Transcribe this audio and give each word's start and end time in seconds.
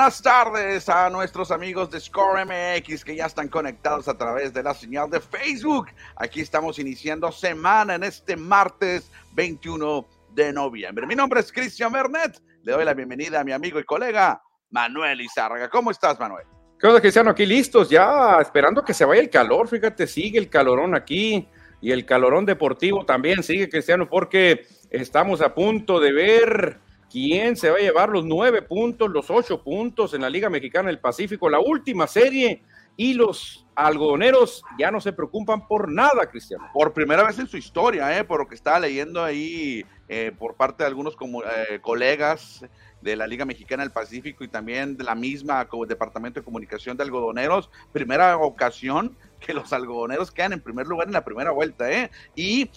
Buenas 0.00 0.22
tardes 0.22 0.88
a 0.88 1.10
nuestros 1.10 1.50
amigos 1.50 1.90
de 1.90 2.00
Score 2.00 2.46
MX 2.46 3.04
que 3.04 3.14
ya 3.16 3.26
están 3.26 3.48
conectados 3.48 4.08
a 4.08 4.16
través 4.16 4.50
de 4.54 4.62
la 4.62 4.72
señal 4.72 5.10
de 5.10 5.20
Facebook. 5.20 5.88
Aquí 6.16 6.40
estamos 6.40 6.78
iniciando 6.78 7.30
semana 7.30 7.96
en 7.96 8.04
este 8.04 8.34
martes 8.34 9.12
21 9.34 10.08
de 10.32 10.54
noviembre. 10.54 11.06
Mi 11.06 11.14
nombre 11.14 11.40
es 11.40 11.52
Cristian 11.52 11.92
Bernet. 11.92 12.40
Le 12.62 12.72
doy 12.72 12.86
la 12.86 12.94
bienvenida 12.94 13.40
a 13.40 13.44
mi 13.44 13.52
amigo 13.52 13.78
y 13.78 13.84
colega 13.84 14.42
Manuel 14.70 15.20
Izárraga. 15.20 15.68
¿Cómo 15.68 15.90
estás, 15.90 16.18
Manuel? 16.18 16.46
¿Qué 16.78 16.86
onda, 16.86 17.02
Cristiano? 17.02 17.28
Aquí 17.28 17.44
listos, 17.44 17.90
ya 17.90 18.38
esperando 18.40 18.82
que 18.82 18.94
se 18.94 19.04
vaya 19.04 19.20
el 19.20 19.28
calor. 19.28 19.68
Fíjate, 19.68 20.06
sigue 20.06 20.38
el 20.38 20.48
calorón 20.48 20.94
aquí 20.94 21.46
y 21.82 21.92
el 21.92 22.06
calorón 22.06 22.46
deportivo 22.46 23.04
también 23.04 23.42
sigue, 23.42 23.68
Cristiano, 23.68 24.08
porque 24.08 24.66
estamos 24.88 25.42
a 25.42 25.54
punto 25.54 26.00
de 26.00 26.12
ver 26.12 26.80
quién 27.10 27.56
se 27.56 27.70
va 27.70 27.76
a 27.76 27.80
llevar 27.80 28.08
los 28.08 28.24
nueve 28.24 28.62
puntos, 28.62 29.10
los 29.10 29.30
ocho 29.30 29.62
puntos 29.62 30.14
en 30.14 30.22
la 30.22 30.30
Liga 30.30 30.48
Mexicana 30.48 30.88
del 30.88 31.00
Pacífico, 31.00 31.50
la 31.50 31.60
última 31.60 32.06
serie. 32.06 32.62
Y 32.96 33.14
los 33.14 33.66
algodoneros 33.74 34.62
ya 34.78 34.90
no 34.90 35.00
se 35.00 35.12
preocupan 35.12 35.66
por 35.66 35.90
nada, 35.90 36.28
Cristiano. 36.30 36.68
Por 36.72 36.92
primera 36.92 37.24
vez 37.24 37.38
en 37.38 37.46
su 37.46 37.56
historia, 37.56 38.18
¿eh? 38.18 38.24
por 38.24 38.40
lo 38.40 38.48
que 38.48 38.54
estaba 38.54 38.78
leyendo 38.78 39.24
ahí 39.24 39.86
eh, 40.08 40.32
por 40.38 40.54
parte 40.54 40.82
de 40.82 40.88
algunos 40.88 41.16
como, 41.16 41.42
eh, 41.42 41.80
colegas 41.80 42.62
de 43.00 43.16
la 43.16 43.26
Liga 43.26 43.46
Mexicana 43.46 43.82
del 43.82 43.92
Pacífico 43.92 44.44
y 44.44 44.48
también 44.48 44.96
de 44.98 45.04
la 45.04 45.14
misma 45.14 45.66
Departamento 45.88 46.40
de 46.40 46.44
Comunicación 46.44 46.96
de 46.96 47.04
Algodoneros. 47.04 47.70
Primera 47.92 48.36
ocasión 48.36 49.16
que 49.38 49.54
los 49.54 49.72
algodoneros 49.72 50.30
quedan 50.30 50.52
en 50.52 50.60
primer 50.60 50.86
lugar 50.86 51.06
en 51.06 51.14
la 51.14 51.24
primera 51.24 51.50
vuelta, 51.50 51.90
¿eh? 51.90 52.10
Y 52.36 52.70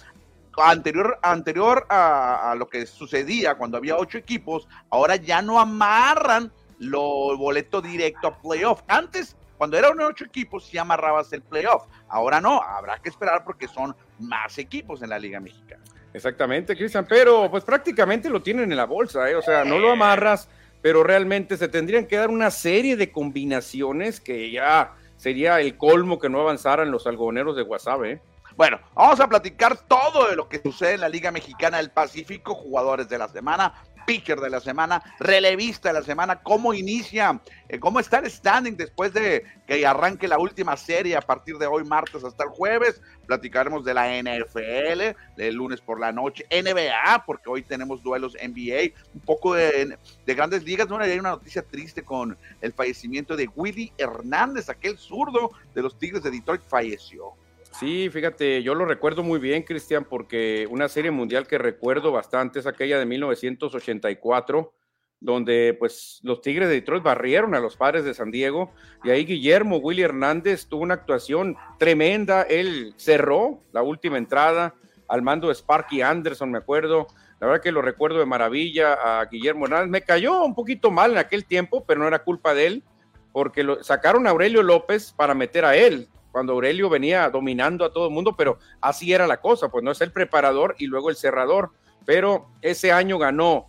anterior, 0.57 1.19
anterior 1.21 1.85
a, 1.89 2.55
lo 2.57 2.67
que 2.67 2.85
sucedía 2.85 3.55
cuando 3.55 3.77
había 3.77 3.97
ocho 3.97 4.17
equipos, 4.17 4.67
ahora 4.89 5.15
ya 5.15 5.41
no 5.41 5.59
amarran 5.59 6.51
lo 6.79 7.37
boleto 7.37 7.81
directo 7.81 8.27
a 8.27 8.37
playoff. 8.41 8.81
Antes, 8.87 9.35
cuando 9.57 9.77
eran 9.77 9.99
ocho 10.01 10.25
equipos, 10.25 10.65
sí 10.65 10.77
amarrabas 10.77 11.31
el 11.33 11.41
playoff. 11.41 11.85
Ahora 12.09 12.41
no, 12.41 12.61
habrá 12.61 12.99
que 12.99 13.09
esperar 13.09 13.43
porque 13.43 13.67
son 13.67 13.95
más 14.19 14.57
equipos 14.57 15.01
en 15.01 15.09
la 15.09 15.19
Liga 15.19 15.39
Mexicana. 15.39 15.83
Exactamente, 16.13 16.75
Cristian, 16.75 17.05
pero 17.07 17.49
pues 17.49 17.63
prácticamente 17.63 18.29
lo 18.29 18.41
tienen 18.41 18.71
en 18.71 18.77
la 18.77 18.85
bolsa, 18.85 19.29
¿eh? 19.29 19.35
o 19.35 19.41
sea, 19.41 19.65
no 19.65 19.79
lo 19.79 19.91
amarras, 19.91 20.47
pero 20.81 21.03
realmente 21.03 21.57
se 21.57 21.67
tendrían 21.67 22.05
que 22.05 22.17
dar 22.17 22.29
una 22.29 22.51
serie 22.51 22.95
de 22.95 23.11
combinaciones 23.11 24.19
que 24.19 24.51
ya 24.51 24.93
sería 25.17 25.59
el 25.59 25.75
colmo 25.75 26.19
que 26.19 26.29
no 26.29 26.39
avanzaran 26.41 26.91
los 26.91 27.07
algodoneros 27.07 27.55
de 27.55 27.63
WhatsApp, 27.63 28.03
¿eh? 28.03 28.21
Bueno, 28.55 28.79
vamos 28.93 29.19
a 29.19 29.27
platicar 29.27 29.77
todo 29.87 30.29
de 30.29 30.35
lo 30.35 30.47
que 30.47 30.61
sucede 30.61 30.93
en 30.93 31.01
la 31.01 31.09
Liga 31.09 31.31
Mexicana 31.31 31.77
del 31.77 31.89
Pacífico, 31.89 32.53
jugadores 32.53 33.09
de 33.09 33.17
la 33.17 33.27
semana, 33.27 33.73
pitcher 34.05 34.39
de 34.39 34.49
la 34.49 34.59
semana, 34.59 35.01
relevista 35.19 35.89
de 35.89 35.93
la 35.93 36.03
semana, 36.03 36.41
cómo 36.41 36.73
inicia, 36.73 37.41
eh, 37.67 37.79
cómo 37.79 37.99
está 37.99 38.19
el 38.19 38.29
standing 38.29 38.75
después 38.75 39.13
de 39.13 39.43
que 39.65 39.85
arranque 39.85 40.27
la 40.27 40.37
última 40.37 40.77
serie 40.77 41.15
a 41.15 41.21
partir 41.21 41.57
de 41.57 41.65
hoy 41.65 41.83
martes 41.83 42.23
hasta 42.23 42.43
el 42.43 42.49
jueves. 42.49 43.01
Platicaremos 43.25 43.85
de 43.85 43.93
la 43.93 44.09
NFL 44.21 45.15
el 45.37 45.55
lunes 45.55 45.81
por 45.81 45.99
la 45.99 46.11
noche, 46.11 46.45
NBA, 46.51 47.23
porque 47.25 47.49
hoy 47.49 47.63
tenemos 47.63 48.03
duelos 48.03 48.35
NBA, 48.35 48.93
un 49.13 49.21
poco 49.21 49.55
de, 49.55 49.97
grandes 50.27 50.63
ligas. 50.63 50.87
Bueno, 50.87 51.05
hay 51.05 51.17
una 51.17 51.31
noticia 51.31 51.63
triste 51.63 52.03
con 52.03 52.37
el 52.61 52.73
fallecimiento 52.73 53.35
de 53.35 53.49
Willy 53.55 53.93
Hernández, 53.97 54.69
aquel 54.69 54.97
zurdo 54.97 55.51
de 55.73 55.81
los 55.81 55.97
Tigres 55.97 56.23
de 56.23 56.31
Detroit, 56.31 56.61
falleció. 56.61 57.33
Sí, 57.79 58.09
fíjate, 58.11 58.61
yo 58.61 58.75
lo 58.75 58.85
recuerdo 58.85 59.23
muy 59.23 59.39
bien, 59.39 59.63
Cristian, 59.63 60.05
porque 60.05 60.67
una 60.69 60.87
serie 60.87 61.09
mundial 61.09 61.47
que 61.47 61.57
recuerdo 61.57 62.11
bastante 62.11 62.59
es 62.59 62.67
aquella 62.67 62.99
de 62.99 63.05
1984, 63.07 64.71
donde 65.19 65.75
pues 65.79 66.19
los 66.21 66.41
Tigres 66.41 66.67
de 66.67 66.75
Detroit 66.75 67.01
barrieron 67.01 67.55
a 67.55 67.59
los 67.59 67.75
padres 67.75 68.05
de 68.05 68.13
San 68.13 68.29
Diego 68.29 68.71
y 69.03 69.09
ahí 69.09 69.25
Guillermo 69.25 69.77
Willy 69.77 70.03
Hernández 70.03 70.67
tuvo 70.67 70.83
una 70.83 70.93
actuación 70.93 71.55
tremenda, 71.79 72.43
él 72.43 72.93
cerró 72.97 73.63
la 73.71 73.81
última 73.81 74.19
entrada 74.19 74.75
al 75.07 75.23
mando 75.23 75.47
de 75.47 75.55
Sparky 75.55 76.03
Anderson, 76.03 76.51
me 76.51 76.59
acuerdo, 76.59 77.07
la 77.39 77.47
verdad 77.47 77.63
que 77.63 77.71
lo 77.71 77.81
recuerdo 77.81 78.19
de 78.19 78.25
maravilla 78.27 78.93
a 78.93 79.25
Guillermo 79.25 79.65
Hernández, 79.65 79.89
me 79.89 80.01
cayó 80.03 80.45
un 80.45 80.53
poquito 80.53 80.91
mal 80.91 81.13
en 81.13 81.17
aquel 81.17 81.45
tiempo, 81.45 81.83
pero 81.87 82.01
no 82.01 82.07
era 82.07 82.23
culpa 82.23 82.53
de 82.53 82.67
él, 82.67 82.83
porque 83.31 83.63
lo, 83.63 83.83
sacaron 83.83 84.27
a 84.27 84.29
Aurelio 84.29 84.61
López 84.61 85.11
para 85.11 85.33
meter 85.33 85.65
a 85.65 85.75
él, 85.75 86.07
cuando 86.33 86.53
Aurelio 86.53 86.89
venía 86.89 87.29
dominando 87.29 87.85
a 87.85 87.93
todo 87.93 88.07
el 88.07 88.13
mundo, 88.13 88.35
pero 88.35 88.57
así 88.81 89.13
era 89.13 89.27
la 89.27 89.39
cosa, 89.39 89.69
pues 89.69 89.83
no 89.83 89.91
es 89.91 90.01
el 90.01 90.11
preparador 90.11 90.75
y 90.79 90.87
luego 90.87 91.11
el 91.11 91.15
cerrador, 91.15 91.69
pero 92.05 92.47
ese 92.63 92.91
año 92.91 93.19
ganó 93.19 93.67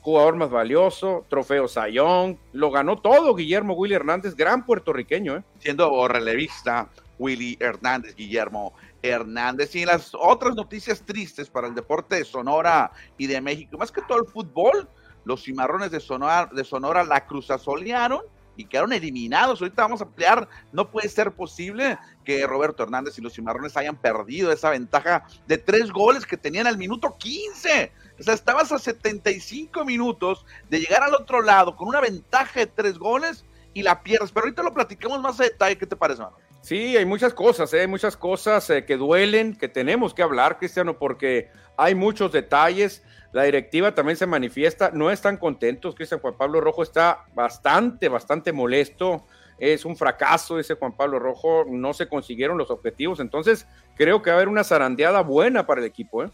jugador 0.00 0.34
más 0.34 0.50
valioso, 0.50 1.24
trofeo 1.28 1.68
Sayón, 1.68 2.36
lo 2.52 2.72
ganó 2.72 3.00
todo 3.00 3.36
Guillermo 3.36 3.74
Willy 3.74 3.94
Hernández, 3.94 4.34
gran 4.34 4.66
puertorriqueño. 4.66 5.36
¿eh? 5.36 5.44
Siendo 5.60 6.08
relevista 6.08 6.88
Willy 7.20 7.56
Hernández, 7.60 8.16
Guillermo 8.16 8.72
Hernández. 9.02 9.76
Y 9.76 9.84
las 9.84 10.10
otras 10.12 10.56
noticias 10.56 11.02
tristes 11.02 11.48
para 11.48 11.68
el 11.68 11.76
deporte 11.76 12.16
de 12.16 12.24
Sonora 12.24 12.90
y 13.18 13.28
de 13.28 13.40
México, 13.40 13.78
más 13.78 13.92
que 13.92 14.02
todo 14.02 14.18
el 14.18 14.26
fútbol, 14.26 14.88
los 15.24 15.44
cimarrones 15.44 15.92
de 15.92 16.00
Sonora, 16.00 16.50
de 16.52 16.64
Sonora 16.64 17.04
la 17.04 17.24
cruzazolearon 17.24 18.22
y 18.60 18.64
quedaron 18.66 18.92
eliminados. 18.92 19.60
Ahorita 19.60 19.82
vamos 19.82 20.00
a 20.00 20.04
ampliar. 20.04 20.48
No 20.72 20.90
puede 20.90 21.08
ser 21.08 21.32
posible 21.32 21.98
que 22.24 22.46
Roberto 22.46 22.82
Hernández 22.82 23.18
y 23.18 23.22
los 23.22 23.34
Cimarrones 23.34 23.76
hayan 23.76 23.96
perdido 23.96 24.52
esa 24.52 24.70
ventaja 24.70 25.24
de 25.46 25.58
tres 25.58 25.90
goles 25.90 26.26
que 26.26 26.36
tenían 26.36 26.66
al 26.66 26.78
minuto 26.78 27.16
15. 27.16 27.92
O 28.18 28.22
sea, 28.22 28.34
estabas 28.34 28.70
a 28.72 28.78
75 28.78 29.84
minutos 29.84 30.44
de 30.68 30.80
llegar 30.80 31.02
al 31.02 31.14
otro 31.14 31.42
lado 31.42 31.74
con 31.74 31.88
una 31.88 32.00
ventaja 32.00 32.60
de 32.60 32.66
tres 32.66 32.98
goles 32.98 33.44
y 33.72 33.82
la 33.82 34.02
pierdes. 34.02 34.30
Pero 34.32 34.44
ahorita 34.44 34.62
lo 34.62 34.74
platicamos 34.74 35.20
más 35.20 35.40
a 35.40 35.44
detalle. 35.44 35.78
¿Qué 35.78 35.86
te 35.86 35.96
parece, 35.96 36.22
Manuel? 36.22 36.44
Sí, 36.62 36.94
hay 36.96 37.06
muchas 37.06 37.32
cosas, 37.32 37.72
¿eh? 37.72 37.80
hay 37.80 37.86
muchas 37.86 38.18
cosas 38.18 38.68
eh, 38.68 38.84
que 38.84 38.98
duelen, 38.98 39.56
que 39.56 39.68
tenemos 39.68 40.12
que 40.12 40.22
hablar, 40.22 40.58
Cristiano, 40.58 40.98
porque 40.98 41.48
hay 41.78 41.94
muchos 41.94 42.32
detalles. 42.32 43.02
La 43.32 43.44
directiva 43.44 43.94
también 43.94 44.16
se 44.16 44.26
manifiesta, 44.26 44.90
no 44.92 45.10
están 45.10 45.36
contentos. 45.36 45.94
Cristian 45.94 46.20
Juan 46.20 46.34
Pablo 46.36 46.60
Rojo 46.60 46.82
está 46.82 47.26
bastante, 47.34 48.08
bastante 48.08 48.52
molesto. 48.52 49.24
Es 49.58 49.84
un 49.84 49.96
fracaso 49.96 50.58
ese 50.58 50.74
Juan 50.74 50.96
Pablo 50.96 51.18
Rojo, 51.18 51.64
no 51.68 51.92
se 51.92 52.08
consiguieron 52.08 52.58
los 52.58 52.70
objetivos. 52.70 53.20
Entonces, 53.20 53.66
creo 53.94 54.22
que 54.22 54.30
va 54.30 54.34
a 54.34 54.38
haber 54.38 54.48
una 54.48 54.64
zarandeada 54.64 55.20
buena 55.20 55.66
para 55.66 55.80
el 55.80 55.86
equipo. 55.86 56.24
¿eh? 56.24 56.30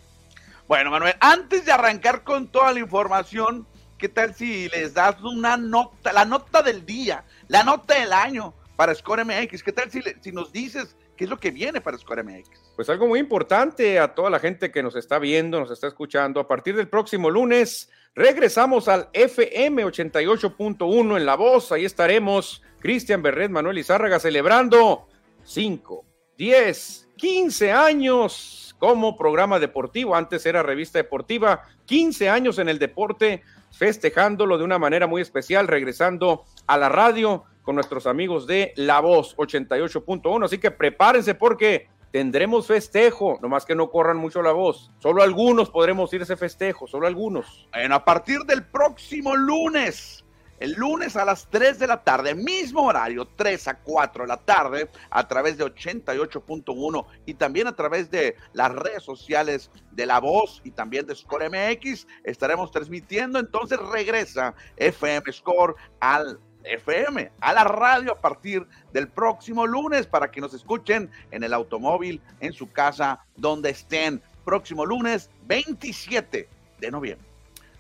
Bueno, 0.69 0.91
Manuel, 0.91 1.15
antes 1.21 1.67
de 1.67 1.73
arrancar 1.73 2.25
con 2.25 2.49
toda 2.49 2.73
la 2.73 2.81
información, 2.81 3.67
¿qué 3.99 4.09
tal 4.09 4.35
si 4.35 4.69
les 4.71 4.95
das 4.95 5.21
una 5.23 5.57
nota, 5.57 6.13
la 6.13 6.25
nota 6.25 6.63
del 6.63 6.87
día, 6.87 7.25
la 7.49 7.63
nota 7.63 7.95
del 7.95 8.13
año 8.13 8.55
para 8.77 8.95
Score 8.95 9.25
MX? 9.25 9.63
¿Qué 9.63 9.73
tal 9.73 9.91
si, 9.91 10.01
si 10.23 10.33
nos 10.33 10.51
dices 10.51 10.97
qué 11.17 11.25
es 11.25 11.31
lo 11.31 11.39
que 11.39 11.51
viene 11.51 11.81
para 11.81 11.99
Score 11.99 12.25
MX? 12.25 12.66
Pues 12.77 12.91
algo 12.91 13.07
muy 13.07 13.19
importante 13.19 13.99
a 13.99 14.15
toda 14.15 14.29
la 14.29 14.39
gente 14.39 14.71
que 14.71 14.83
nos 14.83 14.97
está 14.97 15.19
viendo, 15.19 15.59
nos 15.59 15.71
está 15.71 15.87
escuchando. 15.87 16.41
A 16.41 16.47
partir 16.47 16.77
del 16.77 16.89
próximo 16.89 17.31
lunes 17.31 17.91
regresamos 18.15 18.87
al 18.87 19.09
FM 19.15 19.83
88.1 19.87 21.17
en 21.17 21.25
La 21.25 21.37
Voz. 21.37 21.73
Ahí 21.73 21.87
estaremos 21.87 22.63
Cristian 22.79 23.23
Berret, 23.23 23.51
Manuel 23.51 23.79
Izárraga 23.79 24.21
celebrando 24.21 25.09
5, 25.45 26.05
10, 26.37 27.09
15 27.17 27.73
años 27.73 28.77
como 28.79 29.17
programa 29.17 29.59
deportivo. 29.59 30.15
Antes 30.15 30.45
era 30.45 30.63
revista 30.63 30.99
deportiva, 30.99 31.63
15 31.87 32.29
años 32.29 32.59
en 32.59 32.69
el 32.69 32.79
deporte, 32.79 33.43
festejándolo 33.73 34.59
de 34.59 34.65
una 34.65 34.79
manera 34.79 35.07
muy 35.07 35.23
especial, 35.23 35.67
regresando 35.67 36.45
a 36.67 36.77
la 36.77 36.91
radio 36.91 37.45
con 37.63 37.75
nuestros 37.75 38.07
amigos 38.07 38.47
de 38.47 38.75
La 38.77 39.01
Voz 39.01 39.35
88.1. 39.39 40.45
Así 40.45 40.59
que 40.59 40.71
prepárense 40.71 41.35
porque 41.35 41.89
tendremos 42.17 42.67
festejo, 42.67 43.39
nomás 43.43 43.67
que 43.67 43.75
no 43.75 43.91
corran 43.91 44.17
mucho 44.17 44.41
la 44.41 44.53
voz. 44.53 44.91
Solo 45.01 45.23
algunos 45.23 45.69
podremos 45.69 46.11
ir 46.15 46.23
a 46.23 46.25
ese 46.25 46.39
festejo, 46.39 46.87
solo 46.87 47.07
algunos. 47.07 47.69
Bueno, 47.75 47.95
a 47.95 48.07
partir 48.07 48.39
del 48.45 48.65
próximo 48.65 49.37
lunes, 49.37 50.25
el 50.59 50.73
lunes 50.73 51.15
a 51.17 51.27
las 51.27 51.47
3 51.51 51.79
de 51.79 51.87
la 51.87 52.03
tarde, 52.03 52.35
mismo 52.35 52.87
horario, 52.87 53.29
3 53.37 53.69
a 53.69 53.75
4 53.81 54.25
de 54.25 54.29
la 54.29 54.39
tarde, 54.39 54.89
a 55.11 55.29
través 55.29 55.59
de 55.59 55.67
88.1 55.67 57.07
y 57.27 57.35
también 57.35 57.67
a 57.67 57.77
través 57.77 58.11
de 58.11 58.35
las 58.55 58.75
redes 58.75 59.03
sociales 59.03 59.71
de 59.93 60.07
La 60.07 60.19
Voz 60.19 60.63
y 60.65 60.71
también 60.71 61.05
de 61.05 61.15
Score 61.15 61.51
MX, 61.51 62.07
estaremos 62.25 62.71
transmitiendo. 62.71 63.39
Entonces 63.39 63.79
regresa 63.79 64.55
FM 64.79 65.31
Score 65.33 65.75
al 66.01 66.41
FM, 66.67 67.31
a 67.41 67.53
la 67.53 67.65
radio 67.65 68.13
a 68.13 68.21
partir 68.21 68.67
del 68.93 69.09
próximo 69.09 69.67
lunes 69.67 70.07
para 70.07 70.31
que 70.31 70.41
nos 70.41 70.55
escuchen 70.55 71.11
en 71.31 71.45
el 71.45 71.55
automóvil, 71.55 72.21
en 72.41 72.53
su 72.53 72.71
casa, 72.71 73.25
donde 73.37 73.71
estén. 73.71 74.23
Próximo 74.45 74.87
lunes 74.87 75.31
27 75.47 76.49
de 76.79 76.91
noviembre. 76.91 77.27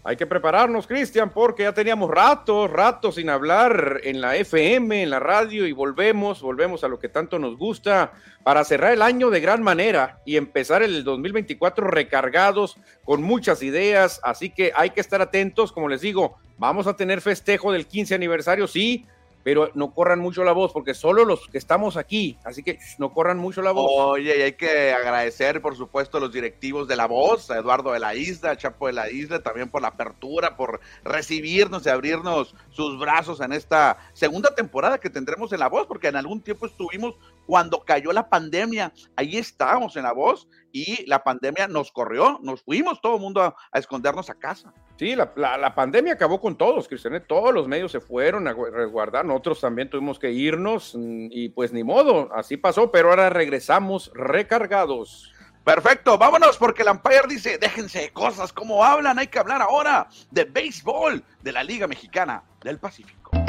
Hay 0.06 0.16
que 0.16 0.24
prepararnos, 0.24 0.86
Cristian, 0.86 1.30
porque 1.30 1.64
ya 1.64 1.72
teníamos 1.72 2.08
rato, 2.08 2.68
rato 2.68 3.10
sin 3.10 3.28
hablar 3.28 4.00
en 4.04 4.20
la 4.20 4.36
FM, 4.36 5.02
en 5.02 5.10
la 5.10 5.18
radio 5.18 5.66
y 5.66 5.72
volvemos, 5.72 6.42
volvemos 6.42 6.84
a 6.84 6.88
lo 6.88 7.00
que 7.00 7.08
tanto 7.08 7.40
nos 7.40 7.56
gusta 7.56 8.12
para 8.44 8.62
cerrar 8.62 8.92
el 8.92 9.02
año 9.02 9.30
de 9.30 9.40
gran 9.40 9.64
manera 9.64 10.20
y 10.24 10.36
empezar 10.36 10.84
el 10.84 11.02
2024 11.02 11.88
recargados 11.88 12.76
con 13.04 13.20
muchas 13.20 13.64
ideas. 13.64 14.20
Así 14.22 14.50
que 14.50 14.70
hay 14.76 14.90
que 14.90 15.00
estar 15.00 15.20
atentos, 15.20 15.72
como 15.72 15.88
les 15.88 16.02
digo, 16.02 16.36
vamos 16.58 16.86
a 16.86 16.96
tener 16.96 17.20
festejo 17.20 17.72
del 17.72 17.86
15 17.86 18.14
aniversario, 18.14 18.66
sí, 18.66 19.06
pero 19.46 19.70
no 19.74 19.94
corran 19.94 20.18
mucho 20.18 20.42
la 20.42 20.50
voz, 20.50 20.72
porque 20.72 20.92
solo 20.92 21.24
los 21.24 21.46
que 21.46 21.58
estamos 21.58 21.96
aquí, 21.96 22.36
así 22.42 22.64
que 22.64 22.80
no 22.98 23.12
corran 23.12 23.38
mucho 23.38 23.62
la 23.62 23.70
voz. 23.70 23.88
Oye, 23.94 24.36
y 24.36 24.42
hay 24.42 24.54
que 24.54 24.92
agradecer, 24.92 25.62
por 25.62 25.76
supuesto, 25.76 26.18
a 26.18 26.20
los 26.20 26.32
directivos 26.32 26.88
de 26.88 26.96
la 26.96 27.06
voz, 27.06 27.48
a 27.52 27.58
Eduardo 27.58 27.92
de 27.92 28.00
la 28.00 28.16
Isla, 28.16 28.50
a 28.50 28.56
Chapo 28.56 28.88
de 28.88 28.94
la 28.94 29.08
Isla, 29.08 29.44
también 29.44 29.68
por 29.68 29.82
la 29.82 29.88
apertura, 29.88 30.56
por 30.56 30.80
recibirnos 31.04 31.86
y 31.86 31.90
abrirnos 31.90 32.56
sus 32.70 32.98
brazos 32.98 33.40
en 33.40 33.52
esta 33.52 33.98
segunda 34.14 34.52
temporada 34.52 34.98
que 34.98 35.10
tendremos 35.10 35.52
en 35.52 35.60
la 35.60 35.68
voz, 35.68 35.86
porque 35.86 36.08
en 36.08 36.16
algún 36.16 36.40
tiempo 36.40 36.66
estuvimos 36.66 37.14
cuando 37.46 37.80
cayó 37.80 38.12
la 38.12 38.28
pandemia, 38.28 38.92
ahí 39.16 39.36
estábamos 39.36 39.96
en 39.96 40.02
la 40.02 40.12
voz 40.12 40.48
y 40.72 41.06
la 41.06 41.22
pandemia 41.22 41.68
nos 41.68 41.90
corrió, 41.92 42.38
nos 42.42 42.62
fuimos 42.62 43.00
todo 43.00 43.16
el 43.16 43.22
mundo 43.22 43.42
a, 43.42 43.54
escondernos 43.72 44.28
a 44.28 44.34
casa. 44.34 44.72
Sí, 44.98 45.14
la, 45.14 45.32
la, 45.36 45.74
pandemia 45.74 46.14
acabó 46.14 46.40
con 46.40 46.56
todos, 46.56 46.88
Cristian, 46.88 47.22
todos 47.26 47.54
los 47.54 47.68
medios 47.68 47.92
se 47.92 48.00
fueron 48.00 48.48
a 48.48 48.52
resguardar, 48.52 49.24
nosotros 49.24 49.60
también 49.60 49.88
tuvimos 49.88 50.18
que 50.18 50.30
irnos 50.32 50.94
mm, 50.94 51.28
y 51.30 51.48
pues 51.50 51.72
ni 51.72 51.84
modo, 51.84 52.30
así 52.34 52.56
pasó, 52.56 52.90
pero 52.90 53.10
ahora 53.10 53.30
regresamos 53.30 54.10
recargados. 54.14 55.32
Perfecto, 55.64 56.16
vámonos 56.16 56.56
porque 56.58 56.82
el 56.82 56.88
Empire 56.88 57.24
dice, 57.28 57.58
déjense 57.58 58.00
de 58.00 58.12
cosas, 58.12 58.52
¿cómo 58.52 58.84
hablan? 58.84 59.18
Hay 59.18 59.26
que 59.26 59.38
hablar 59.38 59.62
ahora 59.62 60.08
de 60.30 60.44
béisbol 60.44 61.24
de 61.42 61.52
la 61.52 61.64
Liga 61.64 61.86
Mexicana 61.86 62.44
del 62.62 62.78
Pacífico. 62.78 63.45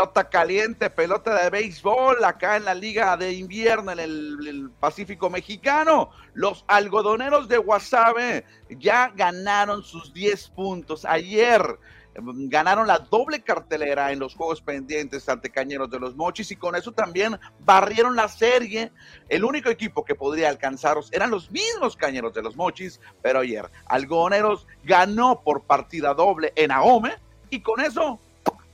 Pelota 0.00 0.30
caliente, 0.30 0.88
pelota 0.88 1.42
de 1.42 1.50
béisbol 1.50 2.24
acá 2.24 2.56
en 2.56 2.64
la 2.64 2.72
Liga 2.72 3.18
de 3.18 3.34
Invierno 3.34 3.92
en 3.92 3.98
el, 3.98 4.70
Pacífico 4.80 5.28
Mexicano. 5.28 6.08
Los 6.32 6.64
algodoneros 6.68 7.48
de 7.48 7.58
Guasave 7.58 8.46
ya 8.70 9.12
ganaron 9.14 9.82
sus 9.82 10.14
10 10.14 10.48
puntos. 10.50 11.04
Ayer 11.04 11.78
em, 12.14 12.48
ganaron 12.48 12.86
la 12.86 12.98
doble 12.98 13.42
cartelera 13.42 14.10
en 14.10 14.20
los 14.20 14.34
juegos 14.34 14.62
pendientes 14.62 15.28
ante 15.28 15.50
Cañeros 15.50 15.90
de 15.90 16.00
los 16.00 16.16
Mochis 16.16 16.50
y 16.50 16.56
con 16.56 16.74
eso 16.76 16.92
también 16.92 17.38
barrieron 17.58 18.16
la 18.16 18.28
serie. 18.28 18.92
El 19.28 19.44
único 19.44 19.68
equipo 19.68 20.02
que 20.02 20.14
podría 20.14 20.48
alcanzarlos 20.48 21.12
eran 21.12 21.30
los 21.30 21.50
mismos 21.50 21.94
Cañeros 21.94 22.32
de 22.32 22.40
los 22.40 22.56
Mochis, 22.56 23.00
pero 23.20 23.40
ayer 23.40 23.68
Algodoneros 23.84 24.66
ganó 24.82 25.42
por 25.42 25.60
partida 25.64 26.14
doble 26.14 26.54
en 26.56 26.70
Ahome 26.70 27.16
y 27.50 27.60
con 27.60 27.80
eso 27.80 28.18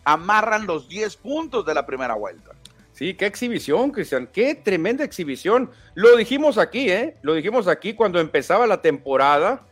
amarran 0.07 0.67
los 0.67 0.89
10 0.89 1.17
puntos 1.17 1.67
de 1.67 1.75
la 1.75 1.85
primera 1.85 2.15
vuelta. 2.15 2.53
Sí, 2.93 3.15
qué 3.15 3.27
exhibición, 3.27 3.91
Cristian, 3.91 4.29
qué 4.33 4.55
tremenda 4.55 5.05
exhibición. 5.05 5.71
Lo 5.95 6.17
dijimos 6.17 6.57
aquí, 6.59 6.89
¿eh? 6.89 7.17
Lo 7.23 7.35
dijimos 7.35 7.67
aquí 7.67 7.93
cuando 7.93 8.21
empezaba 8.21 8.69
la 8.69 8.81
temporada. 8.81 9.67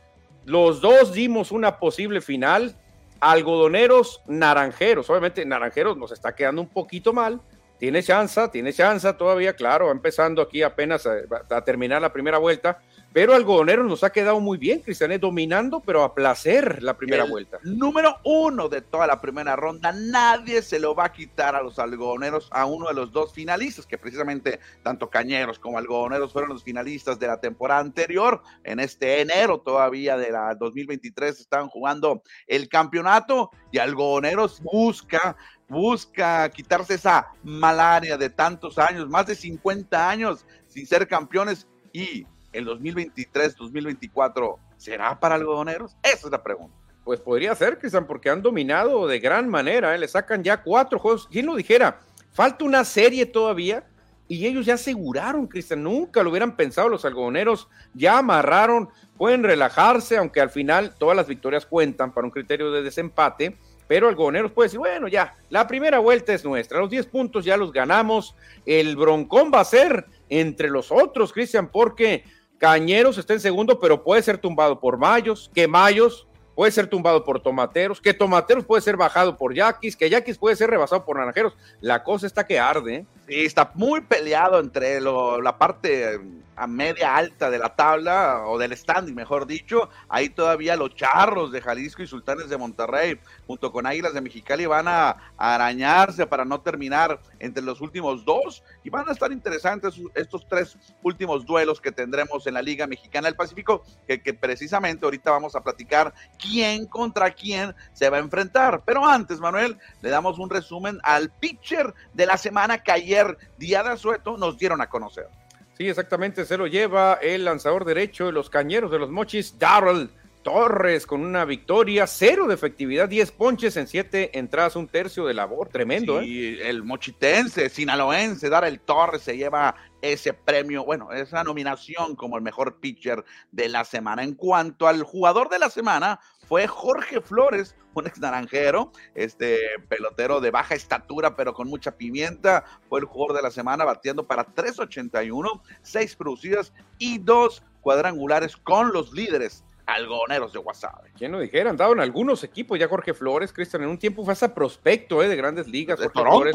Los 0.45 0.81
dos 0.81 1.15
dimos 1.15 1.53
una 1.53 1.79
posible 1.79 2.21
final. 2.21 2.77
Algodoneros, 3.21 4.23
naranjeros. 4.27 5.09
Obviamente, 5.09 5.47
naranjeros 5.47 5.97
nos 5.97 6.11
está 6.11 6.35
quedando 6.35 6.61
un 6.61 6.69
poquito 6.69 7.12
mal. 7.12 7.41
Tiene 7.79 8.03
chance, 8.03 8.49
tiene 8.49 8.73
chance 8.73 9.11
todavía, 9.14 9.55
claro, 9.55 9.91
empezando 9.93 10.43
aquí 10.43 10.62
apenas 10.62 11.07
a 11.07 11.64
terminar 11.64 12.03
la 12.03 12.12
primera 12.12 12.38
vuelta 12.38 12.81
pero 13.14 13.33
Algodonero 13.33 13.85
nos 13.85 14.02
ha 14.02 14.11
quedado 14.11 14.40
muy 14.40 14.59
bien, 14.59 14.80
Cristiané, 14.80 15.21
dominando, 15.21 15.78
pero 15.78 16.02
a 16.02 16.16
placer 16.16 16.83
la 16.83 16.97
primera 16.97 17.23
vuelta. 17.23 17.61
Número 17.62 18.16
uno 18.25 18.68
de 18.68 18.83
toda 18.83 19.06
la 19.06 19.21
primera 19.21 19.54
ronda, 19.54 19.92
nadie 19.92 20.62
se 20.62 20.80
lo 20.80 20.97
va 20.97 21.04
a 21.04 21.12
quitar 21.12 21.54
a 21.54 21.62
los 21.62 21.78
algodoneros, 21.78 22.49
a 22.50 22.66
uno 22.66 22.88
de 22.88 22.94
los 22.94 23.12
dos 23.12 23.33
finalistas, 23.33 23.87
que 23.87 23.99
precisamente 23.99 24.59
tanto 24.83 25.09
Cañeros 25.09 25.61
como 25.61 25.78
Algodoneros 25.78 26.33
fueron 26.33 26.50
los 26.50 26.64
finalistas 26.64 27.21
de 27.21 27.28
la 27.28 27.38
temporada 27.40 27.83
anterior. 27.83 28.42
En 28.64 28.80
este 28.80 29.21
enero 29.21 29.61
todavía 29.61 30.16
de 30.16 30.33
la 30.33 30.56
2023 30.56 31.38
estaban 31.38 31.68
jugando 31.68 32.21
el 32.49 32.68
campeonato 32.68 33.52
y 33.71 33.78
Algodoneros 33.78 34.61
busca 34.61 35.37
busca 35.68 36.50
quitarse 36.50 36.94
esa 36.94 37.28
malaria 37.44 38.18
de 38.18 38.28
tantos 38.28 38.76
años, 38.76 39.09
más 39.09 39.28
de 39.28 39.37
50 39.37 40.11
años 40.11 40.44
sin 40.66 40.85
ser 40.85 41.06
campeones 41.06 41.68
y 41.92 42.26
el 42.54 42.66
2023-2024 42.66 44.56
será 44.76 45.18
para 45.18 45.34
algodoneros? 45.34 45.96
Esa 46.02 46.26
es 46.26 46.30
la 46.30 46.42
pregunta. 46.42 46.75
Pues 47.04 47.20
podría 47.20 47.54
ser, 47.54 47.78
Cristian, 47.78 48.06
porque 48.06 48.30
han 48.30 48.40
dominado 48.40 49.06
de 49.06 49.18
gran 49.18 49.49
manera. 49.49 49.94
¿eh? 49.94 49.99
Le 49.99 50.08
sacan 50.08 50.42
ya 50.42 50.62
cuatro 50.62 50.99
juegos. 50.99 51.28
¿Quién 51.30 51.46
lo 51.46 51.54
dijera? 51.54 52.00
Falta 52.32 52.64
una 52.64 52.84
serie 52.84 53.26
todavía 53.26 53.84
y 54.26 54.46
ellos 54.46 54.64
ya 54.64 54.75
aseguraron, 54.75 55.46
Cristian. 55.46 55.82
Nunca 55.82 56.23
lo 56.23 56.30
hubieran 56.30 56.56
pensado 56.56 56.88
los 56.88 57.04
algodoneros. 57.04 57.68
Ya 57.92 58.18
amarraron, 58.18 58.88
pueden 59.18 59.42
relajarse, 59.42 60.16
aunque 60.16 60.40
al 60.40 60.50
final 60.50 60.94
todas 60.99 61.16
las 61.16 61.26
victorias 61.26 61.66
cuentan 61.66 62.12
para 62.12 62.26
un 62.26 62.30
criterio 62.30 62.70
de 62.73 62.82
desempate. 62.82 63.56
Pero 63.87 64.08
algodoneros 64.08 64.50
puede 64.52 64.68
decir, 64.68 64.78
bueno, 64.78 65.08
ya, 65.08 65.34
la 65.50 65.66
primera 65.66 65.99
vuelta 65.99 66.32
es 66.32 66.42
nuestra. 66.42 66.78
Los 66.78 66.88
10 66.88 67.06
puntos 67.06 67.44
ya 67.44 67.58
los 67.58 67.70
ganamos. 67.70 68.34
El 68.64 68.96
broncón 68.96 69.50
va 69.52 69.61
a 69.61 69.64
ser 69.64 70.06
entre 70.30 70.70
los 70.70 70.90
otros, 70.90 71.34
Cristian, 71.34 71.68
porque 71.68 72.25
Cañeros 72.64 73.18
está 73.18 73.35
en 73.35 73.40
segundo, 73.40 73.78
pero 73.78 74.02
puede 74.02 74.23
ser 74.23 74.38
tumbado 74.38 74.80
por 74.80 74.97
Mayos, 74.97 75.50
que 75.54 75.68
Mayos 75.68 76.26
puede 76.54 76.73
ser 76.73 76.87
tumbado 76.87 77.23
por 77.23 77.38
Tomateros, 77.38 78.00
que 78.00 78.14
Tomateros 78.14 78.64
puede 78.64 78.80
ser 78.80 78.97
bajado 78.97 79.37
por 79.37 79.52
Yaquis, 79.52 79.94
que 79.94 80.09
Yaquis 80.09 80.38
puede 80.38 80.56
ser 80.56 80.71
rebasado 80.71 81.04
por 81.04 81.18
Naranjeros. 81.18 81.52
La 81.83 82.02
cosa 82.02 82.26
está 82.26 82.47
que 82.47 82.59
arde. 82.59 82.94
¿eh? 82.94 83.06
Sí, 83.28 83.44
está 83.44 83.71
muy 83.75 84.00
peleado 84.00 84.59
entre 84.59 84.99
la 84.99 85.59
parte 85.59 86.18
a 86.56 86.66
media 86.66 87.16
alta 87.16 87.50
de 87.50 87.58
la 87.58 87.75
tabla 87.75 88.44
o 88.46 88.58
del 88.58 88.76
standing, 88.76 89.14
mejor 89.14 89.46
dicho. 89.46 89.88
Ahí 90.08 90.28
todavía 90.28 90.76
los 90.76 90.94
charros 90.94 91.52
de 91.52 91.61
Jalisco 91.61 92.02
y 92.02 92.06
Sultanes 92.06 92.49
de 92.49 92.56
Monterrey, 92.56 93.18
junto 93.46 93.73
con 93.73 93.87
Águilas 93.87 94.14
de 94.14 94.20
Mexicali, 94.20 94.66
van 94.66 94.88
a, 94.88 95.16
arañarse 95.37 96.26
para 96.26 96.44
no 96.44 96.61
terminar 96.61 97.20
entre 97.38 97.62
los 97.62 97.80
últimos 97.80 98.25
dos. 98.25 98.62
Y 98.82 98.90
van 98.90 99.08
a 99.08 99.12
estar 99.12 99.32
interesantes 99.32 100.00
estos 100.14 100.46
tres 100.49 100.76
últimos 101.02 101.44
duelos 101.44 101.80
que 101.80 101.92
tendremos 101.92 102.46
en 102.46 102.54
la 102.54 102.62
Liga 102.62 102.87
Mexicana 102.87 103.28
del 103.28 103.37
Pacífico, 103.37 103.82
que, 104.06 104.23
que 104.23 104.34
precisamente 104.34 105.04
ahorita 105.04 105.30
vamos 105.30 105.54
a 105.56 105.62
platicar 105.62 106.14
quién 106.38 106.87
contra 106.87 107.30
quién 107.30 107.75
se 107.92 108.08
va 108.11 108.18
a 108.18 108.20
enfrentar. 108.20 108.82
Pero 108.84 109.04
antes, 109.06 109.40
Manuel, 109.40 109.78
le 110.02 110.11
damos 110.11 110.38
un 110.38 110.50
resumen 110.50 110.99
al 111.02 111.30
pitcher 111.30 111.94
de 112.12 112.26
la 112.26 112.37
semana 112.37 112.82
que 112.82 112.92
ayer, 112.92 113.37
día 113.58 113.82
de 113.82 113.90
asueto, 113.90 114.37
nos 114.37 114.58
dieron 114.58 114.80
a 114.80 114.88
conocer. 114.88 115.28
Sí, 115.76 115.88
exactamente, 115.88 116.45
se 116.45 116.57
lo 116.57 116.66
lleva 116.66 117.14
el 117.14 117.45
lanzador 117.45 117.85
derecho 117.85 118.26
de 118.26 118.33
los 118.33 118.49
cañeros 118.49 118.93
de 118.93 118.99
los 118.99 119.11
mochis, 119.11 119.59
Darrell 119.59 120.09
Torres, 120.45 121.07
con 121.07 121.23
una 121.23 121.45
victoria, 121.45 122.07
cero 122.07 122.47
de 122.47 122.54
efectividad, 122.54 123.09
10 123.09 123.33
ponches 123.33 123.76
en 123.76 123.88
siete 123.88 124.38
entradas, 124.38 124.76
un 124.76 124.87
tercio 124.87 125.25
de 125.25 125.35
labor, 125.35 125.71
tremendo. 125.71 126.21
Sí, 126.21 126.59
el 126.62 126.85
mochitense, 126.85 127.71
sinaloense, 127.71 128.49
Darrell 128.49 128.78
Torres 128.78 129.23
se 129.23 129.37
lleva 129.37 129.75
ese 130.02 130.35
premio, 130.35 130.85
bueno, 130.85 131.11
esa 131.12 131.43
nominación 131.43 132.14
como 132.14 132.37
el 132.37 132.43
mejor 132.43 132.78
pitcher 132.78 133.25
de 133.50 133.69
la 133.69 133.85
semana. 133.85 134.23
En 134.23 134.35
cuanto 134.35 134.87
al 134.87 135.02
jugador 135.02 135.49
de 135.49 135.59
la 135.59 135.71
semana, 135.71 136.21
fue 136.47 136.67
Jorge 136.67 137.21
Flores, 137.21 137.77
un 137.95 138.07
ex 138.07 138.19
naranjero, 138.21 138.93
este 139.15 139.59
pelotero 139.89 140.41
de 140.41 140.51
baja 140.51 140.75
estatura, 140.75 141.37
pero 141.37 141.55
con 141.55 141.69
mucha 141.69 141.97
pimienta. 141.97 142.65
Fue 142.89 143.01
el 143.01 143.07
jugador 143.07 143.37
de 143.37 143.43
la 143.43 143.51
semana, 143.51 143.85
batiendo 143.85 144.27
para 144.27 144.47
3.81, 144.47 145.63
6 145.83 146.17
producidas 146.17 146.73
y 146.99 147.19
2 147.19 147.63
cuadrangulares 147.81 148.57
con 148.57 148.93
los 148.93 149.13
líderes 149.13 149.65
algoneros 149.87 150.53
de 150.53 150.59
Guasave. 150.59 151.13
¿Quién 151.17 151.33
lo 151.33 151.41
dijera? 151.41 151.71
Han 151.71 151.77
dado 151.77 151.93
en 151.93 152.01
algunos 152.01 152.43
equipos 152.43 152.79
ya 152.79 152.89
Jorge 152.89 153.15
Flores, 153.15 153.53
Cristian, 153.53 153.83
en 153.83 153.91
un 153.91 153.99
tiempo 153.99 154.25
fue 154.25 154.33
hasta 154.33 154.55
prospecto 154.55 155.23
eh, 155.23 155.29
de 155.29 155.37
grandes 155.37 155.69
ligas. 155.69 155.99
De 155.99 156.09
Flores, 156.09 156.55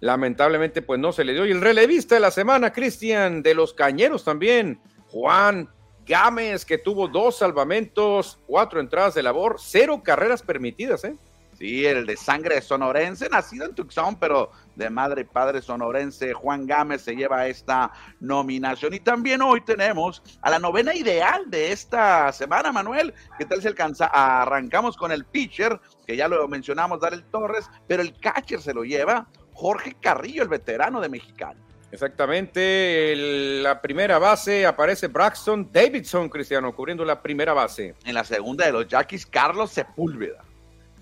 lamentablemente, 0.00 0.82
pues 0.82 1.00
no 1.00 1.12
se 1.12 1.24
le 1.24 1.32
dio. 1.32 1.46
Y 1.46 1.52
el 1.52 1.60
relevista 1.60 2.14
de 2.14 2.20
la 2.20 2.30
semana, 2.30 2.72
Cristian, 2.72 3.42
de 3.42 3.54
los 3.54 3.72
Cañeros 3.72 4.24
también, 4.24 4.80
Juan 5.08 5.70
Gámez, 6.06 6.64
que 6.64 6.78
tuvo 6.78 7.08
dos 7.08 7.38
salvamentos, 7.38 8.38
cuatro 8.46 8.80
entradas 8.80 9.14
de 9.14 9.22
labor, 9.22 9.56
cero 9.58 10.00
carreras 10.04 10.42
permitidas, 10.42 11.04
¿eh? 11.04 11.16
Sí, 11.58 11.86
el 11.86 12.04
de 12.04 12.18
sangre 12.18 12.60
sonorense, 12.60 13.30
nacido 13.30 13.64
en 13.64 13.74
Tucson, 13.74 14.16
pero 14.16 14.50
de 14.74 14.90
madre 14.90 15.22
y 15.22 15.24
padre 15.24 15.62
sonorense, 15.62 16.34
Juan 16.34 16.66
Gámez 16.66 17.00
se 17.00 17.16
lleva 17.16 17.46
esta 17.46 17.92
nominación. 18.20 18.92
Y 18.92 19.00
también 19.00 19.40
hoy 19.40 19.62
tenemos 19.62 20.22
a 20.42 20.50
la 20.50 20.58
novena 20.58 20.94
ideal 20.94 21.50
de 21.50 21.72
esta 21.72 22.30
semana, 22.32 22.72
Manuel. 22.72 23.14
¿Qué 23.38 23.46
tal 23.46 23.62
si 23.62 23.68
alcanza? 23.68 24.06
Arrancamos 24.06 24.98
con 24.98 25.12
el 25.12 25.24
pitcher, 25.24 25.80
que 26.06 26.14
ya 26.14 26.28
lo 26.28 26.46
mencionamos, 26.46 27.00
Darel 27.00 27.24
Torres, 27.24 27.70
pero 27.88 28.02
el 28.02 28.12
catcher 28.20 28.60
se 28.60 28.74
lo 28.74 28.84
lleva 28.84 29.26
Jorge 29.54 29.96
Carrillo, 29.98 30.42
el 30.42 30.48
veterano 30.48 31.00
de 31.00 31.08
Mexicano. 31.08 31.65
Exactamente, 31.92 33.14
la 33.62 33.80
primera 33.80 34.18
base 34.18 34.66
aparece 34.66 35.06
Braxton 35.06 35.70
Davidson, 35.72 36.28
Cristiano, 36.28 36.74
cubriendo 36.74 37.04
la 37.04 37.22
primera 37.22 37.52
base. 37.52 37.94
En 38.04 38.14
la 38.14 38.24
segunda 38.24 38.66
de 38.66 38.72
los 38.72 38.88
Yaquis, 38.88 39.24
Carlos 39.24 39.70
Sepúlveda. 39.70 40.44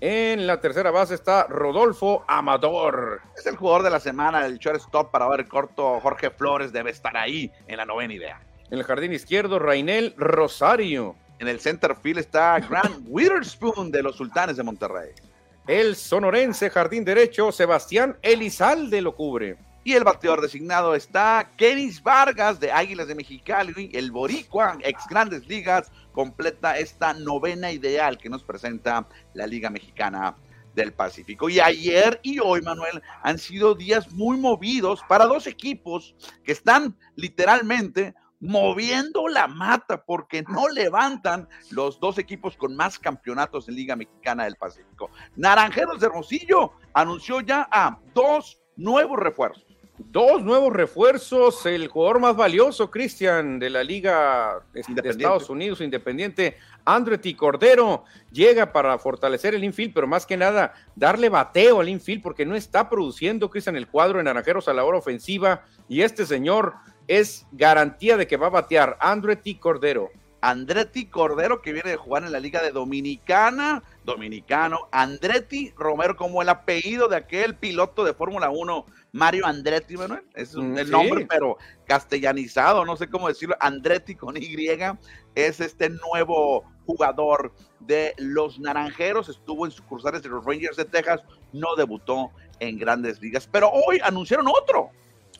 En 0.01 0.45
la 0.45 0.59
tercera 0.59 0.91
base 0.91 1.15
está 1.15 1.47
Rodolfo 1.47 2.23
Amador. 2.27 3.21
Es 3.37 3.45
el 3.45 3.55
jugador 3.55 3.81
de 3.83 3.89
la 3.89 3.99
semana, 3.99 4.45
el 4.45 4.57
shortstop 4.57 5.09
para 5.09 5.27
ver 5.27 5.47
corto. 5.47 5.99
Jorge 6.01 6.29
Flores 6.29 6.71
debe 6.71 6.91
estar 6.91 7.15
ahí 7.17 7.51
en 7.67 7.77
la 7.77 7.85
novena 7.85 8.13
idea. 8.13 8.41
En 8.69 8.77
el 8.77 8.83
jardín 8.83 9.13
izquierdo, 9.13 9.57
Rainel 9.57 10.13
Rosario. 10.17 11.15
En 11.39 11.47
el 11.47 11.59
center 11.59 11.95
field 11.95 12.19
está 12.19 12.59
Grant 12.59 13.03
Witherspoon 13.07 13.91
de 13.91 14.03
los 14.03 14.17
Sultanes 14.17 14.57
de 14.57 14.63
Monterrey. 14.63 15.11
El 15.65 15.95
sonorense 15.95 16.69
jardín 16.69 17.03
derecho, 17.03 17.51
Sebastián 17.51 18.17
Elizalde 18.21 19.01
lo 19.01 19.15
cubre. 19.15 19.57
Y 19.85 19.93
el 19.93 20.03
bateador 20.03 20.41
designado 20.41 20.95
está 20.95 21.51
Kenis 21.57 22.01
Vargas 22.01 22.59
de 22.59 22.71
Águilas 22.71 23.07
de 23.07 23.13
Mexicali, 23.13 23.91
el 23.93 24.09
Boricua, 24.09 24.79
ex 24.81 25.05
Grandes 25.07 25.47
Ligas, 25.47 25.91
completa 26.11 26.79
esta 26.79 27.13
novena 27.13 27.71
ideal 27.71 28.17
que 28.17 28.27
nos 28.27 28.43
presenta 28.43 29.07
la 29.35 29.45
Liga 29.45 29.69
Mexicana 29.69 30.35
del 30.73 30.91
Pacífico. 30.91 31.49
Y 31.49 31.59
ayer 31.59 32.19
y 32.23 32.39
hoy, 32.39 32.63
Manuel, 32.63 32.99
han 33.21 33.37
sido 33.37 33.75
días 33.75 34.11
muy 34.11 34.37
movidos 34.37 35.01
para 35.07 35.27
dos 35.27 35.45
equipos 35.45 36.15
que 36.43 36.53
están 36.53 36.97
literalmente 37.15 38.15
moviendo 38.39 39.27
la 39.27 39.47
mata 39.47 40.03
porque 40.03 40.41
no 40.49 40.67
levantan 40.67 41.47
los 41.69 41.99
dos 41.99 42.17
equipos 42.17 42.57
con 42.57 42.75
más 42.75 42.97
campeonatos 42.97 43.69
en 43.69 43.75
Liga 43.75 43.95
Mexicana 43.95 44.45
del 44.45 44.55
Pacífico. 44.55 45.11
Naranjeros 45.35 45.99
de 45.99 46.09
Rosillo 46.09 46.71
anunció 46.91 47.41
ya 47.41 47.69
a 47.71 47.99
dos 48.15 48.59
nuevos 48.75 49.19
refuerzos. 49.19 49.74
Dos 49.97 50.43
nuevos 50.43 50.73
refuerzos, 50.73 51.65
el 51.65 51.87
jugador 51.87 52.19
más 52.19 52.35
valioso, 52.35 52.91
Cristian, 52.91 53.59
de 53.59 53.69
la 53.69 53.81
Liga 53.81 54.61
de 54.73 54.81
Estados 55.09 55.49
Unidos 55.49 55.79
Independiente, 55.79 56.57
Andretti 56.83 57.33
Cordero, 57.33 58.03
llega 58.29 58.73
para 58.73 58.99
fortalecer 58.99 59.55
el 59.55 59.63
infield, 59.63 59.93
pero 59.93 60.05
más 60.05 60.25
que 60.25 60.35
nada 60.35 60.73
darle 60.97 61.29
bateo 61.29 61.79
al 61.79 61.87
infield, 61.87 62.21
porque 62.21 62.45
no 62.45 62.57
está 62.57 62.89
produciendo, 62.89 63.49
Cristian, 63.49 63.77
el 63.77 63.87
cuadro 63.87 64.17
de 64.17 64.25
Naranjeros 64.25 64.67
a 64.67 64.73
la 64.73 64.83
hora 64.83 64.97
ofensiva, 64.97 65.63
y 65.87 66.01
este 66.01 66.25
señor 66.25 66.73
es 67.07 67.45
garantía 67.53 68.17
de 68.17 68.27
que 68.27 68.35
va 68.35 68.47
a 68.47 68.49
batear, 68.49 68.97
Andretti 68.99 69.55
Cordero. 69.55 70.09
Andretti 70.41 71.05
Cordero, 71.05 71.61
que 71.61 71.71
viene 71.71 71.91
de 71.91 71.95
jugar 71.95 72.23
en 72.25 72.33
la 72.33 72.41
Liga 72.41 72.61
de 72.61 72.71
Dominicana, 72.71 73.81
dominicano, 74.05 74.87
Andretti 74.91 75.73
Romero, 75.75 76.15
como 76.15 76.41
el 76.41 76.49
apellido 76.49 77.07
de 77.07 77.17
aquel 77.17 77.55
piloto 77.55 78.05
de 78.05 78.13
Fórmula 78.13 78.49
1 78.49 78.85
Mario 79.11 79.45
Andretti, 79.45 79.95
Manuel. 79.95 80.23
Es 80.33 80.55
mm, 80.55 80.77
el 80.77 80.91
nombre, 80.91 81.25
pero 81.25 81.57
castellanizado, 81.85 82.83
no 82.83 82.97
sé 82.97 83.09
cómo 83.09 83.29
decirlo. 83.29 83.55
Andretti 83.61 84.15
con 84.15 84.35
Y 84.35 84.55
es 85.35 85.59
este 85.61 85.89
nuevo 85.89 86.65
jugador 86.85 87.53
de 87.79 88.13
los 88.17 88.59
Naranjeros. 88.59 89.29
Estuvo 89.29 89.65
en 89.65 89.71
sucursales 89.71 90.21
de 90.21 90.29
los 90.29 90.43
Rangers 90.43 90.75
de 90.75 90.83
Texas. 90.83 91.21
No 91.53 91.75
debutó 91.77 92.31
en 92.59 92.77
grandes 92.77 93.21
ligas, 93.21 93.47
pero 93.49 93.69
hoy 93.69 93.99
anunciaron 94.03 94.47
otro. 94.47 94.91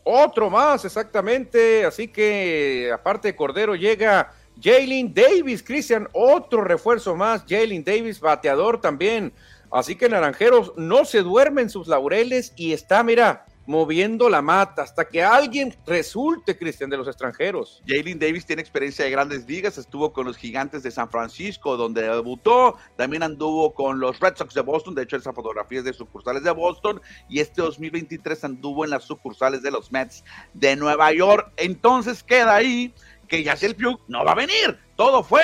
Otro 0.06 0.50
más, 0.50 0.86
exactamente. 0.86 1.84
Así 1.84 2.08
que, 2.08 2.92
aparte 2.94 3.30
de 3.30 3.36
Cordero, 3.36 3.76
llega 3.76 4.32
Jalen 4.62 5.14
Davis, 5.14 5.64
Cristian, 5.64 6.08
otro 6.14 6.64
refuerzo 6.64 7.16
más. 7.16 7.44
Jalen 7.48 7.84
Davis, 7.84 8.20
bateador 8.20 8.80
también. 8.80 9.34
Así 9.72 9.96
que 9.96 10.08
Naranjeros 10.08 10.74
no 10.78 11.06
se 11.06 11.22
duermen 11.22 11.70
sus 11.70 11.88
laureles 11.88 12.54
y 12.56 12.74
está, 12.74 13.04
mira, 13.04 13.46
moviendo 13.68 14.30
la 14.30 14.42
mata 14.42 14.84
hasta 14.84 15.06
que 15.06 15.24
alguien 15.24 15.76
resulte, 15.86 16.58
Cristian, 16.58 16.90
de 16.90 16.98
los 16.98 17.08
extranjeros. 17.08 17.82
Jalen 17.88 18.20
Davis 18.20 18.46
tiene 18.46 18.62
experiencia 18.62 19.06
de 19.06 19.12
grandes 19.12 19.48
ligas, 19.48 19.78
estuvo 19.78 20.14
con 20.14 20.26
los 20.26 20.38
gigantes 20.38 20.84
de 20.84 20.92
San 20.92 21.10
Francisco, 21.10 21.78
donde 21.78 22.04
debutó, 22.04 22.78
también 22.96 23.24
anduvo 23.24 23.74
con 23.74 24.00
los 24.00 24.20
Red 24.20 24.36
Sox 24.38 24.54
de 24.54 24.62
Boston, 24.62 24.96
de 24.96 25.04
hecho 25.04 25.18
esa 25.18 25.34
fotografía 25.34 25.80
es 25.80 25.86
de 25.86 25.94
sucursales 25.94 26.44
de 26.44 26.52
Boston, 26.52 27.02
y 27.28 27.40
este 27.40 27.62
2023 27.62 28.44
anduvo 28.44 28.84
en 28.84 28.92
las 28.92 29.04
sucursales 29.04 29.62
de 29.62 29.72
los 29.72 29.92
Mets 29.92 30.24
de 30.54 30.76
Nueva 30.76 31.12
York. 31.12 31.52
Entonces 31.58 32.24
queda 32.24 32.56
ahí 32.56 32.94
que 33.28 33.44
Yacel 33.44 33.76
Puig 33.76 33.98
no 34.08 34.24
va 34.24 34.32
a 34.32 34.36
venir, 34.36 34.78
todo 34.96 35.24
fue 35.24 35.44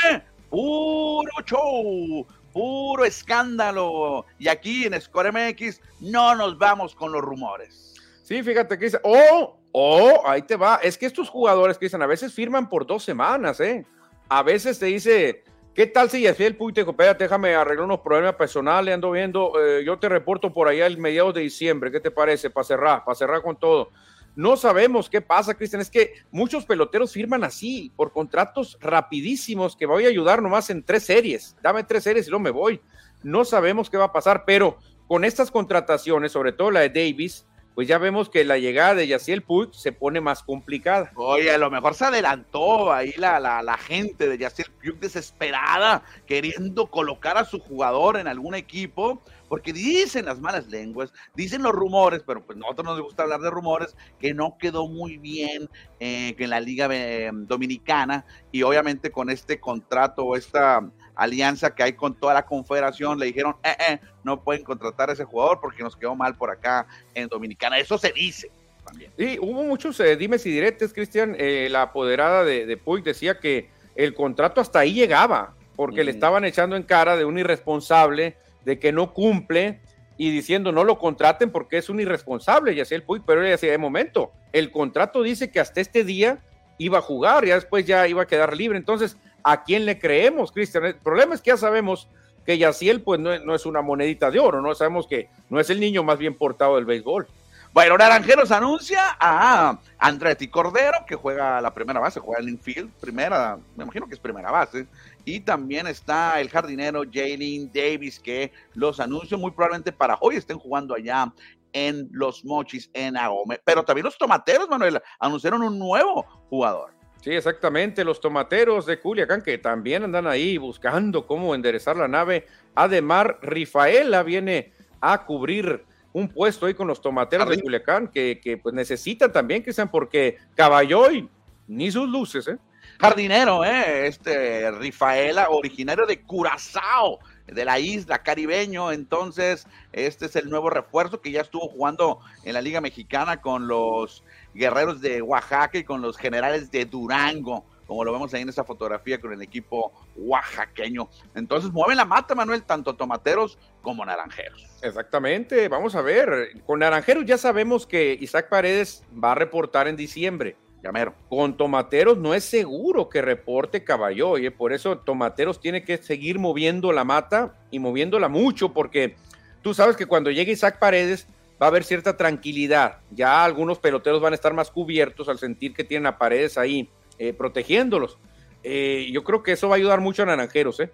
puro 0.49 1.31
show, 1.45 2.27
puro 2.53 3.05
escándalo. 3.05 4.25
Y 4.37 4.47
aquí 4.47 4.85
en 4.85 4.99
Score 5.01 5.31
MX 5.31 5.81
no 6.01 6.35
nos 6.35 6.57
vamos 6.57 6.93
con 6.93 7.11
los 7.11 7.21
rumores. 7.21 7.95
Sí, 8.23 8.43
fíjate 8.43 8.77
que 8.77 8.85
dice, 8.85 8.99
oh, 9.03 9.57
oh, 9.71 10.21
ahí 10.25 10.41
te 10.43 10.55
va. 10.55 10.79
Es 10.83 10.97
que 10.97 11.05
estos 11.05 11.29
jugadores 11.29 11.77
que 11.77 11.85
dicen, 11.85 12.01
a 12.01 12.07
veces 12.07 12.33
firman 12.33 12.69
por 12.69 12.85
dos 12.85 13.03
semanas, 13.03 13.59
¿eh? 13.59 13.85
A 14.29 14.43
veces 14.43 14.79
te 14.79 14.85
dice, 14.85 15.43
¿qué 15.73 15.87
tal 15.87 16.09
si 16.09 16.25
el 16.25 16.55
Puy 16.55 16.71
te 16.71 16.81
dijo, 16.81 16.95
déjame 17.17 17.55
arreglar 17.55 17.85
unos 17.85 17.99
problemas 17.99 18.35
personales, 18.35 18.93
ando 18.93 19.11
viendo, 19.11 19.53
eh, 19.61 19.83
yo 19.83 19.99
te 19.99 20.07
reporto 20.07 20.53
por 20.53 20.67
allá 20.67 20.85
el 20.85 20.97
mediados 20.97 21.33
de 21.33 21.41
diciembre, 21.41 21.91
¿qué 21.91 21.99
te 21.99 22.11
parece? 22.11 22.49
Para 22.49 22.63
cerrar, 22.63 23.03
para 23.03 23.15
cerrar 23.15 23.41
con 23.41 23.57
todo. 23.57 23.89
No 24.35 24.55
sabemos 24.55 25.09
qué 25.09 25.21
pasa, 25.21 25.53
Cristian. 25.55 25.81
Es 25.81 25.89
que 25.89 26.13
muchos 26.31 26.65
peloteros 26.65 27.13
firman 27.13 27.43
así, 27.43 27.91
por 27.95 28.13
contratos 28.13 28.77
rapidísimos, 28.79 29.75
que 29.75 29.85
voy 29.85 30.05
a 30.05 30.09
ayudar 30.09 30.41
nomás 30.41 30.69
en 30.69 30.83
tres 30.83 31.03
series. 31.03 31.55
Dame 31.61 31.83
tres 31.83 32.03
series 32.03 32.27
y 32.27 32.29
luego 32.29 32.43
me 32.43 32.51
voy. 32.51 32.81
No 33.23 33.45
sabemos 33.45 33.89
qué 33.89 33.97
va 33.97 34.05
a 34.05 34.13
pasar, 34.13 34.43
pero 34.45 34.77
con 35.07 35.25
estas 35.25 35.51
contrataciones, 35.51 36.31
sobre 36.31 36.53
todo 36.53 36.71
la 36.71 36.79
de 36.79 36.89
Davis, 36.89 37.45
pues 37.75 37.87
ya 37.87 37.97
vemos 37.97 38.29
que 38.29 38.43
la 38.43 38.57
llegada 38.57 38.95
de 38.95 39.07
Yaciel 39.07 39.43
Puig 39.43 39.73
se 39.73 39.91
pone 39.91 40.19
más 40.19 40.43
complicada. 40.43 41.11
Oye, 41.15 41.51
a 41.51 41.57
lo 41.57 41.71
mejor 41.71 41.95
se 41.95 42.05
adelantó 42.05 42.91
ahí 42.91 43.13
la, 43.17 43.39
la, 43.39 43.77
gente 43.77 44.27
de 44.27 44.37
Yaciel 44.37 44.69
Puig 44.71 44.99
desesperada, 44.99 46.03
queriendo 46.25 46.87
colocar 46.87 47.37
a 47.37 47.45
su 47.45 47.59
jugador 47.59 48.17
en 48.17 48.27
algún 48.27 48.55
equipo, 48.55 49.23
porque 49.51 49.73
dicen 49.73 50.23
las 50.23 50.39
malas 50.39 50.67
lenguas, 50.67 51.11
dicen 51.35 51.61
los 51.61 51.73
rumores, 51.73 52.23
pero 52.25 52.41
pues 52.41 52.57
nosotros 52.57 52.85
nos 52.85 53.01
gusta 53.01 53.23
hablar 53.23 53.41
de 53.41 53.49
rumores, 53.49 53.97
que 54.17 54.33
no 54.33 54.57
quedó 54.57 54.87
muy 54.87 55.17
bien 55.17 55.67
eh, 55.99 56.33
en 56.37 56.49
la 56.49 56.61
Liga 56.61 56.87
eh, 56.89 57.29
Dominicana, 57.33 58.23
y 58.53 58.63
obviamente 58.63 59.11
con 59.11 59.29
este 59.29 59.59
contrato 59.59 60.23
o 60.23 60.37
esta 60.37 60.89
alianza 61.15 61.75
que 61.75 61.83
hay 61.83 61.91
con 61.91 62.15
toda 62.15 62.33
la 62.33 62.45
confederación, 62.45 63.19
le 63.19 63.25
dijeron, 63.25 63.57
eh, 63.61 63.75
eh, 63.89 63.99
no 64.23 64.41
pueden 64.41 64.63
contratar 64.63 65.09
a 65.09 65.13
ese 65.13 65.25
jugador 65.25 65.59
porque 65.59 65.83
nos 65.83 65.97
quedó 65.97 66.15
mal 66.15 66.33
por 66.37 66.49
acá 66.49 66.87
en 67.13 67.27
Dominicana. 67.27 67.77
Eso 67.77 67.97
se 67.97 68.13
dice. 68.13 68.49
También. 68.85 69.11
Sí, 69.17 69.37
hubo 69.41 69.63
muchos 69.63 69.99
eh, 69.99 70.15
dimes 70.15 70.45
y 70.45 70.51
diretes, 70.51 70.93
Cristian. 70.93 71.35
Eh, 71.37 71.67
la 71.69 71.81
apoderada 71.81 72.45
de, 72.45 72.65
de 72.65 72.77
Puig 72.77 73.03
decía 73.03 73.37
que 73.37 73.69
el 73.95 74.13
contrato 74.13 74.61
hasta 74.61 74.79
ahí 74.79 74.93
llegaba, 74.93 75.55
porque 75.75 76.05
le 76.05 76.11
estaban 76.11 76.45
echando 76.45 76.77
en 76.77 76.83
cara 76.83 77.17
de 77.17 77.25
un 77.25 77.37
irresponsable, 77.37 78.37
de 78.65 78.79
que 78.79 78.91
no 78.91 79.13
cumple 79.13 79.79
y 80.17 80.29
diciendo 80.29 80.71
no 80.71 80.83
lo 80.83 80.99
contraten 80.99 81.51
porque 81.51 81.77
es 81.77 81.89
un 81.89 81.99
irresponsable, 81.99 82.75
ya 82.75 82.85
sea 82.85 82.97
el 82.97 83.03
pero 83.25 83.41
ella 83.41 83.51
decía, 83.51 83.71
de 83.71 83.77
momento, 83.77 84.31
el 84.53 84.71
contrato 84.71 85.23
dice 85.23 85.49
que 85.49 85.59
hasta 85.59 85.81
este 85.81 86.03
día 86.03 86.39
iba 86.77 86.99
a 86.99 87.01
jugar, 87.01 87.45
ya 87.45 87.55
después 87.55 87.85
ya 87.85 88.07
iba 88.07 88.23
a 88.23 88.27
quedar 88.27 88.55
libre. 88.55 88.77
Entonces, 88.77 89.17
¿a 89.43 89.63
quién 89.63 89.85
le 89.85 89.99
creemos, 89.99 90.51
Cristian? 90.51 90.85
El 90.85 90.95
problema 90.95 91.35
es 91.35 91.41
que 91.41 91.51
ya 91.51 91.57
sabemos 91.57 92.07
que 92.45 92.57
Yaciel 92.57 93.01
pues 93.01 93.19
no, 93.19 93.55
es 93.55 93.65
una 93.65 93.81
monedita 93.81 94.31
de 94.31 94.39
oro, 94.39 94.61
¿no? 94.61 94.73
Sabemos 94.73 95.07
que 95.07 95.29
no 95.49 95.59
es 95.59 95.69
el 95.69 95.79
niño 95.79 96.03
más 96.03 96.17
bien 96.17 96.35
portado 96.35 96.75
del 96.75 96.85
béisbol. 96.85 97.27
Bueno, 97.73 97.97
Naranjeros 97.97 98.51
anuncia 98.51 99.15
a 99.17 99.79
Andretti 99.97 100.49
Cordero, 100.49 101.05
que 101.07 101.15
juega 101.15 101.61
la 101.61 101.73
primera 101.73 102.01
base, 102.01 102.19
juega 102.19 102.41
el 102.41 102.49
infield, 102.49 102.91
primera, 102.99 103.57
me 103.77 103.85
imagino 103.85 104.07
que 104.07 104.15
es 104.15 104.19
primera 104.19 104.51
base. 104.51 104.87
Y 105.25 105.41
también 105.41 105.87
está 105.87 106.39
el 106.41 106.49
jardinero 106.49 107.03
Jalen 107.11 107.71
Davis, 107.73 108.19
que 108.19 108.51
los 108.73 108.99
anuncia 108.99 109.37
muy 109.37 109.51
probablemente 109.51 109.91
para 109.91 110.17
hoy 110.21 110.35
estén 110.35 110.57
jugando 110.57 110.95
allá 110.95 111.31
en 111.73 112.09
los 112.11 112.43
Mochis 112.43 112.89
en 112.93 113.17
Agome. 113.17 113.59
Pero 113.63 113.83
también 113.83 114.05
los 114.05 114.17
tomateros, 114.17 114.69
Manuel, 114.69 115.01
anunciaron 115.19 115.61
un 115.61 115.77
nuevo 115.77 116.23
jugador. 116.49 116.93
Sí, 117.21 117.29
exactamente, 117.31 118.03
los 118.03 118.19
tomateros 118.19 118.87
de 118.87 118.99
Culiacán 118.99 119.43
que 119.43 119.59
también 119.59 120.03
andan 120.03 120.25
ahí 120.25 120.57
buscando 120.57 121.27
cómo 121.27 121.53
enderezar 121.53 121.95
la 121.95 122.07
nave. 122.07 122.47
Ademar 122.73 123.37
Rifaela 123.43 124.23
viene 124.23 124.73
a 124.99 125.23
cubrir 125.23 125.85
un 126.13 126.27
puesto 126.27 126.65
ahí 126.65 126.73
con 126.73 126.87
los 126.87 126.99
tomateros 126.99 127.47
de 127.47 127.61
Culiacán 127.61 128.07
que, 128.07 128.39
que, 128.43 128.57
pues 128.57 128.73
necesitan 128.73 129.31
también 129.31 129.63
que 129.63 129.71
sean 129.71 129.89
porque 129.89 130.37
Caballoy 130.55 131.29
ni 131.67 131.91
sus 131.91 132.09
luces, 132.09 132.47
¿eh? 132.47 132.57
Jardinero, 133.01 133.65
¿eh? 133.65 134.05
Este 134.05 134.69
Rifaela, 134.69 135.49
originario 135.49 136.05
de 136.05 136.21
Curazao, 136.21 137.17
de 137.47 137.65
la 137.65 137.79
isla 137.79 138.21
caribeño. 138.21 138.91
Entonces, 138.91 139.65
este 139.91 140.27
es 140.27 140.35
el 140.35 140.51
nuevo 140.51 140.69
refuerzo 140.69 141.19
que 141.19 141.31
ya 141.31 141.41
estuvo 141.41 141.67
jugando 141.67 142.19
en 142.43 142.53
la 142.53 142.61
Liga 142.61 142.79
Mexicana 142.79 143.41
con 143.41 143.67
los 143.67 144.23
guerreros 144.53 145.01
de 145.01 145.23
Oaxaca 145.23 145.79
y 145.79 145.83
con 145.83 146.03
los 146.03 146.15
generales 146.15 146.69
de 146.69 146.85
Durango, 146.85 147.65
como 147.87 148.05
lo 148.05 148.13
vemos 148.13 148.35
ahí 148.35 148.43
en 148.43 148.49
esa 148.49 148.65
fotografía 148.65 149.19
con 149.19 149.33
el 149.33 149.41
equipo 149.41 149.91
oaxaqueño. 150.15 151.09
Entonces 151.33 151.71
mueven 151.71 151.97
la 151.97 152.05
mata, 152.05 152.35
Manuel, 152.35 152.61
tanto 152.61 152.95
tomateros 152.95 153.57
como 153.81 154.05
naranjeros. 154.05 154.63
Exactamente, 154.83 155.67
vamos 155.69 155.95
a 155.95 156.03
ver. 156.03 156.51
Con 156.67 156.77
naranjeros 156.77 157.25
ya 157.25 157.39
sabemos 157.39 157.87
que 157.87 158.15
Isaac 158.21 158.47
Paredes 158.47 159.03
va 159.11 159.31
a 159.31 159.35
reportar 159.35 159.87
en 159.87 159.95
diciembre. 159.95 160.55
Llamero. 160.83 161.13
Con 161.29 161.57
Tomateros 161.57 162.17
no 162.17 162.33
es 162.33 162.43
seguro 162.43 163.09
que 163.09 163.21
reporte 163.21 163.83
Caballó, 163.83 164.37
y 164.37 164.49
por 164.49 164.73
eso 164.73 164.97
Tomateros 164.97 165.59
tiene 165.59 165.83
que 165.83 165.97
seguir 165.97 166.39
moviendo 166.39 166.91
la 166.91 167.03
mata 167.03 167.55
y 167.69 167.79
moviéndola 167.79 168.29
mucho, 168.29 168.73
porque 168.73 169.15
tú 169.61 169.73
sabes 169.73 169.95
que 169.95 170.05
cuando 170.05 170.31
llegue 170.31 170.53
Isaac 170.53 170.79
Paredes 170.79 171.27
va 171.61 171.67
a 171.67 171.69
haber 171.69 171.83
cierta 171.83 172.17
tranquilidad. 172.17 172.97
Ya 173.11 173.43
algunos 173.43 173.77
peloteros 173.77 174.21
van 174.21 174.33
a 174.33 174.35
estar 174.35 174.53
más 174.53 174.71
cubiertos 174.71 175.29
al 175.29 175.37
sentir 175.37 175.73
que 175.73 175.83
tienen 175.83 176.07
a 176.07 176.17
Paredes 176.17 176.57
ahí 176.57 176.89
eh, 177.19 177.33
protegiéndolos. 177.33 178.17
Eh, 178.63 179.09
yo 179.11 179.23
creo 179.23 179.43
que 179.43 179.51
eso 179.51 179.69
va 179.69 179.75
a 179.75 179.77
ayudar 179.77 180.01
mucho 180.01 180.23
a 180.23 180.25
Naranjeros, 180.25 180.79
¿eh? 180.79 180.91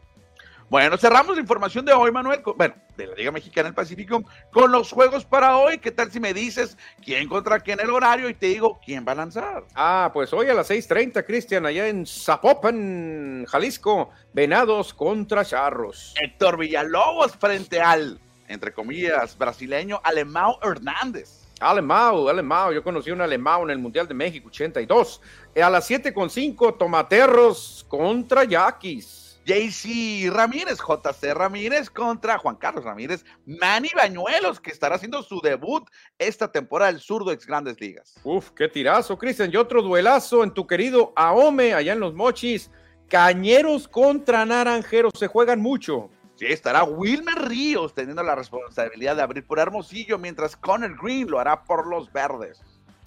Bueno, 0.70 0.98
cerramos 0.98 1.34
la 1.34 1.42
información 1.42 1.86
de 1.86 1.94
hoy, 1.94 2.12
Manuel. 2.12 2.42
Bueno, 2.58 2.76
de 2.98 3.08
la 3.08 3.16
Liga 3.16 3.32
Mexicana 3.32 3.70
del 3.70 3.74
Pacífico 3.74 4.26
con 4.52 4.70
los 4.70 4.92
juegos 4.92 5.24
para 5.24 5.56
hoy. 5.56 5.78
¿Qué 5.78 5.92
tal 5.92 6.12
si 6.12 6.20
me 6.20 6.34
dices 6.34 6.78
quién 7.02 7.30
contra 7.30 7.62
quién 7.62 7.80
el 7.80 7.90
horario 7.90 8.28
y 8.28 8.34
te 8.34 8.48
digo 8.48 8.78
quién 8.84 9.06
va 9.08 9.14
a 9.14 9.16
lanzar? 9.16 9.64
Ah, 9.76 10.12
pues 10.14 10.34
hoy 10.34 10.50
a 10.50 10.54
las 10.54 10.70
6:30, 10.70 11.24
Cristian, 11.26 11.66
allá 11.66 11.88
en 11.88 12.06
Zapopan, 12.06 13.46
Jalisco, 13.46 14.10
Venados 14.34 14.94
contra 14.94 15.46
Charros. 15.46 16.14
Héctor 16.22 16.58
Villalobos 16.58 17.38
frente 17.38 17.80
al, 17.80 18.20
entre 18.50 18.74
comillas, 18.74 19.38
brasileño 19.38 20.02
Alemão 20.04 20.60
Hernández. 20.62 21.48
Alemão, 21.62 22.28
Alemão, 22.28 22.74
yo 22.74 22.84
conocí 22.84 23.10
un 23.10 23.22
Alemão 23.22 23.64
en 23.64 23.72
el 23.72 23.80
Mundial 23.80 24.06
de 24.06 24.14
México 24.14 24.50
82. 24.50 25.22
Eh, 25.56 25.64
a 25.64 25.70
las 25.70 25.90
7.5, 25.90 26.78
Tomaterros 26.78 27.86
contra 27.88 28.44
Yaquis. 28.44 29.27
JC 29.48 30.30
Ramírez, 30.30 30.78
JC 30.78 31.34
Ramírez 31.34 31.90
contra 31.90 32.38
Juan 32.38 32.58
Carlos 32.58 32.84
Ramírez, 32.84 33.24
Manny 33.46 33.90
Bañuelos, 33.96 34.60
que 34.60 34.72
estará 34.72 34.96
haciendo 34.96 35.24
su 35.24 35.40
debut 35.40 35.90
esta 36.20 36.52
temporada 36.52 36.92
del 36.92 37.00
Surdo 37.00 37.32
Ex 37.32 37.48
Grandes 37.48 37.80
Ligas. 37.80 38.16
Uf, 38.26 38.52
qué 38.52 38.68
tirazo, 38.68 39.18
Cristian. 39.18 39.50
Y 39.54 39.56
otro 39.56 39.82
duelazo 39.82 40.44
en 40.44 40.52
tu 40.52 40.68
querido 40.68 41.14
Aome, 41.16 41.74
allá 41.74 41.94
en 41.94 42.02
los 42.02 42.14
Mochis. 42.14 42.70
Cañeros 43.08 43.88
contra 43.88 44.46
Naranjeros, 44.46 45.14
se 45.18 45.28
juegan 45.28 45.62
mucho. 45.62 46.10
Sí, 46.36 46.48
estará 46.48 46.84
Wilmer 46.84 47.48
Ríos 47.48 47.94
teniendo 47.94 48.24
la 48.24 48.36
responsabilidad 48.36 49.16
de 49.16 49.22
abrir 49.22 49.48
por 49.48 49.60
Hermosillo, 49.60 50.18
mientras 50.18 50.58
Connor 50.58 50.98
Green 51.02 51.32
lo 51.32 51.40
hará 51.40 51.64
por 51.64 51.88
los 51.88 52.12
Verdes. 52.12 52.62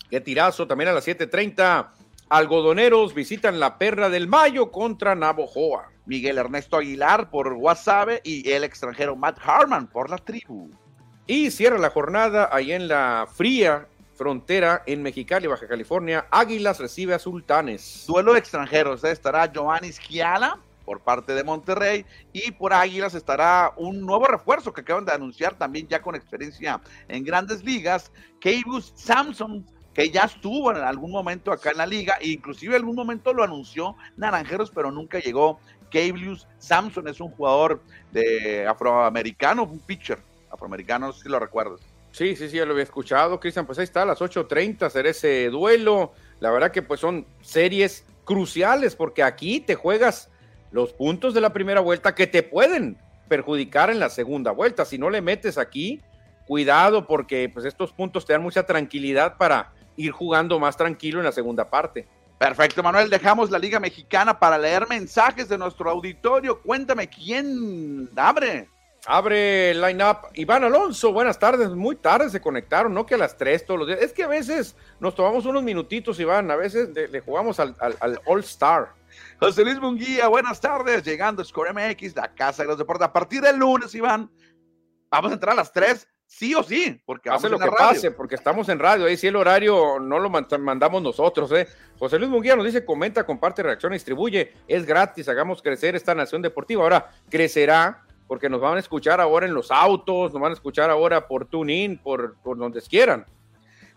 Qué 0.09 0.23
tirazo, 0.23 0.67
también 0.67 0.89
a 0.89 0.95
las 0.95 1.07
7:30. 1.07 1.93
Algodoneros 2.31 3.13
visitan 3.13 3.61
la 3.61 3.77
Perra 3.77 4.09
del 4.09 4.27
Mayo 4.27 4.73
contra 4.73 5.15
Navojoa. 5.15 5.90
Miguel 6.07 6.39
Ernesto 6.39 6.77
Aguilar 6.77 7.31
por 7.31 7.53
Wasabe 7.53 8.21
y 8.25 8.51
el 8.51 8.65
extranjero 8.65 9.17
Matt 9.17 9.39
Harman 9.43 9.87
por 9.87 10.11
la 10.11 10.19
tribu. 10.19 10.71
Y 11.27 11.51
cierra 11.51 11.79
la 11.79 11.91
jornada 11.91 12.49
ahí 12.53 12.73
en 12.73 12.89
la 12.89 13.29
fría 13.33 13.87
frontera 14.15 14.83
en 14.87 15.03
Mexicali, 15.03 15.47
Baja 15.47 15.67
California. 15.67 16.27
Águilas 16.31 16.79
recibe 16.79 17.15
a 17.15 17.19
Sultanes. 17.19 18.05
Duelo 18.07 18.33
de 18.33 18.41
extranjeros, 18.41 19.03
¿eh? 19.05 19.13
estará 19.13 19.51
Giovanni 19.51 19.93
Schiala 19.93 20.59
por 20.85 21.01
parte 21.01 21.35
de 21.35 21.45
Monterrey 21.45 22.05
y 22.33 22.51
por 22.51 22.73
Águilas 22.73 23.15
estará 23.15 23.73
un 23.77 24.01
nuevo 24.01 24.27
refuerzo 24.27 24.73
que 24.73 24.81
acaban 24.81 25.05
de 25.05 25.13
anunciar 25.13 25.57
también 25.57 25.87
ya 25.87 26.03
con 26.03 26.17
experiencia 26.17 26.81
en 27.09 27.25
grandes 27.25 27.65
ligas, 27.65 28.11
Keibus 28.41 28.93
Samson 28.97 29.65
que 29.95 30.11
ya 30.11 30.23
estuvo 30.23 30.71
en 30.71 30.79
algún 30.79 31.11
momento 31.11 31.53
acá 31.53 31.71
en 31.71 31.79
la 31.79 31.87
liga, 31.87 32.17
e 32.21 32.29
inclusive 32.29 32.75
en 32.75 32.83
algún 32.83 32.97
momento 32.97 33.33
lo 33.33 33.43
anunció 33.43 33.97
Naranjeros, 34.17 34.71
pero 34.71 34.91
nunca 34.91 35.19
llegó 35.19 35.59
Cablius 35.91 36.47
Samson 36.59 37.09
es 37.09 37.21
un 37.21 37.31
jugador 37.31 37.83
de 38.13 38.67
afroamericano, 38.67 39.65
un 39.65 39.81
pitcher 39.81 40.19
afroamericano, 40.51 41.13
si 41.13 41.29
lo 41.29 41.39
recuerdas. 41.39 41.81
Sí, 42.13 42.35
sí, 42.35 42.49
sí, 42.49 42.57
ya 42.57 42.65
lo 42.65 42.73
había 42.73 42.85
escuchado, 42.85 43.39
Cristian, 43.39 43.67
pues 43.67 43.79
ahí 43.79 43.85
está, 43.85 44.03
a 44.03 44.07
las 44.07 44.21
8.30 44.21 44.91
será 44.91 45.11
ese 45.11 45.49
duelo. 45.49 46.13
La 46.41 46.51
verdad 46.51 46.73
que 46.73 46.83
pues 46.83 47.01
son 47.01 47.27
series 47.41 48.05
cruciales 48.25 48.97
porque 48.97 49.23
aquí 49.23 49.61
te 49.61 49.75
juegas 49.75 50.29
los 50.73 50.93
puntos 50.93 51.35
de 51.35 51.41
la 51.41 51.53
primera 51.53 51.81
vuelta 51.81 52.15
que 52.15 52.27
te 52.27 52.43
pueden 52.43 52.97
perjudicar 53.29 53.91
en 53.91 54.01
la 54.01 54.09
segunda 54.09 54.51
vuelta. 54.51 54.85
Si 54.85 54.99
no 54.99 55.09
le 55.09 55.21
metes 55.21 55.57
aquí, 55.57 56.01
cuidado 56.47 57.07
porque 57.07 57.49
pues 57.49 57.65
estos 57.65 57.93
puntos 57.93 58.27
te 58.27 58.33
dan 58.33 58.43
mucha 58.43 58.65
tranquilidad 58.65 59.37
para 59.37 59.73
ir 59.97 60.11
jugando 60.11 60.59
más 60.59 60.77
tranquilo 60.77 61.21
en 61.21 61.27
la 61.27 61.33
segunda 61.33 61.71
parte. 61.71 62.09
Perfecto, 62.41 62.83
Manuel. 62.83 63.11
Dejamos 63.11 63.51
la 63.51 63.59
Liga 63.59 63.79
Mexicana 63.79 64.39
para 64.39 64.57
leer 64.57 64.89
mensajes 64.89 65.47
de 65.47 65.59
nuestro 65.59 65.91
auditorio. 65.91 66.63
Cuéntame 66.63 67.07
quién 67.07 68.09
abre. 68.17 68.67
Abre 69.05 69.73
el 69.73 69.83
line-up. 69.83 70.29
Iván 70.33 70.65
Alonso, 70.65 71.13
buenas 71.13 71.39
tardes. 71.39 71.69
Muy 71.69 71.97
tarde 71.97 72.31
se 72.31 72.41
conectaron, 72.41 72.95
no 72.95 73.05
que 73.05 73.17
a 73.17 73.19
las 73.19 73.37
tres 73.37 73.67
todos 73.67 73.81
los 73.81 73.89
días. 73.89 74.01
Es 74.01 74.15
que 74.15 74.23
a 74.23 74.27
veces 74.27 74.75
nos 75.01 75.15
tomamos 75.15 75.45
unos 75.45 75.63
minutitos, 75.63 76.19
Iván. 76.19 76.51
A 76.51 76.57
veces 76.57 76.89
le, 76.89 77.21
jugamos 77.21 77.61
al, 77.61 77.77
All 78.25 78.41
Star. 78.41 78.95
José 79.39 79.63
Luis 79.63 79.79
Munguía, 79.79 80.27
buenas 80.29 80.63
tardes. 80.63 81.03
Llegando 81.03 81.43
a 81.43 81.45
Score 81.45 81.75
MX, 81.75 82.17
la 82.17 82.35
casa 82.35 82.63
de 82.63 82.69
los 82.69 82.79
deportes. 82.79 83.07
A 83.07 83.13
partir 83.13 83.43
del 83.43 83.59
lunes, 83.59 83.95
Iván, 83.95 84.31
vamos 85.11 85.31
a 85.31 85.35
entrar 85.35 85.53
a 85.53 85.57
las 85.57 85.75
tres 85.75 86.09
sí 86.31 86.55
o 86.55 86.63
sí, 86.63 87.03
porque 87.05 87.29
hace 87.29 87.49
lo 87.49 87.59
que 87.59 87.69
pase, 87.71 88.13
porque 88.13 88.37
estamos 88.37 88.69
en 88.69 88.79
radio, 88.79 89.07
ahí 89.07 89.17
sí 89.17 89.27
el 89.27 89.35
horario 89.35 89.99
no 89.99 90.21
lo 90.21 90.31
mandamos 90.31 91.03
nosotros, 91.03 91.51
¿eh? 91.53 91.67
José 91.99 92.19
Luis 92.19 92.31
Munguía 92.31 92.55
nos 92.55 92.65
dice, 92.65 92.85
comenta, 92.85 93.27
comparte, 93.27 93.65
reacciona, 93.65 93.95
distribuye, 93.95 94.55
es 94.69 94.87
gratis, 94.87 95.29
hagamos 95.29 95.61
crecer 95.61 95.97
esta 95.97 96.15
nación 96.15 96.41
deportiva. 96.41 96.85
Ahora 96.85 97.11
crecerá 97.29 98.05
porque 98.29 98.49
nos 98.49 98.61
van 98.61 98.77
a 98.77 98.81
escuchar 98.81 99.21
ahora 99.21 99.47
en 99.47 99.55
los 99.55 99.73
autos, 99.73 100.33
nos 100.33 100.41
van 100.41 100.53
a 100.53 100.55
escuchar 100.55 100.89
ahora 100.89 101.27
por 101.27 101.47
TuneIn, 101.47 101.99
por, 101.99 102.37
por 102.37 102.57
donde 102.57 102.81
quieran. 102.83 103.27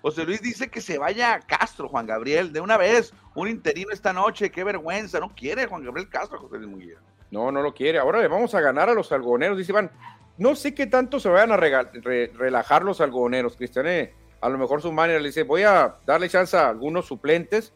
José 0.02 0.26
Luis 0.26 0.42
dice 0.42 0.70
que 0.70 0.82
se 0.82 0.98
vaya 0.98 1.36
a 1.36 1.40
Castro, 1.40 1.88
Juan 1.88 2.08
Gabriel, 2.08 2.52
de 2.52 2.60
una 2.60 2.78
vez, 2.78 3.14
un 3.36 3.48
interino 3.48 3.92
esta 3.92 4.12
noche, 4.12 4.52
qué 4.52 4.64
vergüenza, 4.64 5.20
no 5.20 5.30
quiere 5.34 5.68
Juan 5.68 5.86
Gabriel 5.86 6.10
Castro, 6.10 6.40
José 6.40 6.58
Luis 6.58 6.70
Munguía. 6.70 6.98
No, 7.30 7.52
no 7.52 7.62
lo 7.62 7.74
quiere. 7.74 8.00
Ahora 8.00 8.20
le 8.20 8.28
vamos 8.28 8.54
a 8.54 8.60
ganar 8.60 8.90
a 8.90 8.94
los 8.94 9.12
algoneros, 9.12 9.58
dice 9.58 9.72
Iván. 9.72 9.92
No 10.38 10.56
sé 10.56 10.74
qué 10.74 10.88
tanto 10.88 11.20
se 11.20 11.30
vayan 11.30 11.52
a 11.52 11.58
relajar 11.58 12.84
los 12.84 13.02
algodoneros, 13.02 13.56
Cristian. 13.56 13.88
Eh. 13.88 14.14
A 14.42 14.50
lo 14.50 14.58
mejor 14.58 14.82
su 14.82 14.92
manager 14.92 15.22
le 15.22 15.30
dice, 15.30 15.44
voy 15.44 15.64
a 15.64 15.96
darle 16.06 16.28
chance 16.28 16.58
a 16.58 16.70
algunos 16.70 17.06
suplentes 17.06 17.72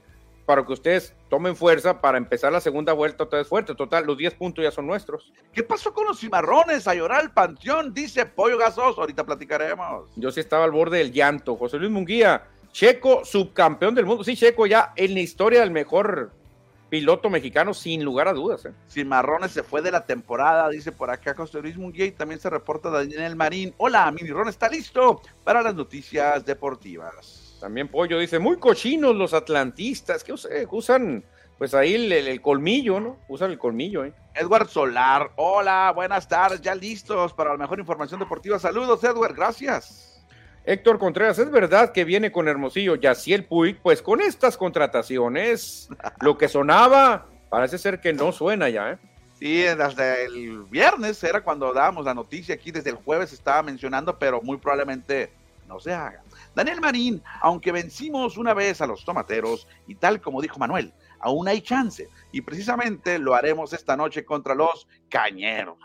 para 0.46 0.65
que 0.65 0.74
ustedes 0.74 1.13
tomen 1.30 1.56
fuerza 1.56 2.00
para 2.00 2.17
empezar 2.17 2.52
la 2.52 2.62
segunda 2.62 2.93
vuelta 2.93 3.26
otra 3.26 3.39
vez 3.39 3.48
fuerte. 3.48 3.76
Total, 3.76 4.06
los 4.06 4.17
10 4.17 4.34
puntos 4.36 4.63
ya 4.63 4.72
son 4.72 4.88
nuestros. 4.88 5.32
¿Qué 5.54 5.62
pasó 5.62 5.93
con 5.93 6.08
los 6.08 6.20
cimarrones? 6.20 6.88
A 6.88 6.96
llorar 6.96 7.20
al 7.20 7.34
panteón, 7.34 7.93
dice 7.93 8.26
Pollo 8.26 8.58
Gasoso. 8.58 9.02
Ahorita 9.02 9.26
platicaremos. 9.26 10.10
Yo 10.15 10.32
sí 10.32 10.39
estaba 10.39 10.63
al 10.63 10.72
borde 10.72 11.00
del 11.00 11.12
llanto. 11.12 11.58
José 11.58 11.78
Luis 11.78 11.91
Munguía, 11.91 12.48
Checo, 12.72 13.26
subcampeón 13.26 13.93
del 13.93 14.06
mundo. 14.06 14.24
Sí, 14.24 14.36
Checo 14.36 14.65
ya 14.65 14.93
en 14.96 15.13
la 15.13 15.20
historia 15.20 15.60
del 15.60 15.72
mejor 15.72 16.32
piloto 16.89 17.30
mexicano 17.30 17.73
sin 17.73 18.04
lugar 18.04 18.28
a 18.28 18.34
dudas. 18.34 18.65
¿eh? 18.65 18.73
Cimarrones 18.89 19.52
se 19.52 19.63
fue 19.63 19.82
de 19.82 19.91
la 19.91 20.06
temporada, 20.06 20.69
dice 20.69 20.91
por 20.91 21.10
acá 21.10 21.34
José 21.36 21.62
Luis 21.62 21.78
Munguía 21.78 22.06
y 22.06 22.12
también 22.12 22.39
se 22.39 22.50
reporta 22.50 22.89
Daniel 22.89 23.36
Marín. 23.36 23.73
Hola, 23.78 24.12
Mini 24.12 24.30
Ron 24.30 24.50
está 24.50 24.69
listo 24.69 25.21
para 25.43 25.62
las 25.62 25.76
noticias 25.76 26.45
deportivas. 26.45 27.58
También 27.60 27.88
Pollo 27.88 28.19
dice, 28.19 28.39
muy 28.39 28.58
cochinos 28.58 29.15
los 29.15 29.34
atlantistas, 29.34 30.23
que 30.23 30.34
usan 30.34 31.23
pues 31.58 31.73
ahí 31.73 31.95
el, 31.95 32.41
colmillo, 32.41 33.00
¿no? 33.00 33.17
Usan 33.28 33.50
el 33.50 33.58
colmillo, 33.58 34.06
¿eh? 34.06 34.13
Edward 34.36 34.67
Solar, 34.67 35.32
hola, 35.38 35.91
buenas 35.95 36.28
tardes, 36.28 36.62
ya 36.62 36.76
listos 36.76 37.34
para 37.34 37.52
la 37.52 37.58
mejor 37.58 37.80
información 37.80 38.19
deportiva. 38.19 38.60
Saludos, 38.60 39.04
Edward, 39.04 39.36
gracias. 39.36 40.16
Héctor 40.67 40.99
Contreras, 40.99 41.39
es 41.39 41.49
verdad 41.49 41.93
que 41.93 42.03
viene 42.03 42.30
con 42.30 42.49
Hermosillo 42.49 42.95
Yaciel 42.95 43.45
Puig, 43.45 43.80
pues 43.82 44.01
con 44.01 44.19
estas 44.19 44.58
contrataciones, 44.58 45.88
lo 46.19 46.38
que 46.38 46.49
sonaba, 46.49 47.25
parece 47.49 47.77
ser 47.77 48.01
que 48.01 48.12
no 48.12 48.34
suena 48.34 48.67
ya, 48.67 48.91
¿eh? 48.91 48.97
Sí, 49.39 49.62
desde 49.62 50.25
el 50.25 50.63
viernes 50.63 51.23
era 51.23 51.41
cuando 51.41 51.71
dábamos 51.71 52.03
la 52.03 52.13
noticia 52.13 52.56
aquí, 52.56 52.71
desde 52.71 52.89
el 52.89 52.97
jueves 52.97 53.32
estaba 53.32 53.63
mencionando, 53.63 54.19
pero 54.19 54.41
muy 54.41 54.58
probablemente 54.58 55.32
no 55.69 55.80
se 55.80 55.93
haga. 55.93 56.21
Daniel 56.53 56.82
Marín, 56.82 57.23
aunque 57.39 57.71
vencimos 57.71 58.36
una 58.36 58.53
vez 58.53 58.82
a 58.82 58.88
los 58.88 59.06
tomateros, 59.06 59.69
y 59.88 59.95
tal 59.95 60.19
como 60.19 60.41
dijo 60.41 60.60
Manuel, 60.60 60.91
aún 61.21 61.47
hay 61.47 61.62
chance, 61.62 62.10
y 62.34 62.41
precisamente 62.41 63.19
lo 63.19 63.36
haremos 63.36 63.71
esta 63.71 63.95
noche 63.95 64.25
contra 64.25 64.53
los 64.53 64.86
cañeros. 65.10 65.77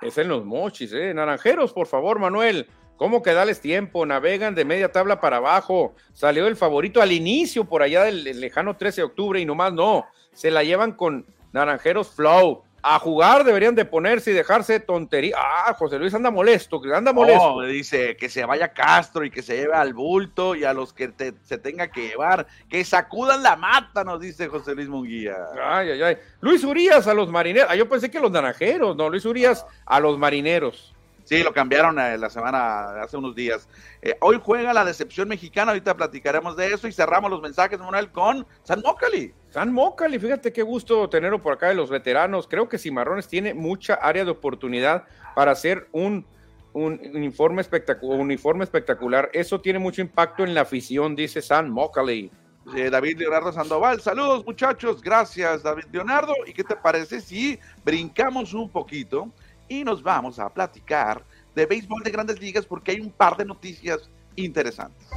Es 0.00 0.18
en 0.18 0.26
los 0.26 0.44
mochis, 0.44 0.92
¿eh? 0.92 1.14
Naranjeros, 1.14 1.72
por 1.72 1.86
favor, 1.86 2.18
Manuel. 2.18 2.68
¿Cómo 2.98 3.22
que 3.22 3.32
dales 3.32 3.60
tiempo? 3.60 4.04
Navegan 4.04 4.56
de 4.56 4.64
media 4.64 4.90
tabla 4.90 5.20
para 5.20 5.36
abajo. 5.36 5.94
Salió 6.12 6.48
el 6.48 6.56
favorito 6.56 7.00
al 7.00 7.12
inicio 7.12 7.64
por 7.64 7.80
allá 7.80 8.02
del 8.02 8.40
lejano 8.40 8.76
13 8.76 9.02
de 9.02 9.04
octubre 9.04 9.40
y 9.40 9.46
nomás 9.46 9.72
no. 9.72 10.04
Se 10.32 10.50
la 10.50 10.64
llevan 10.64 10.92
con 10.92 11.24
Naranjeros 11.52 12.10
Flow. 12.10 12.64
A 12.82 12.98
jugar 12.98 13.44
deberían 13.44 13.76
de 13.76 13.84
ponerse 13.84 14.32
y 14.32 14.34
dejarse 14.34 14.80
tontería. 14.80 15.36
Ah, 15.38 15.74
José 15.78 15.98
Luis 15.98 16.12
anda 16.14 16.30
molesto, 16.32 16.80
anda 16.92 17.12
molesto. 17.12 17.60
dice 17.62 18.16
que 18.16 18.28
se 18.28 18.44
vaya 18.44 18.72
Castro 18.72 19.24
y 19.24 19.30
que 19.30 19.42
se 19.42 19.56
lleve 19.56 19.74
al 19.74 19.94
bulto 19.94 20.56
y 20.56 20.64
a 20.64 20.72
los 20.72 20.92
que 20.92 21.12
se 21.42 21.58
tenga 21.58 21.90
que 21.90 22.08
llevar, 22.08 22.46
que 22.68 22.84
sacudan 22.84 23.42
la 23.44 23.54
mata, 23.56 24.02
nos 24.02 24.20
dice 24.20 24.48
José 24.48 24.74
Luis 24.74 24.88
Munguía. 24.88 25.36
Ay, 25.62 25.90
ay, 25.90 26.02
ay. 26.02 26.16
Luis 26.40 26.64
Urias 26.64 27.06
a 27.06 27.14
los 27.14 27.30
marineros. 27.30 27.68
Ah, 27.70 27.76
yo 27.76 27.88
pensé 27.88 28.10
que 28.10 28.20
los 28.20 28.30
naranjeros, 28.30 28.96
no, 28.96 29.08
Luis 29.08 29.24
Urias 29.24 29.64
a 29.84 30.00
los 30.00 30.18
marineros. 30.18 30.94
Sí, 31.28 31.42
lo 31.42 31.52
cambiaron 31.52 31.98
eh, 31.98 32.16
la 32.16 32.30
semana, 32.30 33.02
hace 33.02 33.18
unos 33.18 33.34
días. 33.34 33.68
Eh, 34.00 34.16
hoy 34.22 34.40
juega 34.42 34.72
la 34.72 34.82
decepción 34.82 35.28
mexicana, 35.28 35.72
ahorita 35.72 35.94
platicaremos 35.94 36.56
de 36.56 36.72
eso 36.72 36.88
y 36.88 36.92
cerramos 36.92 37.30
los 37.30 37.42
mensajes, 37.42 37.78
Manuel, 37.78 38.10
con 38.10 38.46
San 38.62 38.80
Mocali. 38.80 39.34
San 39.50 39.70
Mocali, 39.70 40.18
fíjate 40.18 40.54
qué 40.54 40.62
gusto 40.62 41.06
tenerlo 41.10 41.42
por 41.42 41.52
acá 41.52 41.68
de 41.68 41.74
los 41.74 41.90
veteranos. 41.90 42.48
Creo 42.48 42.66
que 42.66 42.78
Cimarrones 42.78 43.28
tiene 43.28 43.52
mucha 43.52 43.92
área 43.92 44.24
de 44.24 44.30
oportunidad 44.30 45.04
para 45.36 45.50
hacer 45.50 45.86
un, 45.92 46.24
un 46.72 46.98
uniforme, 47.12 47.60
espectacular, 47.60 48.18
uniforme 48.18 48.64
espectacular. 48.64 49.28
Eso 49.34 49.60
tiene 49.60 49.78
mucho 49.78 50.00
impacto 50.00 50.44
en 50.44 50.54
la 50.54 50.62
afición, 50.62 51.14
dice 51.14 51.42
San 51.42 51.68
Mocali. 51.68 52.30
Eh, 52.74 52.88
David 52.88 53.18
Leonardo 53.18 53.52
Sandoval. 53.52 54.00
Saludos 54.00 54.44
muchachos, 54.46 55.02
gracias 55.02 55.62
David 55.62 55.84
Leonardo. 55.92 56.34
¿Y 56.46 56.52
qué 56.52 56.64
te 56.64 56.76
parece 56.76 57.20
si 57.20 57.58
brincamos 57.84 58.52
un 58.52 58.70
poquito 58.70 59.30
y 59.68 59.84
nos 59.84 60.02
vamos 60.02 60.38
a 60.38 60.48
platicar 60.48 61.24
de 61.54 61.66
béisbol 61.66 62.02
de 62.02 62.10
grandes 62.10 62.40
ligas 62.40 62.66
porque 62.66 62.92
hay 62.92 63.00
un 63.00 63.10
par 63.10 63.36
de 63.36 63.44
noticias 63.44 64.08
interesantes? 64.36 65.08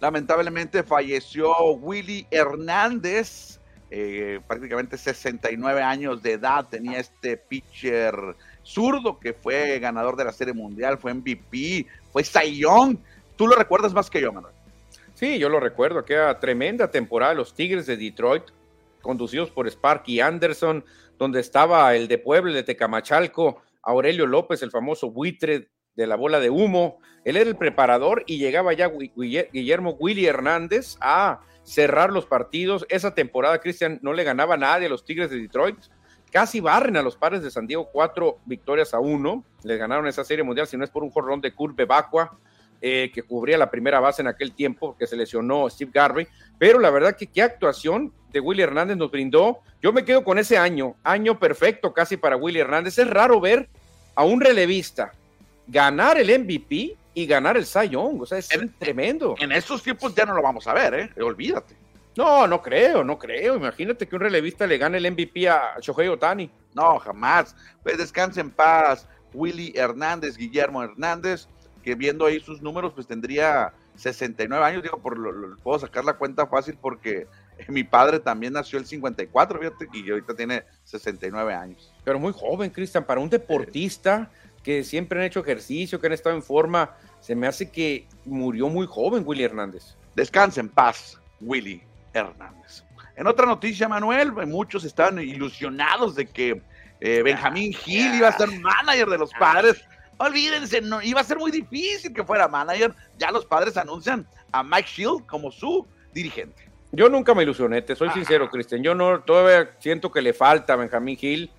Lamentablemente 0.00 0.82
falleció 0.82 1.52
Willy 1.72 2.26
Hernández, 2.30 3.60
eh, 3.90 4.40
prácticamente 4.46 4.96
69 4.96 5.82
años 5.82 6.22
de 6.22 6.32
edad 6.32 6.66
tenía 6.68 6.98
este 7.00 7.36
pitcher 7.36 8.14
zurdo 8.68 9.18
que 9.18 9.32
fue 9.32 9.78
ganador 9.78 10.16
de 10.16 10.24
la 10.24 10.32
Serie 10.32 10.52
Mundial, 10.52 10.98
fue 10.98 11.14
MVP, 11.14 11.86
fue 12.12 12.22
Sayón. 12.22 12.98
¿Tú 13.36 13.46
lo 13.46 13.56
recuerdas 13.56 13.94
más 13.94 14.10
que 14.10 14.20
yo, 14.20 14.32
Manuel? 14.32 14.54
Sí, 15.14 15.38
yo 15.38 15.48
lo 15.48 15.58
recuerdo, 15.58 16.00
aquella 16.00 16.38
tremenda 16.38 16.90
temporada 16.90 17.34
los 17.34 17.54
Tigres 17.54 17.86
de 17.86 17.96
Detroit, 17.96 18.44
conducidos 19.00 19.50
por 19.50 19.66
Sparky 19.66 20.20
Anderson, 20.20 20.84
donde 21.18 21.40
estaba 21.40 21.94
el 21.96 22.08
de 22.08 22.18
Puebla, 22.18 22.52
de 22.52 22.62
Tecamachalco, 22.62 23.62
Aurelio 23.82 24.26
López, 24.26 24.62
el 24.62 24.70
famoso 24.70 25.10
buitre 25.10 25.70
de 25.96 26.06
la 26.06 26.16
bola 26.16 26.38
de 26.38 26.50
humo. 26.50 26.98
Él 27.24 27.36
era 27.36 27.48
el 27.48 27.56
preparador 27.56 28.22
y 28.26 28.38
llegaba 28.38 28.72
ya 28.74 28.88
Guillermo 28.88 29.96
Willy 29.98 30.26
Hernández 30.26 30.96
a 31.00 31.40
cerrar 31.64 32.12
los 32.12 32.26
partidos. 32.26 32.86
Esa 32.88 33.14
temporada, 33.14 33.60
Cristian, 33.60 33.98
no 34.02 34.12
le 34.12 34.24
ganaba 34.24 34.56
nadie 34.56 34.86
a 34.86 34.90
los 34.90 35.04
Tigres 35.04 35.30
de 35.30 35.38
Detroit. 35.38 35.78
Casi 36.30 36.60
barren 36.60 36.96
a 36.96 37.02
los 37.02 37.16
padres 37.16 37.42
de 37.42 37.50
San 37.50 37.66
Diego 37.66 37.88
cuatro 37.90 38.38
victorias 38.44 38.94
a 38.94 39.00
uno. 39.00 39.44
Le 39.62 39.76
ganaron 39.76 40.06
esa 40.06 40.24
serie 40.24 40.44
mundial, 40.44 40.66
si 40.66 40.76
no 40.76 40.84
es 40.84 40.90
por 40.90 41.02
un 41.02 41.10
jorrón 41.10 41.40
de 41.40 41.52
Kurt 41.52 41.74
Bebacqua, 41.74 42.36
eh, 42.80 43.10
que 43.12 43.22
cubría 43.22 43.58
la 43.58 43.70
primera 43.70 43.98
base 44.00 44.22
en 44.22 44.28
aquel 44.28 44.52
tiempo, 44.52 44.96
que 44.98 45.06
se 45.06 45.16
lesionó 45.16 45.68
Steve 45.70 45.90
Garvey. 45.92 46.28
Pero 46.58 46.78
la 46.78 46.90
verdad 46.90 47.16
que 47.16 47.26
qué 47.26 47.42
actuación 47.42 48.12
de 48.30 48.40
Willy 48.40 48.62
Hernández 48.62 48.96
nos 48.96 49.10
brindó. 49.10 49.60
Yo 49.82 49.92
me 49.92 50.04
quedo 50.04 50.22
con 50.22 50.38
ese 50.38 50.58
año, 50.58 50.94
año 51.02 51.38
perfecto 51.38 51.92
casi 51.92 52.16
para 52.16 52.36
Willy 52.36 52.60
Hernández. 52.60 52.98
Es 52.98 53.08
raro 53.08 53.40
ver 53.40 53.68
a 54.14 54.24
un 54.24 54.40
relevista 54.40 55.12
ganar 55.66 56.18
el 56.18 56.40
MVP 56.40 56.96
y 57.14 57.26
ganar 57.26 57.56
el 57.56 57.66
Cy 57.66 57.90
Young. 57.90 58.20
O 58.22 58.26
sea, 58.26 58.38
es 58.38 58.48
tremendo. 58.78 59.34
En 59.38 59.52
estos 59.52 59.82
tiempos 59.82 60.14
ya 60.14 60.24
no 60.24 60.34
lo 60.34 60.42
vamos 60.42 60.66
a 60.66 60.74
ver, 60.74 60.94
¿eh? 60.94 61.22
Olvídate. 61.22 61.74
No, 62.18 62.48
no 62.48 62.60
creo, 62.60 63.04
no 63.04 63.16
creo. 63.16 63.54
Imagínate 63.54 64.08
que 64.08 64.16
un 64.16 64.22
relevista 64.22 64.66
le 64.66 64.76
gane 64.76 64.98
el 64.98 65.08
MVP 65.08 65.48
a 65.48 65.76
Shohei 65.80 66.08
Otani. 66.08 66.50
No, 66.74 66.98
jamás. 66.98 67.54
Pues 67.84 67.96
descanse 67.96 68.40
en 68.40 68.50
paz. 68.50 69.06
Willy 69.32 69.72
Hernández, 69.76 70.36
Guillermo 70.36 70.82
Hernández, 70.82 71.46
que 71.84 71.94
viendo 71.94 72.26
ahí 72.26 72.40
sus 72.40 72.60
números, 72.60 72.92
pues 72.92 73.06
tendría 73.06 73.72
69 73.94 74.64
años. 74.64 74.82
Digo, 74.82 74.98
por 74.98 75.16
lo, 75.16 75.56
puedo 75.58 75.78
sacar 75.78 76.04
la 76.04 76.14
cuenta 76.14 76.48
fácil 76.48 76.76
porque 76.80 77.28
mi 77.68 77.84
padre 77.84 78.18
también 78.18 78.54
nació 78.54 78.80
el 78.80 78.86
54, 78.86 79.60
fíjate, 79.60 79.88
y 79.92 80.10
ahorita 80.10 80.34
tiene 80.34 80.64
69 80.82 81.54
años. 81.54 81.94
Pero 82.02 82.18
muy 82.18 82.32
joven, 82.32 82.70
Cristian, 82.70 83.04
para 83.04 83.20
un 83.20 83.30
deportista 83.30 84.28
que 84.64 84.82
siempre 84.82 85.20
han 85.20 85.26
hecho 85.26 85.38
ejercicio, 85.38 86.00
que 86.00 86.08
han 86.08 86.14
estado 86.14 86.34
en 86.34 86.42
forma. 86.42 86.96
Se 87.20 87.36
me 87.36 87.46
hace 87.46 87.70
que 87.70 88.08
murió 88.24 88.68
muy 88.68 88.88
joven 88.88 89.22
Willy 89.24 89.44
Hernández. 89.44 89.94
Descansa 90.16 90.58
en 90.58 90.68
paz, 90.68 91.16
Willy 91.40 91.80
Hernández. 92.26 92.84
En 93.16 93.26
otra 93.26 93.46
noticia, 93.46 93.88
Manuel, 93.88 94.32
muchos 94.46 94.84
estaban 94.84 95.18
ilusionados 95.18 96.14
de 96.14 96.26
que 96.26 96.62
eh, 97.00 97.22
Benjamín 97.22 97.72
Gil 97.72 98.14
iba 98.14 98.28
a 98.28 98.32
ser 98.32 98.48
manager 98.60 99.08
de 99.08 99.18
los 99.18 99.32
padres. 99.34 99.82
Olvídense, 100.18 100.80
no, 100.80 101.02
iba 101.02 101.20
a 101.20 101.24
ser 101.24 101.38
muy 101.38 101.50
difícil 101.50 102.12
que 102.12 102.24
fuera 102.24 102.48
manager. 102.48 102.94
Ya 103.18 103.30
los 103.30 103.44
padres 103.44 103.76
anuncian 103.76 104.26
a 104.52 104.62
Mike 104.62 104.88
Shield 104.88 105.26
como 105.26 105.50
su 105.50 105.86
dirigente. 106.12 106.68
Yo 106.90 107.08
nunca 107.08 107.34
me 107.34 107.42
ilusioné, 107.42 107.82
te 107.82 107.94
soy 107.94 108.10
sincero, 108.10 108.48
Cristian. 108.48 108.82
Yo 108.82 108.94
no 108.94 109.20
todavía 109.20 109.70
siento 109.78 110.10
que 110.10 110.22
le 110.22 110.32
falta 110.32 110.72
a 110.72 110.76
Benjamín 110.76 111.16
Gil. 111.16 111.50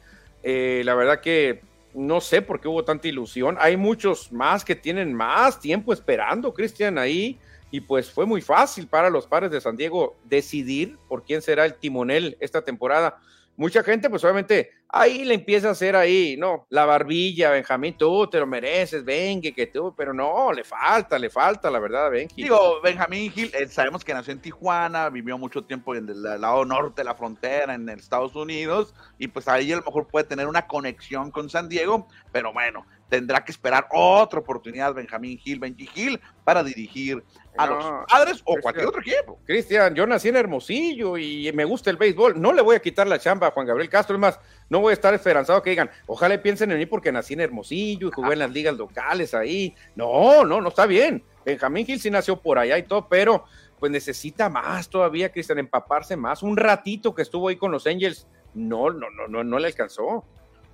Eh, 0.42 0.82
la 0.86 0.96
verdad 0.96 1.22
que 1.22 1.62
no 1.94 2.22
sé 2.22 2.42
por 2.42 2.60
qué 2.60 2.68
hubo 2.68 2.84
tanta 2.84 3.08
ilusión. 3.08 3.58
Hay 3.60 3.78
muchos 3.78 4.32
más 4.32 4.66
que 4.66 4.76
tienen 4.76 5.14
más 5.14 5.60
tiempo 5.60 5.94
esperando, 5.94 6.54
Cristian, 6.54 6.98
ahí. 6.98 7.38
Y 7.72 7.82
pues 7.82 8.10
fue 8.10 8.26
muy 8.26 8.42
fácil 8.42 8.88
para 8.88 9.10
los 9.10 9.28
padres 9.28 9.52
de 9.52 9.62
San 9.62 9.78
Diego 9.78 10.18
decidir 10.24 10.98
por 11.08 11.24
quién 11.24 11.42
será 11.42 11.66
el 11.66 11.76
timonel 11.76 12.38
esta 12.40 12.64
temporada 12.64 13.20
mucha 13.60 13.84
gente, 13.84 14.10
pues 14.10 14.24
obviamente, 14.24 14.72
ahí 14.88 15.26
le 15.26 15.34
empieza 15.34 15.68
a 15.68 15.72
hacer 15.72 15.94
ahí, 15.94 16.38
no, 16.38 16.66
la 16.70 16.86
barbilla, 16.86 17.52
Benjamín, 17.52 17.94
tú 17.98 18.26
te 18.26 18.40
lo 18.40 18.48
mereces, 18.48 19.04
venga, 19.04 19.52
que 19.52 19.68
tú, 19.68 19.94
pero 19.98 20.14
no, 20.14 20.54
le 20.54 20.64
falta, 20.64 21.20
le 21.20 21.30
falta, 21.30 21.70
la 21.70 21.80
verdad, 21.80 22.10
Benjamín. 22.10 22.46
Digo, 22.46 22.80
Benjamín 22.82 23.30
Gil, 23.34 23.52
eh, 23.54 23.68
sabemos 23.68 24.06
que 24.06 24.14
nació 24.14 24.32
en 24.32 24.40
Tijuana, 24.40 25.10
vivió 25.10 25.38
mucho 25.38 25.66
tiempo 25.66 25.94
en 25.94 26.08
el, 26.08 26.24
lado 26.24 26.64
norte 26.64 27.02
de 27.02 27.04
la 27.04 27.16
frontera, 27.16 27.74
en 27.74 27.90
Estados 27.90 28.34
Unidos, 28.34 28.96
y 29.18 29.28
pues 29.28 29.50
ahí 29.50 29.74
a 29.74 29.76
lo 29.76 29.84
mejor 29.84 30.08
puede 30.08 30.24
tener 30.24 30.48
una 30.48 30.66
conexión 30.66 31.30
con 31.30 31.50
San 31.50 31.68
Diego, 31.68 32.08
pero 32.32 32.54
bueno, 32.54 32.86
tendrá 33.10 33.44
que 33.44 33.52
esperar 33.52 33.88
otra 33.92 34.40
oportunidad 34.40 34.94
Benjamín 34.94 35.38
Gil, 35.38 35.60
Benji 35.60 35.88
Gil, 35.88 36.22
para 36.44 36.64
dirigir 36.64 37.24
a 37.58 37.68
los 37.68 37.84
padres 38.08 38.42
o 38.46 38.56
cualquier 38.62 38.88
otro 38.88 39.02
equipo. 39.02 39.40
Cristian, 39.46 39.94
yo 39.94 40.08
nací 40.08 40.30
en 40.30 40.38
Hermosillo 40.38 41.18
y 41.18 41.52
me 41.54 41.66
gusta 41.66 41.90
el 41.90 41.98
béisbol. 41.98 42.40
No 42.40 42.54
le 42.54 42.62
voy 42.62 42.76
a 42.76 42.82
quitar 42.82 43.08
la 43.08 43.20
chamba 43.20 43.48
a 43.48 43.52
Juan 43.52 43.68
Gabriel 43.68 43.90
Castro. 43.90 44.16
Es 44.16 44.22
más, 44.22 44.40
no 44.70 44.80
voy 44.80 44.92
a 44.92 44.94
estar 44.94 45.14
esperanzado 45.14 45.62
que 45.62 45.72
digan, 45.72 45.90
ojalá 46.08 46.42
piensen 46.42 46.72
en 46.72 46.78
mí 46.78 46.86
porque 46.86 47.12
nací 47.12 47.34
en 47.34 47.42
Hermosillo 47.42 48.08
y 48.08 48.12
jugué 48.12 48.34
en 48.34 48.40
las 48.40 48.52
ligas 48.52 48.78
locales 48.78 49.34
ahí. 49.34 49.76
No, 49.96 50.46
no, 50.46 50.62
no 50.62 50.70
está 50.70 50.86
bien. 50.86 51.24
Benjamín 51.44 51.86
Gil 51.86 52.00
sí 52.00 52.10
nació 52.10 52.40
por 52.40 52.60
allá 52.60 52.78
y 52.78 52.84
todo, 52.84 53.10
pero 53.10 53.44
pues 53.80 53.92
necesita 53.92 54.50
más 54.50 54.90
todavía, 54.90 55.32
Cristian, 55.32 55.60
empaparse 55.60 56.16
más. 56.16 56.44
Un 56.44 56.58
ratito 56.58 57.16
que 57.16 57.22
estuvo 57.22 57.48
ahí 57.48 57.56
con 57.56 57.72
los 57.72 57.88
Angels, 57.88 58.28
no, 58.54 58.90
no, 58.90 59.10
no, 59.10 59.28
no, 59.28 59.44
no 59.44 59.60
le 59.60 59.68
alcanzó. 59.68 60.26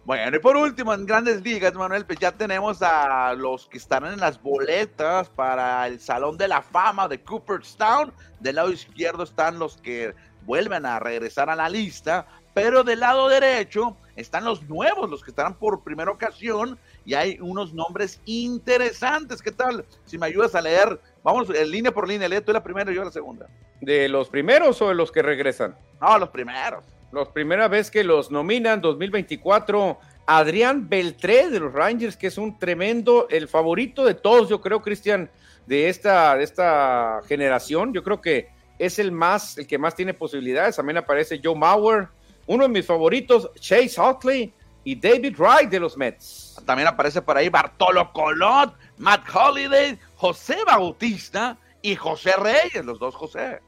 Bueno, 0.06 0.38
y 0.38 0.40
por 0.40 0.56
último, 0.56 0.94
en 0.94 1.08
grandes 1.08 1.42
ligas, 1.42 1.74
Manuel, 1.74 2.06
pues 2.06 2.20
ya 2.20 2.32
tenemos 2.32 2.84
a 2.84 3.34
los 3.34 3.66
que 3.66 3.80
estarán 3.80 4.14
en 4.14 4.20
las 4.20 4.40
boletas 4.40 5.30
para 5.30 5.88
el 5.88 6.00
Salón 6.00 6.38
de 6.38 6.48
la 6.48 6.62
Fama 6.62 7.08
de 7.08 7.20
Cooperstown. 7.22 8.14
Del 8.40 8.58
lado 8.58 8.72
izquierdo 8.72 9.24
están 9.24 9.58
los 9.58 9.78
que 9.78 10.14
vuelven 10.46 10.86
a 10.86 11.00
regresar 11.00 11.50
a 11.50 11.56
la 11.56 11.70
lista, 11.70 12.28
pero 12.54 12.84
del 12.84 13.00
lado 13.00 13.28
derecho 13.30 13.98
están 14.16 14.46
los 14.46 14.62
nuevos, 14.70 15.10
los 15.10 15.24
que 15.24 15.32
estarán 15.32 15.56
por 15.56 15.84
primera 15.84 16.12
ocasión, 16.12 16.78
y 17.04 17.16
hay 17.16 17.40
unos 17.42 17.74
nombres 17.74 18.22
interesantes. 18.26 19.42
¿Qué 19.42 19.52
tal? 19.52 19.86
Si 20.06 20.20
me 20.20 20.28
ayudas 20.28 20.54
a 20.54 20.62
leer, 20.62 21.00
vamos 21.24 21.50
en 21.50 21.72
línea 21.72 21.92
por 21.92 22.08
línea, 22.08 22.30
lee 22.30 22.42
tú 22.42 22.54
la 22.54 22.62
primera 22.62 22.92
y 22.92 22.96
yo 22.96 23.04
la 23.04 23.12
segunda. 23.12 23.48
¿De 23.82 24.08
los 24.08 24.30
primeros 24.30 24.80
o 24.84 24.90
de 24.90 24.94
los 24.94 25.12
que 25.12 25.24
regresan? 25.24 25.76
No, 26.00 26.20
los 26.20 26.30
primeros. 26.30 26.84
La 27.12 27.26
primera 27.26 27.68
vez 27.68 27.92
que 27.92 28.04
los 28.04 28.32
nominan, 28.32 28.82
2024, 28.82 30.00
Adrián 30.26 30.90
Beltré 30.90 31.50
de 31.50 31.60
los 31.60 31.72
Rangers, 31.72 32.18
que 32.18 32.28
es 32.28 32.38
un 32.38 32.58
tremendo, 32.58 33.28
el 33.30 33.48
favorito 33.48 34.04
de 34.06 34.16
todos, 34.16 34.50
yo 34.50 34.60
creo, 34.60 34.82
Cristian, 34.82 35.30
de 35.66 35.90
esta, 35.90 36.36
de 36.36 36.44
esta 36.44 37.22
generación. 37.28 37.94
Yo 37.94 38.04
creo 38.04 38.22
que 38.22 38.50
es 38.80 39.00
el 39.00 39.12
más, 39.12 39.58
el 39.58 39.68
que 39.68 39.78
más 39.78 39.96
tiene 39.96 40.14
posibilidades. 40.14 40.76
También 40.76 40.98
aparece 40.98 41.40
Joe 41.44 41.56
Mauer, 41.56 42.10
uno 42.48 42.64
de 42.64 42.70
mis 42.70 42.86
favoritos, 42.86 43.52
Chase 43.56 44.00
Utley 44.00 44.54
y 44.84 44.96
David 44.96 45.36
Wright 45.38 45.70
de 45.70 45.80
los 45.80 45.98
Mets. 45.98 46.62
También 46.66 46.88
aparece 46.88 47.22
por 47.22 47.38
ahí 47.38 47.50
Bartolo 47.50 48.12
Colot, 48.14 48.76
Matt 48.98 49.24
Holiday, 49.34 49.98
José 50.16 50.58
Bautista 50.66 51.58
y 51.82 51.96
José 51.96 52.34
Reyes, 52.38 52.86
los 52.86 53.00
dos 53.00 53.16
José. 53.16 53.62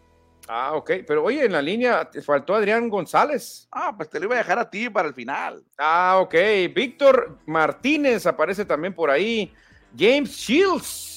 Ah, 0.48 0.74
ok. 0.74 0.92
Pero 1.06 1.24
oye, 1.24 1.46
en 1.46 1.52
la 1.52 1.62
línea 1.62 2.10
te 2.10 2.22
faltó 2.22 2.56
Adrián 2.56 2.90
González. 2.90 3.68
Ah, 3.72 3.94
pues 3.96 4.10
te 4.10 4.20
lo 4.20 4.26
iba 4.26 4.36
a 4.36 4.40
dejar 4.40 4.60
a 4.60 4.70
ti 4.70 4.90
para 4.90 5.08
el 5.08 5.14
final. 5.14 5.64
Ah, 5.78 6.18
ok. 6.22 6.34
Víctor 6.74 7.40
Martínez 7.46 8.26
aparece 8.26 8.66
también 8.66 8.94
por 8.94 9.10
ahí. 9.10 9.54
James 9.98 10.32
Shields 10.32 11.17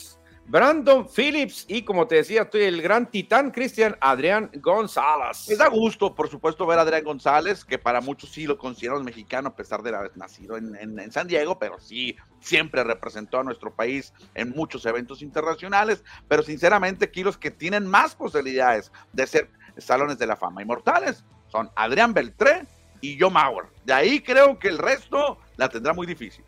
Brandon 0.50 1.06
Phillips 1.06 1.64
y 1.68 1.82
como 1.82 2.08
te 2.08 2.16
decía, 2.16 2.42
estoy 2.42 2.62
el 2.62 2.82
gran 2.82 3.08
titán 3.08 3.52
Cristian 3.52 3.96
Adrián 4.00 4.50
González. 4.54 5.46
Me 5.48 5.54
da 5.54 5.68
gusto, 5.68 6.12
por 6.12 6.28
supuesto, 6.28 6.66
ver 6.66 6.80
a 6.80 6.82
Adrián 6.82 7.04
González, 7.04 7.64
que 7.64 7.78
para 7.78 8.00
muchos 8.00 8.30
sí 8.30 8.48
lo 8.48 8.58
consideramos 8.58 9.04
mexicano, 9.04 9.50
a 9.50 9.54
pesar 9.54 9.80
de 9.80 9.94
haber 9.94 10.16
nacido 10.16 10.56
en, 10.56 11.12
San 11.12 11.28
Diego, 11.28 11.56
pero 11.60 11.78
sí 11.78 12.16
siempre 12.40 12.82
representó 12.82 13.38
a 13.38 13.44
nuestro 13.44 13.72
país 13.72 14.12
en 14.34 14.50
muchos 14.50 14.84
eventos 14.86 15.22
internacionales. 15.22 16.02
Pero 16.26 16.42
sinceramente, 16.42 17.04
aquí 17.04 17.22
los 17.22 17.38
que 17.38 17.52
tienen 17.52 17.86
más 17.86 18.16
posibilidades 18.16 18.90
de 19.12 19.28
ser 19.28 19.50
salones 19.78 20.18
de 20.18 20.26
la 20.26 20.34
fama 20.34 20.62
inmortales 20.62 21.24
son 21.46 21.70
Adrián 21.76 22.12
Beltré 22.12 22.66
y 23.00 23.16
Joe 23.16 23.30
Mauer. 23.30 23.66
De 23.84 23.92
ahí 23.92 24.20
creo 24.20 24.58
que 24.58 24.66
el 24.66 24.78
resto 24.78 25.38
la 25.56 25.68
tendrá 25.68 25.92
muy 25.92 26.08
difícil. 26.08 26.44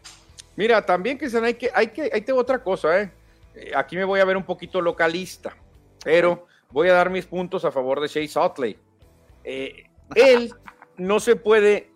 Mira, 0.57 0.85
también, 0.85 1.19
Cristian, 1.19 1.45
hay 1.45 1.55
que, 1.55 1.71
hay 1.73 1.87
que, 1.87 2.11
tengo 2.21 2.41
otra 2.41 2.61
cosa, 2.61 3.01
¿eh? 3.01 3.22
Eh, 3.55 3.73
aquí 3.75 3.97
me 3.97 4.05
voy 4.05 4.21
a 4.21 4.25
ver 4.25 4.37
un 4.37 4.45
poquito 4.45 4.81
localista, 4.81 5.57
pero 6.05 6.47
voy 6.71 6.89
a 6.89 6.95
dar 6.95 7.11
mis 7.11 7.27
puntos 7.27 7.65
a 7.65 7.73
favor 7.73 8.01
de 8.01 8.09
Chase 8.09 8.39
Utley. 8.39 8.77
Eh, 9.45 9.85
él 10.15 10.55
no 10.97 11.21
se 11.21 11.37
puede 11.37 11.91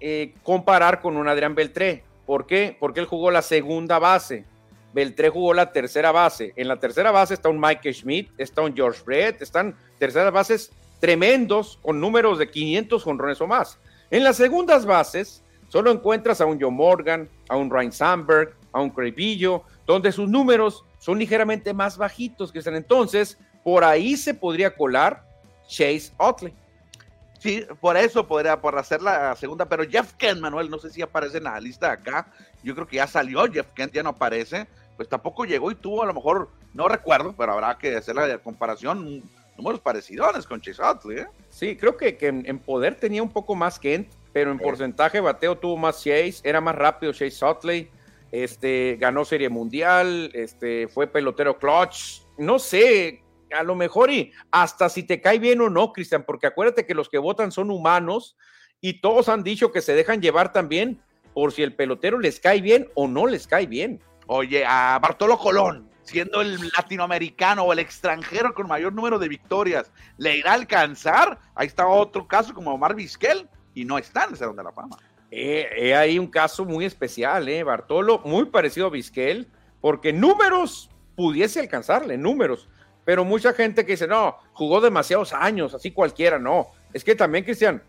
eh, 0.00 0.34
comparar 0.42 1.00
con 1.00 1.16
un 1.16 1.28
Adrián 1.28 1.54
Beltré. 1.54 2.04
¿Por 2.26 2.46
qué? 2.46 2.76
Porque 2.78 3.00
él 3.00 3.06
jugó 3.06 3.30
la 3.30 3.42
segunda 3.42 3.98
base. 3.98 4.44
Beltré 4.92 5.28
jugó 5.28 5.54
la 5.54 5.72
tercera 5.72 6.12
base. 6.12 6.52
En 6.56 6.68
la 6.68 6.78
tercera 6.78 7.10
base 7.10 7.34
está 7.34 7.48
un 7.48 7.60
Mike 7.60 7.92
Schmidt, 7.92 8.30
está 8.38 8.62
un 8.62 8.74
George 8.74 9.02
Brett, 9.04 9.42
están 9.42 9.74
terceras 9.98 10.32
bases 10.32 10.72
tremendos 11.00 11.78
con 11.82 12.00
números 12.00 12.38
de 12.38 12.48
500 12.48 13.02
jonrones 13.02 13.40
o 13.40 13.46
más. 13.46 13.78
En 14.10 14.22
las 14.22 14.36
segundas 14.36 14.86
bases 14.86 15.42
solo 15.68 15.90
encuentras 15.90 16.40
a 16.40 16.46
un 16.46 16.60
Joe 16.60 16.70
Morgan, 16.70 17.28
a 17.48 17.56
un 17.56 17.68
Ryan 17.68 17.92
Sandberg, 17.92 18.54
a 18.72 18.80
un 18.80 18.90
Crevillo, 18.90 19.64
donde 19.86 20.12
sus 20.12 20.28
números 20.28 20.84
son 21.04 21.18
ligeramente 21.18 21.74
más 21.74 21.98
bajitos 21.98 22.50
que 22.50 22.60
están. 22.60 22.76
Entonces, 22.76 23.36
por 23.62 23.84
ahí 23.84 24.16
se 24.16 24.32
podría 24.32 24.74
colar 24.74 25.22
Chase 25.68 26.10
Otley. 26.16 26.54
Sí, 27.38 27.62
por 27.78 27.98
eso 27.98 28.26
podría, 28.26 28.58
por 28.58 28.78
hacer 28.78 29.02
la 29.02 29.36
segunda, 29.36 29.66
pero 29.66 29.84
Jeff 29.84 30.14
Kent, 30.14 30.40
Manuel, 30.40 30.70
no 30.70 30.78
sé 30.78 30.88
si 30.88 31.02
aparece 31.02 31.36
en 31.36 31.44
la 31.44 31.60
lista 31.60 31.88
de 31.88 31.92
acá. 31.92 32.32
Yo 32.62 32.74
creo 32.74 32.86
que 32.86 32.96
ya 32.96 33.06
salió, 33.06 33.44
Jeff 33.52 33.66
Kent 33.74 33.92
ya 33.92 34.02
no 34.02 34.08
aparece. 34.08 34.66
Pues 34.96 35.06
tampoco 35.06 35.44
llegó 35.44 35.70
y 35.70 35.74
tuvo, 35.74 36.02
a 36.02 36.06
lo 36.06 36.14
mejor, 36.14 36.48
no 36.72 36.88
recuerdo, 36.88 37.34
pero 37.36 37.52
habrá 37.52 37.76
que 37.76 37.94
hacer 37.94 38.14
la 38.14 38.38
comparación, 38.38 39.22
números 39.58 39.80
parecidos 39.80 40.46
con 40.46 40.62
Chase 40.62 40.82
Otley. 40.82 41.18
¿eh? 41.18 41.26
Sí, 41.50 41.76
creo 41.76 41.98
que, 41.98 42.16
en, 42.18 42.58
poder 42.60 42.94
tenía 42.94 43.22
un 43.22 43.30
poco 43.30 43.54
más 43.54 43.78
Kent, 43.78 44.08
pero 44.32 44.50
en 44.50 44.58
porcentaje 44.58 45.20
bateo 45.20 45.58
tuvo 45.58 45.76
más 45.76 45.98
Chase, 45.98 46.36
era 46.44 46.62
más 46.62 46.74
rápido 46.74 47.12
Chase 47.12 47.44
Otley 47.44 47.90
este, 48.34 48.96
ganó 48.98 49.24
Serie 49.24 49.48
Mundial, 49.48 50.32
este, 50.34 50.88
fue 50.88 51.06
pelotero 51.06 51.56
clutch, 51.56 52.22
no 52.36 52.58
sé, 52.58 53.22
a 53.56 53.62
lo 53.62 53.76
mejor 53.76 54.10
y 54.10 54.32
hasta 54.50 54.88
si 54.88 55.04
te 55.04 55.20
cae 55.20 55.38
bien 55.38 55.60
o 55.60 55.70
no, 55.70 55.92
Cristian, 55.92 56.24
porque 56.24 56.48
acuérdate 56.48 56.84
que 56.84 56.96
los 56.96 57.08
que 57.08 57.18
votan 57.18 57.52
son 57.52 57.70
humanos 57.70 58.36
y 58.80 59.00
todos 59.00 59.28
han 59.28 59.44
dicho 59.44 59.70
que 59.70 59.80
se 59.80 59.94
dejan 59.94 60.20
llevar 60.20 60.52
también 60.52 61.00
por 61.32 61.52
si 61.52 61.62
el 61.62 61.76
pelotero 61.76 62.18
les 62.18 62.40
cae 62.40 62.60
bien 62.60 62.88
o 62.94 63.06
no 63.06 63.28
les 63.28 63.46
cae 63.46 63.66
bien. 63.66 64.02
Oye, 64.26 64.64
a 64.66 64.98
Bartolo 65.00 65.38
Colón, 65.38 65.88
siendo 66.02 66.40
el 66.40 66.58
latinoamericano 66.76 67.62
o 67.62 67.72
el 67.72 67.78
extranjero 67.78 68.52
con 68.52 68.66
mayor 68.66 68.92
número 68.94 69.20
de 69.20 69.28
victorias, 69.28 69.92
¿le 70.16 70.38
irá 70.38 70.50
a 70.50 70.54
alcanzar? 70.54 71.38
Ahí 71.54 71.68
está 71.68 71.86
otro 71.86 72.26
caso 72.26 72.52
como 72.52 72.74
Omar 72.74 72.96
Vizquel 72.96 73.48
y 73.74 73.84
no 73.84 73.96
está 73.96 74.24
en 74.24 74.30
el 74.32 74.56
de 74.56 74.64
la 74.64 74.72
Fama. 74.72 74.96
Eh, 75.30 75.94
hay 75.94 76.18
un 76.18 76.28
caso 76.28 76.64
muy 76.64 76.84
especial, 76.84 77.48
¿eh? 77.48 77.62
Bartolo, 77.62 78.20
muy 78.24 78.46
parecido 78.46 78.86
a 78.86 78.90
Vizquel, 78.90 79.48
porque 79.80 80.12
números 80.12 80.90
pudiese 81.16 81.60
alcanzarle, 81.60 82.16
números, 82.16 82.68
pero 83.04 83.24
mucha 83.24 83.52
gente 83.52 83.84
que 83.84 83.92
dice, 83.92 84.06
no, 84.06 84.36
jugó 84.52 84.80
demasiados 84.80 85.32
años, 85.32 85.74
así 85.74 85.90
cualquiera, 85.90 86.38
no. 86.38 86.68
Es 86.92 87.04
que 87.04 87.14
también, 87.14 87.44
Cristian, 87.44 87.82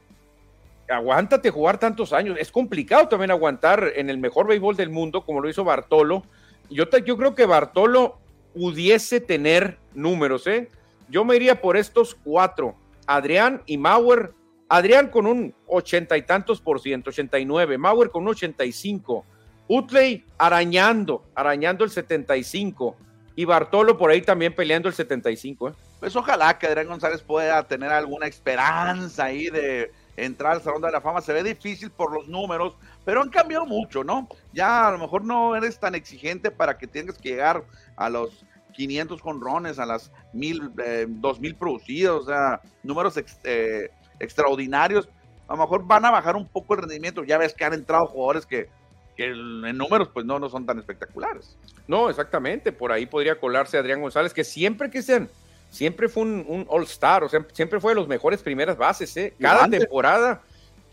aguántate 0.90 1.50
jugar 1.50 1.80
tantos 1.80 2.14
años. 2.14 2.38
Es 2.40 2.52
complicado 2.52 3.08
también 3.08 3.32
aguantar 3.32 3.94
en 3.96 4.10
el 4.10 4.18
mejor 4.18 4.48
béisbol 4.48 4.76
del 4.76 4.90
mundo, 4.90 5.26
como 5.26 5.42
lo 5.42 5.50
hizo 5.50 5.64
Bartolo. 5.64 6.24
Yo, 6.70 6.86
yo 7.06 7.18
creo 7.18 7.36
que 7.36 7.46
Bartolo 7.46 8.18
pudiese 8.54 9.20
tener 9.22 9.78
números, 9.94 10.48
¿eh? 10.48 10.70
Yo 11.10 11.24
me 11.24 11.36
iría 11.36 11.62
por 11.62 11.78
estos 11.78 12.16
cuatro, 12.16 12.76
Adrián 13.06 13.62
y 13.66 13.78
Mauer 13.78 14.34
Adrián 14.68 15.10
con 15.10 15.28
un 15.28 15.54
ochenta 15.68 16.18
y 16.18 16.24
tantos 16.24 16.60
por 16.60 16.80
ciento, 16.80 17.10
89, 17.10 17.78
Mauer 17.78 18.10
con 18.10 18.24
un 18.24 18.30
85, 18.30 19.26
Utley 19.68 20.26
arañando, 20.38 21.24
arañando 21.36 21.84
el 21.84 21.92
75 21.92 22.96
y 23.36 23.46
Bartolo 23.46 23.98
por 23.98 24.10
ahí 24.10 24.22
también 24.22 24.54
peleando 24.56 24.88
el 24.88 24.96
75. 24.96 25.70
¿eh? 25.70 25.74
Pues 26.00 26.16
ojalá 26.16 26.58
que 26.58 26.68
Adrián 26.68 26.88
González 26.88 27.22
pueda 27.22 27.64
tener 27.68 27.92
alguna 27.92 28.28
esperanza 28.28 29.26
ahí 29.26 29.50
de 29.50 29.92
entrar 30.18 30.54
al 30.54 30.62
Salón 30.62 30.82
de 30.82 30.92
la 30.92 31.02
Fama. 31.02 31.22
Se 31.22 31.34
ve 31.34 31.44
difícil 31.44 31.92
por 31.92 32.14
los 32.14 32.28
números, 32.28 32.76
pero 33.04 33.22
han 33.22 33.30
cambiado 33.30 33.66
mucho, 33.66 34.04
¿no? 34.04 34.28
Ya 34.54 34.88
a 34.88 34.92
lo 34.92 34.98
mejor 34.98 35.24
no 35.24 35.56
eres 35.56 35.80
tan 35.80 35.96
exigente 35.96 36.52
para 36.52 36.78
que 36.78 36.88
tengas 36.88 37.18
que 37.18 37.30
llegar 37.30 37.64
a 37.98 38.10
los 38.10 38.46
500 38.74 39.22
conrones, 39.22 39.80
a 39.80 39.86
las 39.86 40.12
mil, 40.34 40.72
eh, 40.84 41.06
2000 41.08 41.56
producidos, 41.56 42.24
o 42.24 42.28
sea, 42.28 42.62
números 42.84 43.20
eh, 43.44 43.90
extraordinarios, 44.20 45.10
a 45.48 45.54
lo 45.54 45.62
mejor 45.62 45.86
van 45.86 46.06
a 46.06 46.12
bajar 46.12 46.36
un 46.36 46.48
poco 46.48 46.74
el 46.74 46.82
rendimiento. 46.82 47.24
Ya 47.24 47.38
ves 47.38 47.54
que 47.54 47.66
han 47.66 47.74
entrado 47.74 48.08
jugadores 48.08 48.46
que, 48.46 48.70
en 49.18 49.78
números 49.78 50.10
pues 50.14 50.26
no, 50.26 50.40
no 50.40 50.50
son 50.50 50.66
tan 50.66 50.80
espectaculares. 50.80 51.58
No, 51.88 52.10
exactamente. 52.10 52.72
Por 52.72 52.92
ahí 52.92 53.06
podría 53.06 53.40
colarse 53.40 53.78
Adrián 53.78 54.02
González, 54.02 54.34
que 54.34 54.44
siempre 54.44 54.90
que 54.90 55.02
sean, 55.02 55.30
siempre 55.70 56.10
fue 56.10 56.24
un, 56.24 56.66
All-Star, 56.70 57.24
o 57.24 57.30
sea, 57.30 57.46
siempre 57.54 57.80
fue 57.80 57.92
de 57.92 57.96
los 57.96 58.08
mejores 58.08 58.42
primeras 58.42 58.78
bases. 58.78 59.16
¿eh? 59.18 59.34
Cada 59.40 59.70
temporada 59.70 60.42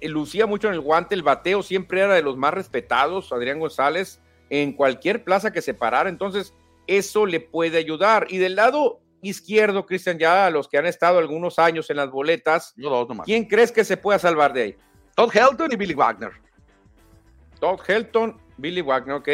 eh, 0.01 0.09
lucía 0.09 0.47
mucho 0.47 0.69
en 0.69 0.75
el 0.75 0.81
guante, 0.81 1.15
el 1.15 1.23
bateo 1.23 1.63
siempre 1.63 2.01
era 2.01 2.15
de 2.15 2.23
los 2.23 2.37
más 2.37 2.53
respetados, 2.53 3.33
Adrián 3.33 3.59
González, 3.59 4.21
en 4.51 4.73
cualquier 4.73 5.25
plaza 5.25 5.53
que 5.53 5.63
se 5.63 5.73
parara. 5.75 6.11
Entonces, 6.11 6.53
eso 6.87 7.27
le 7.27 7.41
puede 7.41 7.79
ayudar. 7.79 8.27
Y 8.29 8.39
del 8.39 8.57
lado 8.57 9.02
izquierdo, 9.23 9.87
Cristian, 9.87 10.19
ya 10.19 10.47
a 10.47 10.51
los 10.51 10.69
que 10.69 10.77
han 10.77 10.87
estado 10.87 11.19
algunos 11.19 11.59
años 11.59 11.89
en 11.89 11.97
las 11.97 12.11
boletas, 12.11 12.75
¿quién 13.25 13.45
crees 13.47 13.73
que 13.73 13.85
se 13.85 13.97
pueda 13.97 14.19
salvar 14.19 14.53
de 14.53 14.63
ahí? 14.63 14.77
Todd 15.15 15.35
Helton 15.35 15.73
y 15.73 15.77
Billy 15.77 15.95
Wagner. 15.95 16.33
Todd 17.61 17.81
Helton, 17.87 18.37
Billy 18.57 18.83
Wagner, 18.83 19.15
ok. 19.15 19.29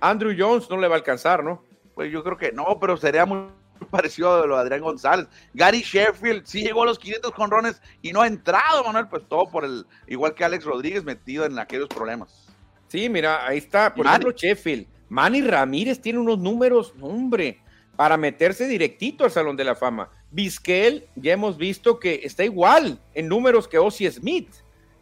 Andrew 0.00 0.34
Jones 0.36 0.68
no 0.70 0.78
le 0.78 0.88
va 0.88 0.94
a 0.94 0.98
alcanzar, 0.98 1.44
¿no? 1.44 1.62
Pues 1.94 2.10
yo 2.10 2.24
creo 2.24 2.36
que 2.36 2.52
no, 2.52 2.78
pero 2.80 2.96
sería 2.96 3.26
muy 3.26 3.48
parecido 3.90 4.42
a 4.42 4.46
lo 4.46 4.56
de 4.56 4.62
Adrián 4.62 4.80
González. 4.80 5.28
Gary 5.52 5.80
Sheffield 5.80 6.46
sí 6.46 6.62
llegó 6.62 6.82
a 6.82 6.86
los 6.86 6.98
500 6.98 7.32
conrones 7.32 7.80
y 8.02 8.12
no 8.12 8.22
ha 8.22 8.26
entrado, 8.26 8.84
Manuel, 8.84 9.08
pues 9.08 9.22
todo 9.28 9.46
por 9.46 9.64
el, 9.64 9.86
igual 10.06 10.34
que 10.34 10.44
Alex 10.44 10.64
Rodríguez 10.64 11.04
metido 11.04 11.44
en 11.44 11.58
aquellos 11.58 11.88
problemas. 11.88 12.48
Sí, 12.88 13.08
mira, 13.08 13.46
ahí 13.46 13.58
está, 13.58 13.94
por 13.94 14.06
ejemplo, 14.06 14.30
Sheffield. 14.30 14.86
Manny 15.08 15.42
Ramírez 15.42 16.00
tiene 16.00 16.18
unos 16.18 16.38
números, 16.38 16.94
hombre, 17.00 17.60
para 17.96 18.16
meterse 18.16 18.66
directito 18.66 19.24
al 19.24 19.30
Salón 19.30 19.56
de 19.56 19.64
la 19.64 19.74
Fama. 19.74 20.10
Vizquel, 20.30 21.06
ya 21.14 21.32
hemos 21.32 21.56
visto 21.56 21.98
que 21.98 22.20
está 22.24 22.44
igual 22.44 22.98
en 23.14 23.28
números 23.28 23.68
que 23.68 23.78
Ozzy 23.78 24.10
Smith, 24.10 24.50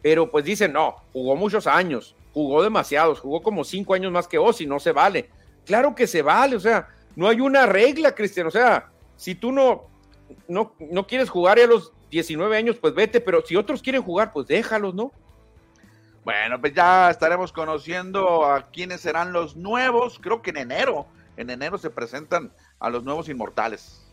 pero 0.01 0.29
pues 0.29 0.45
dicen, 0.45 0.73
no, 0.73 0.97
jugó 1.11 1.35
muchos 1.35 1.65
años, 1.65 2.15
jugó 2.33 2.61
demasiados, 2.61 3.19
jugó 3.19 3.41
como 3.41 3.63
cinco 3.63 3.93
años 3.93 4.11
más 4.11 4.27
que 4.27 4.37
Ozzy, 4.37 4.65
no 4.65 4.79
se 4.79 4.91
vale. 4.91 5.29
Claro 5.65 5.95
que 5.95 6.07
se 6.07 6.21
vale, 6.21 6.55
o 6.55 6.59
sea, 6.59 6.89
no 7.15 7.27
hay 7.27 7.39
una 7.39 7.65
regla, 7.65 8.13
Cristian, 8.13 8.47
o 8.47 8.51
sea, 8.51 8.91
si 9.15 9.35
tú 9.35 9.51
no, 9.51 9.87
no, 10.47 10.73
no 10.79 11.07
quieres 11.07 11.29
jugar 11.29 11.59
a 11.59 11.65
los 11.65 11.93
19 12.11 12.55
años, 12.55 12.77
pues 12.77 12.93
vete, 12.93 13.21
pero 13.21 13.43
si 13.45 13.55
otros 13.55 13.81
quieren 13.81 14.03
jugar, 14.03 14.31
pues 14.31 14.47
déjalos, 14.47 14.93
¿no? 14.93 15.11
Bueno, 16.23 16.59
pues 16.61 16.73
ya 16.73 17.09
estaremos 17.09 17.51
conociendo 17.51 18.45
a 18.45 18.69
quiénes 18.71 19.01
serán 19.01 19.33
los 19.33 19.55
nuevos, 19.55 20.19
creo 20.21 20.41
que 20.41 20.51
en 20.51 20.57
enero, 20.57 21.05
en 21.35 21.49
enero 21.49 21.77
se 21.77 21.89
presentan 21.89 22.51
a 22.83 22.89
los 22.89 23.03
nuevos 23.03 23.29
inmortales. 23.29 24.05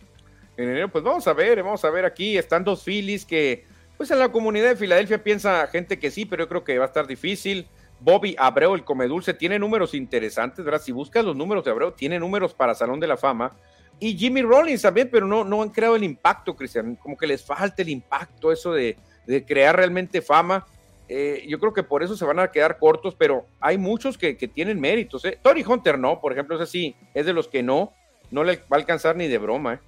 En 0.56 0.68
enero, 0.68 0.88
pues 0.88 1.02
vamos 1.02 1.26
a 1.26 1.32
ver, 1.32 1.62
vamos 1.62 1.84
a 1.84 1.90
ver 1.90 2.04
aquí, 2.04 2.38
están 2.38 2.62
dos 2.64 2.84
Phillies 2.84 3.24
que, 3.24 3.64
pues 3.96 4.10
en 4.10 4.18
la 4.18 4.30
comunidad 4.30 4.68
de 4.68 4.76
Filadelfia 4.76 5.22
piensa 5.22 5.66
gente 5.66 5.98
que 5.98 6.10
sí, 6.10 6.24
pero 6.24 6.44
yo 6.44 6.48
creo 6.48 6.64
que 6.64 6.78
va 6.78 6.84
a 6.84 6.88
estar 6.88 7.06
difícil. 7.06 7.66
Bobby 7.98 8.36
Abreu, 8.38 8.74
el 8.74 8.84
Comedulce, 8.84 9.34
tiene 9.34 9.58
números 9.58 9.92
interesantes, 9.92 10.64
¿verdad? 10.64 10.80
Si 10.80 10.92
buscas 10.92 11.24
los 11.24 11.36
números 11.36 11.64
de 11.64 11.72
Abreu, 11.72 11.92
tiene 11.92 12.18
números 12.18 12.54
para 12.54 12.74
Salón 12.74 13.00
de 13.00 13.08
la 13.08 13.16
Fama. 13.16 13.56
Y 13.98 14.16
Jimmy 14.16 14.40
Rollins 14.40 14.82
también, 14.82 15.10
pero 15.10 15.26
no, 15.26 15.44
no 15.44 15.62
han 15.62 15.68
creado 15.68 15.96
el 15.96 16.04
impacto, 16.04 16.56
Cristian. 16.56 16.94
Como 16.96 17.18
que 17.18 17.26
les 17.26 17.44
falta 17.44 17.82
el 17.82 17.90
impacto, 17.90 18.52
eso 18.52 18.72
de, 18.72 18.96
de 19.26 19.44
crear 19.44 19.76
realmente 19.76 20.22
fama. 20.22 20.66
Eh, 21.08 21.44
yo 21.48 21.58
creo 21.58 21.72
que 21.72 21.82
por 21.82 22.02
eso 22.02 22.16
se 22.16 22.24
van 22.24 22.38
a 22.38 22.50
quedar 22.50 22.78
cortos, 22.78 23.14
pero 23.16 23.46
hay 23.58 23.76
muchos 23.76 24.16
que, 24.16 24.36
que 24.36 24.48
tienen 24.48 24.80
méritos. 24.80 25.24
¿eh? 25.24 25.38
Tony 25.42 25.64
Hunter 25.66 25.98
no, 25.98 26.20
por 26.20 26.32
ejemplo, 26.32 26.54
es 26.54 26.62
así, 26.62 26.94
es 27.12 27.26
de 27.26 27.32
los 27.32 27.48
que 27.48 27.62
no 27.62 27.92
no 28.30 28.44
le 28.44 28.56
va 28.56 28.64
a 28.72 28.76
alcanzar 28.76 29.16
ni 29.16 29.28
de 29.28 29.38
broma. 29.38 29.74
¿eh? 29.74 29.80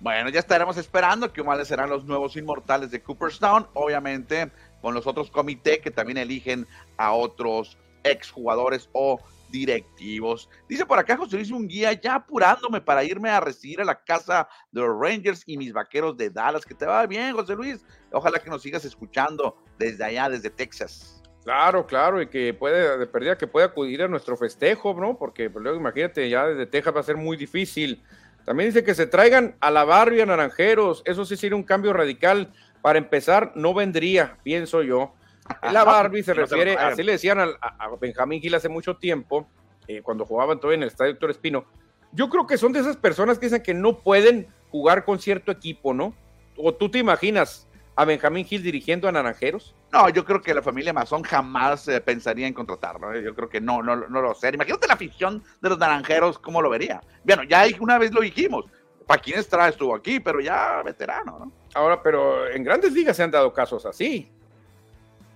Bueno, 0.00 0.30
ya 0.30 0.40
estaremos 0.40 0.76
esperando 0.76 1.32
que 1.32 1.42
cuáles 1.42 1.68
serán 1.68 1.90
los 1.90 2.04
nuevos 2.04 2.36
inmortales 2.36 2.90
de 2.90 3.02
Cooperstown, 3.02 3.66
obviamente 3.74 4.50
con 4.80 4.94
los 4.94 5.06
otros 5.06 5.30
comités 5.30 5.80
que 5.80 5.90
también 5.90 6.18
eligen 6.18 6.66
a 6.96 7.12
otros 7.12 7.76
exjugadores 8.02 8.88
o 8.92 9.20
directivos. 9.50 10.48
Dice 10.68 10.86
por 10.86 10.98
acá 10.98 11.16
José 11.16 11.36
Luis 11.36 11.52
guía 11.68 11.92
ya 11.92 12.14
apurándome 12.14 12.80
para 12.80 13.04
irme 13.04 13.28
a 13.28 13.40
recibir 13.40 13.80
a 13.80 13.84
la 13.84 14.02
casa 14.02 14.48
de 14.70 14.80
los 14.80 14.98
Rangers 14.98 15.42
y 15.46 15.56
mis 15.56 15.72
vaqueros 15.72 16.16
de 16.16 16.30
Dallas. 16.30 16.64
Que 16.64 16.74
te 16.74 16.86
va 16.86 17.06
bien, 17.06 17.34
José 17.34 17.54
Luis. 17.54 17.84
Ojalá 18.12 18.38
que 18.38 18.50
nos 18.50 18.62
sigas 18.62 18.84
escuchando 18.84 19.56
desde 19.78 20.04
allá, 20.04 20.28
desde 20.28 20.50
Texas. 20.50 21.19
Claro, 21.44 21.86
claro, 21.86 22.20
y 22.20 22.26
que 22.26 22.52
puede, 22.52 22.98
de 22.98 23.06
pérdida, 23.06 23.38
que 23.38 23.46
pueda 23.46 23.66
acudir 23.66 24.02
a 24.02 24.08
nuestro 24.08 24.36
festejo, 24.36 24.94
¿no? 24.94 25.16
Porque 25.16 25.48
pues, 25.48 25.62
luego 25.62 25.78
imagínate, 25.78 26.28
ya 26.28 26.46
desde 26.46 26.66
Texas 26.66 26.94
va 26.94 27.00
a 27.00 27.04
ser 27.04 27.16
muy 27.16 27.36
difícil. 27.36 28.02
También 28.44 28.68
dice 28.68 28.84
que 28.84 28.94
se 28.94 29.06
traigan 29.06 29.56
a 29.60 29.70
la 29.70 29.84
Barbie 29.84 30.20
a 30.20 30.26
Naranjeros. 30.26 31.02
Eso 31.06 31.24
sí 31.24 31.36
sería 31.36 31.56
un 31.56 31.62
cambio 31.62 31.92
radical. 31.92 32.52
Para 32.82 32.98
empezar, 32.98 33.52
no 33.54 33.74
vendría, 33.74 34.38
pienso 34.42 34.82
yo. 34.82 35.14
La 35.62 35.84
Barbie 35.84 36.22
se 36.22 36.34
refiere, 36.34 36.76
así 36.76 37.02
le 37.02 37.12
decían 37.12 37.38
a, 37.40 37.96
Benjamín 38.00 38.40
Gil 38.40 38.54
hace 38.54 38.68
mucho 38.68 38.96
tiempo, 38.96 39.48
eh, 39.88 40.00
cuando 40.02 40.24
jugaban 40.24 40.58
todavía 40.58 40.76
en 40.76 40.82
el 40.84 40.88
estadio 40.88 41.12
Héctor 41.12 41.30
Espino. 41.30 41.64
Yo 42.12 42.28
creo 42.28 42.46
que 42.46 42.56
son 42.56 42.72
de 42.72 42.80
esas 42.80 42.96
personas 42.96 43.38
que 43.38 43.46
dicen 43.46 43.62
que 43.62 43.74
no 43.74 43.98
pueden 43.98 44.48
jugar 44.70 45.04
con 45.04 45.18
cierto 45.18 45.52
equipo, 45.52 45.92
¿no? 45.92 46.14
¿O 46.56 46.74
tú 46.74 46.90
te 46.90 46.98
imaginas 46.98 47.68
a 47.96 48.04
Benjamín 48.04 48.44
Gil 48.44 48.62
dirigiendo 48.62 49.08
a 49.08 49.12
Naranjeros? 49.12 49.74
No, 49.92 50.08
yo 50.08 50.24
creo 50.24 50.40
que 50.40 50.54
la 50.54 50.62
familia 50.62 50.92
Mazón 50.92 51.22
jamás 51.22 51.86
eh, 51.88 52.00
pensaría 52.00 52.46
en 52.46 52.54
contratarlo. 52.54 53.12
¿eh? 53.12 53.22
Yo 53.22 53.34
creo 53.34 53.48
que 53.48 53.60
no, 53.60 53.82
no, 53.82 53.96
no 53.96 54.22
lo 54.22 54.34
sé. 54.34 54.50
Imagínate 54.52 54.86
la 54.86 54.94
afición 54.94 55.42
de 55.60 55.68
los 55.68 55.78
Naranjeros, 55.78 56.38
¿cómo 56.38 56.62
lo 56.62 56.70
vería? 56.70 57.00
Bueno, 57.24 57.42
ya 57.44 57.64
una 57.80 57.98
vez 57.98 58.12
lo 58.12 58.20
dijimos. 58.20 58.64
¿Para 59.06 59.20
quién 59.20 59.38
Estrada 59.38 59.68
estuvo 59.68 59.94
aquí? 59.94 60.20
Pero 60.20 60.40
ya 60.40 60.82
veterano, 60.84 61.38
¿no? 61.38 61.52
Ahora, 61.74 62.00
pero 62.02 62.48
en 62.48 62.62
grandes 62.62 62.92
ligas 62.92 63.16
se 63.16 63.24
han 63.24 63.30
dado 63.30 63.52
casos 63.52 63.84
así 63.84 64.30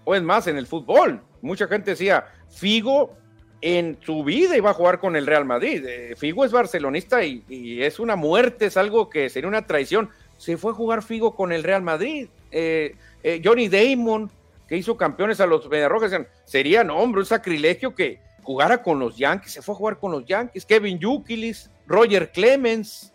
o 0.05 0.15
es 0.15 0.23
más, 0.23 0.47
en 0.47 0.57
el 0.57 0.67
fútbol. 0.67 1.21
Mucha 1.43 1.67
gente 1.67 1.93
decía, 1.93 2.27
Figo 2.49 3.17
en 3.61 3.99
su 4.05 4.23
vida 4.23 4.57
iba 4.57 4.71
a 4.71 4.75
jugar 4.75 5.01
con 5.01 5.17
el 5.17 5.27
Real 5.27 5.45
Madrid. 5.45 5.85
Eh, 5.87 6.15
Figo 6.17 6.45
es 6.45 6.53
barcelonista 6.53 7.25
y, 7.25 7.83
es 7.83 7.99
una 7.99 8.17
muerte, 8.17 8.67
es 8.67 8.77
algo 8.77 9.09
que 9.09 9.29
sería 9.31 9.49
una 9.49 9.67
traición. 9.67 10.11
Se 10.37 10.57
fue 10.57 10.73
a 10.73 10.75
jugar 10.75 11.03
Figo 11.03 11.35
con 11.35 11.53
el 11.53 11.63
Real 11.63 11.83
Madrid. 11.83 12.29
Eh, 12.57 12.95
eh, 13.25 13.43
Johnny 13.45 13.69
Damon, 13.69 14.31
que 14.69 14.77
hizo 14.77 14.97
campeones 14.97 15.41
a 15.41 15.47
los 15.47 15.69
Mediarrojas, 15.69 16.13
decían, 16.13 16.29
sería, 16.45 16.85
no, 16.85 16.97
hombre, 16.97 17.21
un 17.21 17.27
sacrilegio 17.27 17.97
que 17.97 18.21
jugara 18.45 18.81
con 18.81 19.01
los 19.01 19.17
Yankees. 19.17 19.55
Se 19.55 19.63
fue 19.63 19.75
a 19.75 19.79
jugar 19.79 19.99
con 19.99 20.13
los 20.13 20.25
Yankees. 20.25 20.65
Kevin 20.65 21.01
Yukilis, 21.01 21.69
Roger 21.89 22.31
Clemens. 22.31 23.13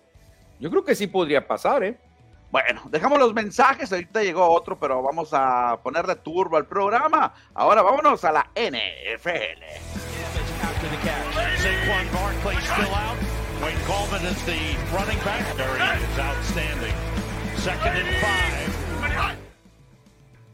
Yo 0.60 0.70
creo 0.70 0.84
que 0.84 0.94
sí 0.94 1.08
podría 1.08 1.48
pasar, 1.48 1.86
¿eh? 1.86 1.98
Bueno, 2.52 2.82
dejamos 2.90 3.18
los 3.20 3.34
mensajes, 3.34 3.94
ahorita 3.94 4.24
llegó 4.24 4.46
otro, 4.50 4.78
pero 4.78 5.02
vamos 5.02 5.30
a 5.32 5.80
ponerle 5.82 6.16
turbo 6.16 6.58
al 6.58 6.66
programa. 6.66 7.34
Ahora 7.54 7.82
vámonos 7.82 8.26
a 8.26 8.32
la 8.32 8.50
NFL. 8.56 9.64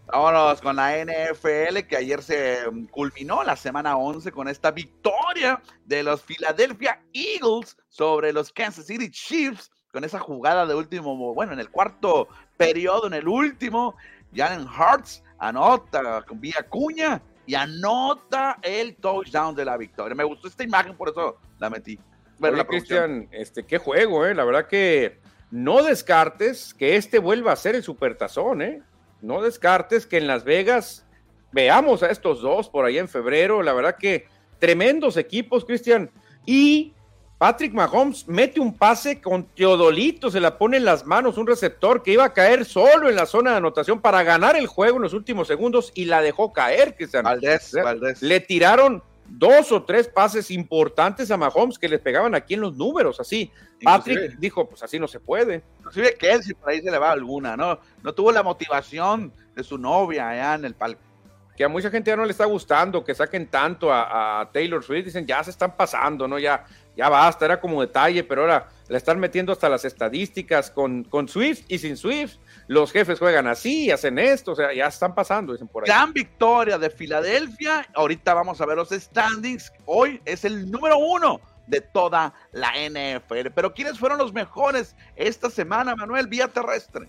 Vámonos 0.08 0.62
con 0.62 0.76
la 0.76 1.04
NFL 1.04 1.80
que 1.90 1.98
ayer 1.98 2.22
se 2.22 2.60
culminó 2.92 3.44
la 3.44 3.56
semana 3.56 3.98
11 3.98 4.32
con 4.32 4.48
esta 4.48 4.72
victoria 4.72 5.62
de 5.84 6.04
los 6.04 6.22
Philadelphia 6.22 7.02
Eagles 7.12 7.76
sobre 7.90 8.32
los 8.32 8.52
Kansas 8.52 8.86
City 8.86 9.10
Chiefs 9.10 9.72
con 9.92 10.04
esa 10.04 10.20
jugada 10.20 10.66
de 10.66 10.76
último, 10.76 11.34
bueno, 11.34 11.54
en 11.54 11.60
el 11.60 11.70
cuarto 11.70 12.28
periodo, 12.58 13.08
en 13.08 13.14
el 13.14 13.28
último, 13.28 13.96
Jalen 14.36 14.68
Hurts 14.68 15.24
anota 15.40 16.22
con 16.28 16.40
vía 16.40 16.66
cuña 16.70 17.22
y 17.46 17.56
anota 17.56 18.60
el 18.62 18.96
touchdown 18.98 19.56
de 19.56 19.66
la 19.66 19.78
victoria. 19.78 20.14
Me 20.14 20.24
gustó 20.24 20.48
esta 20.48 20.64
imagen, 20.64 20.96
por 20.96 21.10
eso 21.10 21.38
la 21.60 21.70
metí. 21.70 21.98
Bueno, 22.40 22.66
Cristian, 22.68 23.28
este, 23.32 23.64
qué 23.64 23.78
juego, 23.78 24.26
¿eh? 24.26 24.36
La 24.36 24.44
verdad 24.44 24.68
que 24.68 25.20
no 25.56 25.84
descartes 25.84 26.74
que 26.74 26.98
este 26.98 27.18
vuelva 27.18 27.54
a 27.54 27.56
ser 27.56 27.76
el 27.76 27.84
supertazón, 27.84 28.62
¿eh? 28.62 28.82
No 29.22 29.42
descartes 29.42 30.06
que 30.06 30.18
en 30.18 30.28
Las 30.28 30.44
Vegas 30.44 31.06
veamos 31.54 32.04
a 32.04 32.12
estos 32.12 32.42
dos 32.42 32.68
por 32.68 32.84
ahí 32.84 32.98
en 32.98 33.08
febrero. 33.08 33.64
La 33.64 33.72
verdad 33.72 33.96
que 33.98 34.28
tremendos 34.60 35.16
equipos, 35.16 35.64
Cristian. 35.64 36.12
Y 36.46 36.94
Patrick 37.38 37.72
Mahomes 37.72 38.28
mete 38.28 38.60
un 38.60 38.78
pase 38.78 39.22
con 39.22 39.46
Teodolito, 39.46 40.30
se 40.30 40.42
la 40.42 40.58
pone 40.58 40.76
en 40.76 40.84
las 40.84 41.06
manos 41.06 41.38
un 41.38 41.48
receptor 41.48 42.04
que 42.04 42.12
iba 42.12 42.26
a 42.26 42.34
caer 42.34 42.66
solo 42.66 43.08
en 43.08 43.16
la 43.16 43.26
zona 43.26 43.52
de 43.52 43.58
anotación 43.58 44.02
para 44.02 44.24
ganar 44.24 44.58
el 44.58 44.68
juego 44.68 44.98
en 44.98 45.04
los 45.04 45.14
últimimos 45.14 45.48
segundos 45.48 45.94
y 45.96 46.04
la 46.04 46.22
dejó 46.22 46.52
caer, 46.52 46.98
Cristian. 46.98 47.24
Valdés, 47.24 47.72
Valdés. 47.82 48.22
Le 48.22 48.42
tiraron 48.42 49.04
dos 49.28 49.72
o 49.72 49.84
tres 49.84 50.08
pases 50.08 50.52
importantes 50.52 51.32
a 51.32 51.38
Mahomes 51.38 51.78
que 51.78 51.90
les 51.90 52.00
pegaban 52.00 52.36
aquí 52.36 52.54
en 52.54 52.62
los 52.62 52.76
números, 52.76 53.20
así. 53.20 53.52
Patrick 53.84 54.38
dijo, 54.38 54.68
pues 54.70 54.82
así 54.84 55.00
no 55.00 55.08
se 55.08 55.20
puede. 55.20 55.64
Inclusive 55.80 56.18
si 56.42 56.54
por 56.54 56.70
ahí 56.70 56.82
se 56.82 56.90
le 56.90 56.98
va 56.98 57.12
alguna, 57.12 57.58
¿no? 57.58 57.80
No 58.04 58.14
tuvo 58.14 58.32
la 58.32 58.42
motivación 58.42 59.34
de 59.56 59.64
su 59.64 59.78
novia 59.78 60.30
allá 60.30 60.56
en 60.56 60.66
el 60.66 60.76
palco 60.76 61.02
que 61.56 61.64
a 61.64 61.70
mucha 61.70 61.90
gente 61.90 62.12
ya 62.12 62.18
no 62.18 62.26
le 62.26 62.32
está 62.32 62.46
gustando 62.46 63.04
que 63.04 63.16
saquen 63.16 63.48
tanto 63.48 63.92
a, 63.92 64.42
a, 64.42 64.52
Taylor 64.52 64.84
Swift, 64.84 65.06
dicen 65.06 65.26
ya 65.26 65.44
se 65.44 65.52
están 65.52 65.76
pasando, 65.76 66.28
¿no? 66.28 66.38
Ya, 66.38 66.66
ya 66.96 67.10
basta, 67.10 67.46
era 67.46 67.60
como 67.60 67.82
detalle, 67.82 68.24
pero 68.24 68.42
ahora 68.42 68.70
le 68.88 68.98
están 68.98 69.20
metiendo 69.20 69.52
hasta 69.52 69.68
las 69.70 69.86
estadísticas 69.86 70.72
con, 70.72 71.04
con 71.04 71.28
Swift 71.28 71.64
y 71.68 71.78
sin 71.78 71.98
Swift. 71.98 72.36
Los 72.68 72.92
jefes 72.92 73.20
juegan 73.20 73.48
así, 73.48 73.92
hacen 73.92 74.20
esto, 74.20 74.54
o 74.54 74.56
sea, 74.56 74.74
ya 74.74 74.88
están 74.88 75.14
pasando, 75.14 75.54
dicen 75.54 75.68
por 75.68 75.84
ahí. 75.84 75.88
Gran 75.88 76.14
victoria 76.14 76.78
de 76.78 76.90
Filadelfia. 76.90 77.88
Ahorita 77.94 78.34
vamos 78.34 78.62
a 78.62 78.66
ver 78.66 78.78
los 78.78 78.90
standings. 78.90 79.72
Hoy 79.86 80.22
es 80.26 80.46
el 80.46 80.70
número 80.70 80.98
uno 80.98 81.42
de 81.68 81.82
toda 81.82 82.34
la 82.52 82.74
NFL. 82.74 83.50
Pero 83.54 83.74
¿quiénes 83.74 84.00
fueron 84.00 84.18
los 84.18 84.34
mejores 84.34 84.96
esta 85.16 85.50
semana, 85.50 85.96
Manuel, 85.96 86.28
vía 86.28 86.48
terrestre? 86.48 87.08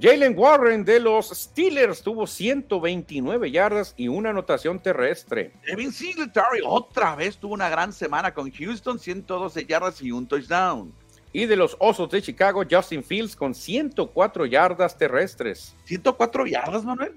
Jalen 0.00 0.36
Warren 0.36 0.84
de 0.84 0.98
los 0.98 1.28
Steelers 1.28 2.02
tuvo 2.02 2.26
129 2.26 3.50
yardas 3.50 3.94
y 3.96 4.08
una 4.08 4.30
anotación 4.30 4.80
terrestre. 4.80 5.52
Devin 5.64 5.92
Singletary 5.92 6.62
otra 6.66 7.14
vez 7.14 7.36
tuvo 7.36 7.54
una 7.54 7.68
gran 7.68 7.92
semana 7.92 8.34
con 8.34 8.50
Houston, 8.50 8.98
112 8.98 9.64
yardas 9.66 10.02
y 10.02 10.10
un 10.10 10.26
touchdown. 10.26 10.92
Y 11.32 11.46
de 11.46 11.54
los 11.54 11.76
Osos 11.78 12.10
de 12.10 12.22
Chicago, 12.22 12.64
Justin 12.68 13.04
Fields 13.04 13.36
con 13.36 13.54
104 13.54 14.46
yardas 14.46 14.98
terrestres. 14.98 15.76
¿104 15.86 16.48
yardas, 16.48 16.84
Manuel? 16.84 17.16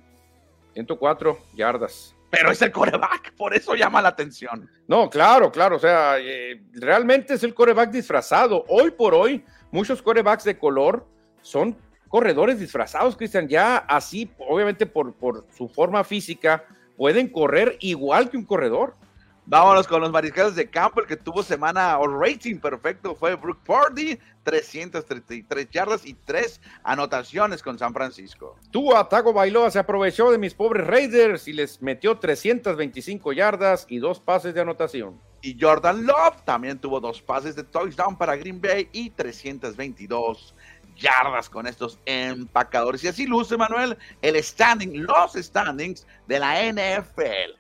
104 0.74 1.38
yardas. 1.56 2.16
Pero 2.30 2.52
es 2.52 2.62
el 2.62 2.72
coreback, 2.72 3.34
por 3.36 3.56
eso 3.56 3.74
llama 3.74 4.02
la 4.02 4.10
atención. 4.10 4.70
No, 4.88 5.10
claro, 5.10 5.52
claro, 5.52 5.78
o 5.78 5.80
sea, 5.80 6.18
eh, 6.20 6.62
realmente 6.74 7.34
es 7.34 7.44
el 7.44 7.54
coreback 7.56 7.90
disfrazado. 7.90 8.66
Hoy 8.68 8.92
por 8.92 9.16
hoy, 9.16 9.44
muchos 9.72 10.02
corebacks 10.02 10.44
de 10.44 10.58
color 10.58 11.08
son 11.42 11.76
corredores 12.08 12.60
disfrazados, 12.60 13.18
Cristian, 13.18 13.48
ya 13.48 13.78
así, 13.78 14.32
obviamente 14.38 14.86
por, 14.86 15.14
por 15.14 15.46
su 15.56 15.68
forma 15.68 16.04
física, 16.04 16.66
pueden 16.96 17.30
correr 17.30 17.78
igual 17.80 18.30
que 18.30 18.38
un 18.38 18.46
corredor. 18.46 18.96
Vámonos 19.50 19.88
con 19.88 20.02
los 20.02 20.12
mariscales 20.12 20.56
de 20.56 20.70
campo. 20.70 21.00
El 21.00 21.08
que 21.08 21.16
tuvo 21.16 21.42
semana 21.42 21.98
o 22.00 22.08
rating 22.20 22.60
perfecto 22.60 23.16
fue 23.16 23.34
Brooke 23.36 23.66
Party, 23.66 24.20
333 24.44 25.70
yardas 25.72 26.06
y 26.06 26.16
3 26.16 26.60
anotaciones 26.84 27.64
con 27.64 27.80
San 27.80 27.94
Francisco. 27.94 28.58
Tuvo 28.72 29.06
Tago 29.06 29.32
Bailoa, 29.32 29.72
se 29.72 29.80
aprovechó 29.80 30.32
de 30.32 30.38
mis 30.38 30.54
pobres 30.54 30.86
Raiders 30.86 31.48
y 31.48 31.54
les 31.54 31.82
metió 31.82 32.18
325 32.18 33.32
yardas 33.32 33.86
y 33.88 34.00
dos 34.00 34.20
pases 34.20 34.54
de 34.54 34.60
anotación. 34.60 35.18
Y 35.42 35.58
Jordan 35.58 36.06
Love 36.06 36.42
también 36.44 36.80
tuvo 36.80 37.00
dos 37.00 37.22
pases 37.22 37.56
de 37.56 37.64
touchdown 37.64 38.18
para 38.18 38.36
Green 38.36 38.60
Bay 38.60 38.90
y 38.92 39.12
322 39.12 40.56
yardas 40.98 41.50
con 41.50 41.68
estos 41.68 42.00
empacadores. 42.06 43.04
Y 43.04 43.08
así 43.08 43.26
luce, 43.26 43.58
Manuel, 43.58 43.98
el 44.22 44.42
standing, 44.44 45.04
los 45.04 45.34
standings 45.34 46.06
de 46.28 46.40
la 46.40 46.72
NFL. 46.72 47.58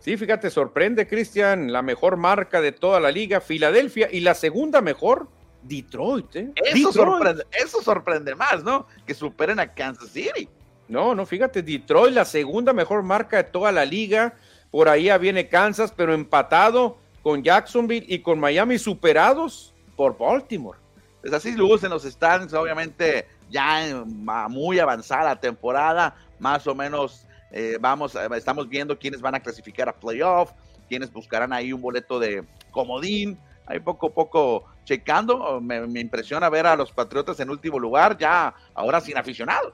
Sí, 0.00 0.16
fíjate, 0.18 0.50
sorprende, 0.50 1.06
Cristian, 1.08 1.72
la 1.72 1.80
mejor 1.80 2.18
marca 2.18 2.60
de 2.60 2.72
toda 2.72 3.00
la 3.00 3.10
liga, 3.10 3.40
Filadelfia, 3.40 4.08
y 4.12 4.20
la 4.20 4.34
segunda 4.34 4.82
mejor, 4.82 5.28
Detroit. 5.62 6.36
¿eh? 6.36 6.52
Eso, 6.56 6.92
Sorprende, 6.92 7.46
eso 7.52 7.82
sorprende 7.82 8.34
más, 8.34 8.62
¿no? 8.62 8.86
Que 9.06 9.14
superen 9.14 9.58
a 9.60 9.72
Kansas 9.72 10.10
City. 10.10 10.46
No, 10.88 11.14
no, 11.14 11.24
fíjate, 11.24 11.62
Detroit, 11.62 12.14
la 12.14 12.26
segunda 12.26 12.74
mejor 12.74 13.02
marca 13.02 13.38
de 13.38 13.44
toda 13.44 13.72
la 13.72 13.86
liga. 13.86 14.34
Por 14.70 14.90
ahí 14.90 15.08
viene 15.18 15.48
Kansas, 15.48 15.92
pero 15.96 16.12
empatado 16.12 16.98
con 17.22 17.42
Jacksonville 17.42 18.04
y 18.06 18.18
con 18.18 18.38
Miami, 18.38 18.78
superados 18.78 19.72
por 19.96 20.18
Baltimore. 20.18 20.83
Pues 21.24 21.32
así 21.32 21.52
lucen 21.52 21.88
los 21.88 22.02
stands, 22.02 22.52
obviamente 22.52 23.26
ya 23.48 24.04
muy 24.04 24.78
avanzada 24.78 25.24
la 25.24 25.40
temporada, 25.40 26.14
más 26.38 26.66
o 26.66 26.74
menos 26.74 27.26
eh, 27.50 27.78
vamos, 27.80 28.14
estamos 28.36 28.68
viendo 28.68 28.98
quiénes 28.98 29.22
van 29.22 29.34
a 29.34 29.40
clasificar 29.40 29.88
a 29.88 29.94
playoff, 29.94 30.50
quiénes 30.86 31.10
buscarán 31.10 31.54
ahí 31.54 31.72
un 31.72 31.80
boleto 31.80 32.18
de 32.18 32.44
comodín, 32.70 33.38
ahí 33.64 33.80
poco 33.80 34.08
a 34.08 34.10
poco 34.10 34.64
checando, 34.84 35.62
me, 35.62 35.78
impresiona 35.98 36.50
ver 36.50 36.66
a 36.66 36.76
los 36.76 36.92
Patriotas 36.92 37.40
en 37.40 37.48
último 37.48 37.78
lugar, 37.78 38.18
ya 38.18 38.52
ahora 38.74 39.00
sin 39.00 39.16
aficionados. 39.16 39.72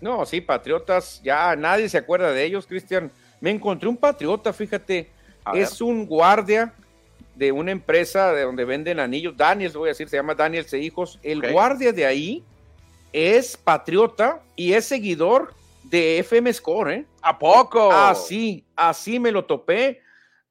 No, 0.00 0.24
sí, 0.24 0.40
Patriotas, 0.40 1.20
ya 1.22 1.54
nadie 1.54 1.90
se 1.90 1.98
acuerda 1.98 2.32
de 2.32 2.42
ellos, 2.42 2.66
Cristian. 2.66 3.12
Me 3.42 3.50
encontré 3.50 3.90
un 3.90 3.96
Patriota, 3.98 4.54
fíjate, 4.54 5.10
es 5.52 5.82
un 5.82 6.06
guardia 6.06 6.72
de 7.38 7.52
una 7.52 7.70
empresa 7.70 8.32
de 8.32 8.42
donde 8.42 8.64
venden 8.64 8.98
anillos, 8.98 9.36
Daniel, 9.36 9.70
voy 9.72 9.88
a 9.88 9.90
decir, 9.90 10.08
se 10.08 10.16
llama 10.16 10.34
Daniel 10.34 10.64
C. 10.64 10.80
Hijos. 10.80 11.20
El 11.22 11.52
guardia 11.52 11.92
de 11.92 12.04
ahí 12.04 12.44
es 13.12 13.56
patriota 13.56 14.42
y 14.56 14.72
es 14.72 14.86
seguidor 14.86 15.54
de 15.84 16.18
FM 16.18 16.52
Score, 16.52 16.90
¿eh? 16.90 17.06
¿A 17.22 17.38
poco? 17.38 17.92
Así, 17.92 18.66
así 18.74 19.20
me 19.20 19.30
lo 19.30 19.44
topé 19.44 20.00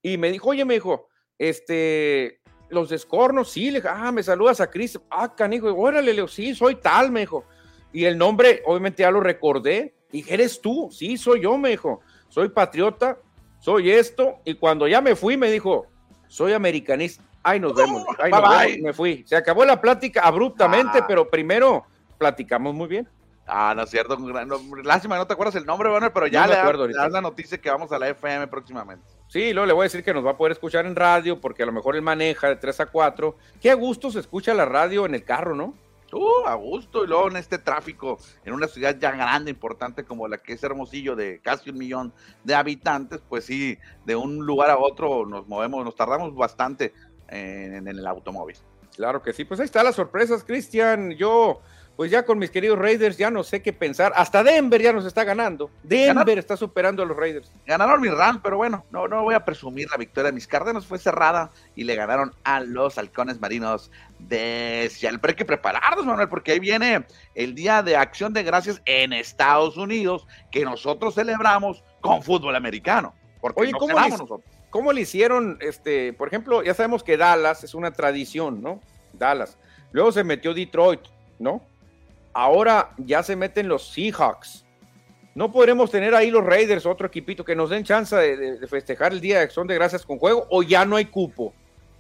y 0.02 0.18
me 0.18 0.32
dijo, 0.32 0.50
oye, 0.50 0.64
me 0.64 0.76
dijo, 0.76 1.10
este, 1.38 2.40
los 2.70 2.88
descornos, 2.88 3.52
sí, 3.52 3.70
le 3.70 3.84
ah, 3.86 4.14
me 4.14 4.24
saludas 4.24 4.62
a 4.62 4.70
Cris, 4.70 4.98
ah, 5.10 5.36
canijo, 5.36 5.68
órale, 5.74 6.14
Leo, 6.14 6.30
sí, 6.30 6.56
soy 6.56 6.76
tal, 6.76 7.12
me 7.12 7.20
dijo. 7.20 7.44
Y 7.92 8.06
el 8.06 8.18
nombre, 8.18 8.64
obviamente 8.66 9.04
ya 9.04 9.12
lo 9.12 9.20
recordé, 9.20 9.94
y 10.14 10.24
eres 10.32 10.62
tú, 10.62 10.88
sí, 10.90 11.18
soy 11.18 11.42
yo, 11.42 11.58
me 11.58 11.70
dijo, 11.70 12.00
soy 12.30 12.48
patriota, 12.48 13.20
soy 13.60 13.92
esto, 13.92 14.38
y 14.46 14.54
cuando 14.54 14.88
ya 14.88 15.02
me 15.02 15.18
fui, 15.18 15.36
me 15.36 15.52
dijo, 15.52 15.88
soy 16.28 16.54
americanista, 16.54 17.24
ay, 17.44 17.60
nos 17.60 17.76
vemos, 17.76 18.04
ay, 18.20 18.32
nos 18.78 18.84
me 18.84 18.94
fui. 18.94 19.24
Se 19.26 19.36
acabó 19.36 19.66
la 19.66 19.80
plática 19.80 20.22
abruptamente, 20.22 21.00
ah. 21.00 21.06
pero 21.08 21.30
primero 21.30 21.86
platicamos 22.18 22.74
muy 22.74 22.88
bien. 22.88 23.08
Ah, 23.48 23.74
no 23.76 23.84
es 23.84 23.90
cierto. 23.90 24.18
lástima, 24.84 25.16
no 25.16 25.26
te 25.26 25.34
acuerdas 25.34 25.56
el 25.56 25.66
nombre, 25.66 25.90
bueno, 25.90 26.12
pero 26.14 26.28
ya 26.28 26.46
le, 26.46 26.56
das 26.94 27.12
la 27.12 27.22
noticia 27.22 27.58
que 27.58 27.70
vamos 27.70 27.92
a 27.94 28.00
la 28.00 28.10
FM 28.10 28.48
próximamente. 28.48 29.06
Sí, 29.30 29.54
luego 29.54 29.66
le 29.66 29.74
voy 29.74 29.84
a 29.84 29.86
decir 29.86 30.04
que 30.04 30.14
nos 30.14 30.26
va 30.26 30.32
a 30.32 30.38
poder 30.38 30.52
escuchar 30.52 30.86
en 30.86 30.96
radio, 30.96 31.40
porque 31.40 31.64
a 31.64 31.66
lo 31.66 31.72
mejor 31.72 31.96
él 31.96 32.02
maneja 32.02 32.50
de 32.50 32.58
3 32.58 32.82
a 32.82 32.86
4. 32.88 33.38
Qué 33.62 33.72
a 33.72 33.76
gusto 33.76 34.12
se 34.12 34.20
escucha 34.20 34.54
la 34.54 34.66
radio 34.66 35.06
en 35.06 35.16
el 35.16 35.24
carro, 35.24 35.56
¿no? 35.56 35.74
Uh, 36.14 36.48
a 36.48 36.56
gusto, 36.56 37.04
y 37.04 37.08
luego 37.08 37.28
en 37.30 37.36
este 37.36 37.58
tráfico, 37.58 38.18
en 38.46 38.54
una 38.54 38.68
ciudad 38.68 38.98
ya 38.98 39.12
grande, 39.12 39.52
importante 39.52 40.06
como 40.06 40.28
la 40.28 40.38
que 40.38 40.54
es 40.54 40.64
Hermosillo, 40.64 41.16
de 41.16 41.40
casi 41.42 41.70
un 41.70 41.78
millón 41.78 42.14
de 42.46 42.56
habitantes, 42.56 43.22
pues 43.28 43.44
sí, 43.46 43.78
de 44.06 44.16
un 44.16 44.46
lugar 44.46 44.70
a 44.70 44.78
otro 44.78 45.26
nos 45.26 45.48
movemos, 45.48 45.84
nos 45.84 45.96
tardamos 45.96 46.34
bastante 46.34 46.94
en, 47.28 47.76
en 47.76 47.88
el 47.88 48.08
automóvil. 48.08 48.56
Claro 48.96 49.22
que 49.22 49.34
sí, 49.34 49.44
pues 49.44 49.60
ahí 49.60 49.66
están 49.66 49.86
las 49.86 49.96
sorpresas, 49.96 50.44
Cristian. 50.44 51.12
Yo 51.12 51.60
pues 51.98 52.12
ya 52.12 52.24
con 52.24 52.38
mis 52.38 52.52
queridos 52.52 52.78
Raiders 52.78 53.18
ya 53.18 53.32
no 53.32 53.44
sé 53.44 53.64
qué 53.64 53.74
pensar. 53.74 54.14
Hasta 54.16 54.44
Denver 54.44 54.80
ya 54.80 54.94
nos 54.94 55.04
está 55.04 55.24
ganando. 55.24 55.72
Denver 55.82 56.38
está 56.38 56.56
superando 56.56 57.02
a 57.02 57.08
los 57.08 57.18
Raiders. 57.18 57.52
Ganaron 57.66 58.00
mi 58.00 58.08
RAM, 58.08 58.40
pero 58.44 58.58
bueno, 58.58 58.86
no, 58.92 59.08
no 59.08 59.24
voy 59.24 59.34
a 59.34 59.44
presumir 59.44 59.90
la 59.90 59.98
victoria. 59.98 60.32
Mis 60.32 60.46
Cárdenas 60.46 60.86
fue 60.86 61.00
cerrada 61.00 61.50
y 61.76 61.86
le 61.86 61.96
ganaron 61.96 62.36
a 62.44 62.60
los 62.60 63.00
halcones 63.00 63.42
marinos 63.42 63.90
de 64.20 64.88
Seattle. 64.92 65.18
Pero 65.18 65.32
hay 65.32 65.36
que 65.36 65.46
prepararnos, 65.46 66.06
Manuel, 66.06 66.30
porque 66.30 66.52
ahí 66.52 66.60
viene 66.60 67.04
el 67.34 67.56
Día 67.56 67.82
de 67.82 67.98
Acción 67.98 68.32
de 68.32 68.44
Gracias 68.44 68.80
en 68.86 69.12
Estados 69.12 69.76
Unidos, 69.76 70.28
que 70.52 70.64
nosotros 70.66 71.16
celebramos 71.16 71.84
con 72.02 72.22
fútbol 72.22 72.56
americano. 72.56 73.16
Porque 73.42 73.62
Oye, 73.62 73.72
¿cómo, 73.72 74.00
le, 74.00 74.44
¿cómo 74.70 74.94
le 74.94 75.02
hicieron? 75.02 75.58
Este, 75.62 76.14
por 76.14 76.28
ejemplo, 76.28 76.62
ya 76.62 76.76
sabemos 76.76 77.04
que 77.04 77.18
Dallas 77.18 77.64
es 77.64 77.74
una 77.74 77.90
tradición, 77.90 78.62
¿no? 78.62 78.82
Dallas. 79.14 79.58
Luego 79.92 80.12
se 80.12 80.24
metió 80.24 80.54
Detroit, 80.54 81.02
¿no? 81.40 81.64
Ahora 82.38 82.94
ya 82.98 83.24
se 83.24 83.36
meten 83.36 83.68
los 83.68 83.90
Seahawks. 83.90 84.64
No 85.34 85.52
podremos 85.52 85.90
tener 85.90 86.14
ahí 86.14 86.30
los 86.30 86.46
Raiders, 86.46 86.86
otro 86.86 87.08
equipito, 87.08 87.44
que 87.44 87.56
nos 87.56 87.72
den 87.72 87.84
chance 87.84 88.16
de, 88.16 88.68
festejar 88.68 89.12
el 89.12 89.20
Día 89.20 89.38
de 89.38 89.46
Acción 89.46 89.66
de 89.66 89.74
Gracias 89.74 90.06
con 90.06 90.20
juego 90.20 90.46
o 90.52 90.62
ya 90.62 90.86
no 90.86 90.98
hay 90.98 91.06
cupo. 91.06 91.52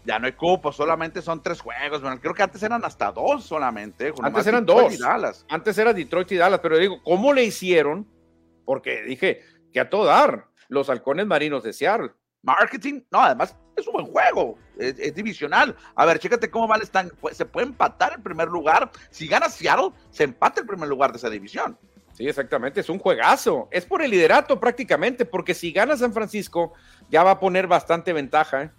Ya 0.06 0.20
no 0.20 0.28
hay 0.28 0.34
cupo, 0.34 0.72
solamente 0.72 1.24
son 1.24 1.42
tres 1.42 1.60
juegos. 1.60 2.04
Bueno, 2.04 2.20
creo 2.22 2.36
que 2.36 2.44
antes 2.44 2.62
eran 2.62 2.86
hasta 2.86 3.12
dos 3.12 3.46
solamente. 3.46 4.14
Antes 4.22 4.46
eran 4.46 4.64
dos. 4.64 4.96
Antes 5.50 5.76
era 5.76 5.92
Detroit 5.92 6.32
y 6.32 6.36
Dallas, 6.36 6.60
pero 6.62 6.78
digo, 6.78 7.02
¿cómo 7.04 7.34
le 7.34 7.44
hicieron? 7.44 8.08
Porque 8.64 9.02
dije 9.02 9.42
que 9.74 9.80
a 9.80 9.90
todo 9.90 10.06
dar, 10.06 10.46
los 10.70 10.88
halcones 10.92 11.26
marinos 11.26 11.64
de 11.64 11.74
Seattle 11.74 12.12
marketing, 12.44 13.02
no, 13.12 13.24
además 13.24 13.58
es 13.78 13.88
un 13.88 13.94
buen 13.94 14.08
juego, 14.08 14.58
es, 14.78 15.14
divisional. 15.14 15.76
A 15.96 16.06
ver, 16.06 16.20
chécate 16.20 16.50
cómo 16.50 16.68
vale, 16.68 16.84
están, 16.84 17.12
se 17.32 17.46
puede 17.46 17.68
empatar 17.68 18.14
el 18.14 18.22
primer 18.22 18.48
lugar. 18.48 18.92
Si 19.10 19.28
gana 19.28 19.50
Seattle, 19.50 19.92
se 20.10 20.24
empata 20.24 20.62
el 20.62 20.68
primer 20.68 20.90
lugar 20.90 21.12
de 21.12 21.18
esa 21.18 21.30
división. 21.30 21.78
Sí, 22.14 22.28
exactamente, 22.28 22.82
es 22.82 22.90
un 22.90 22.98
juegazo. 22.98 23.68
Es 23.72 23.86
por 23.86 24.02
el 24.02 24.10
liderato 24.10 24.60
prácticamente, 24.60 25.26
porque 25.26 25.54
si 25.54 25.72
gana 25.72 25.96
San 25.96 26.14
Francisco, 26.14 26.74
ya 27.10 27.24
va 27.24 27.32
a 27.32 27.40
poner 27.40 27.68
bastante 27.68 28.12
ventaja. 28.12 28.64
¿eh? 28.64 28.72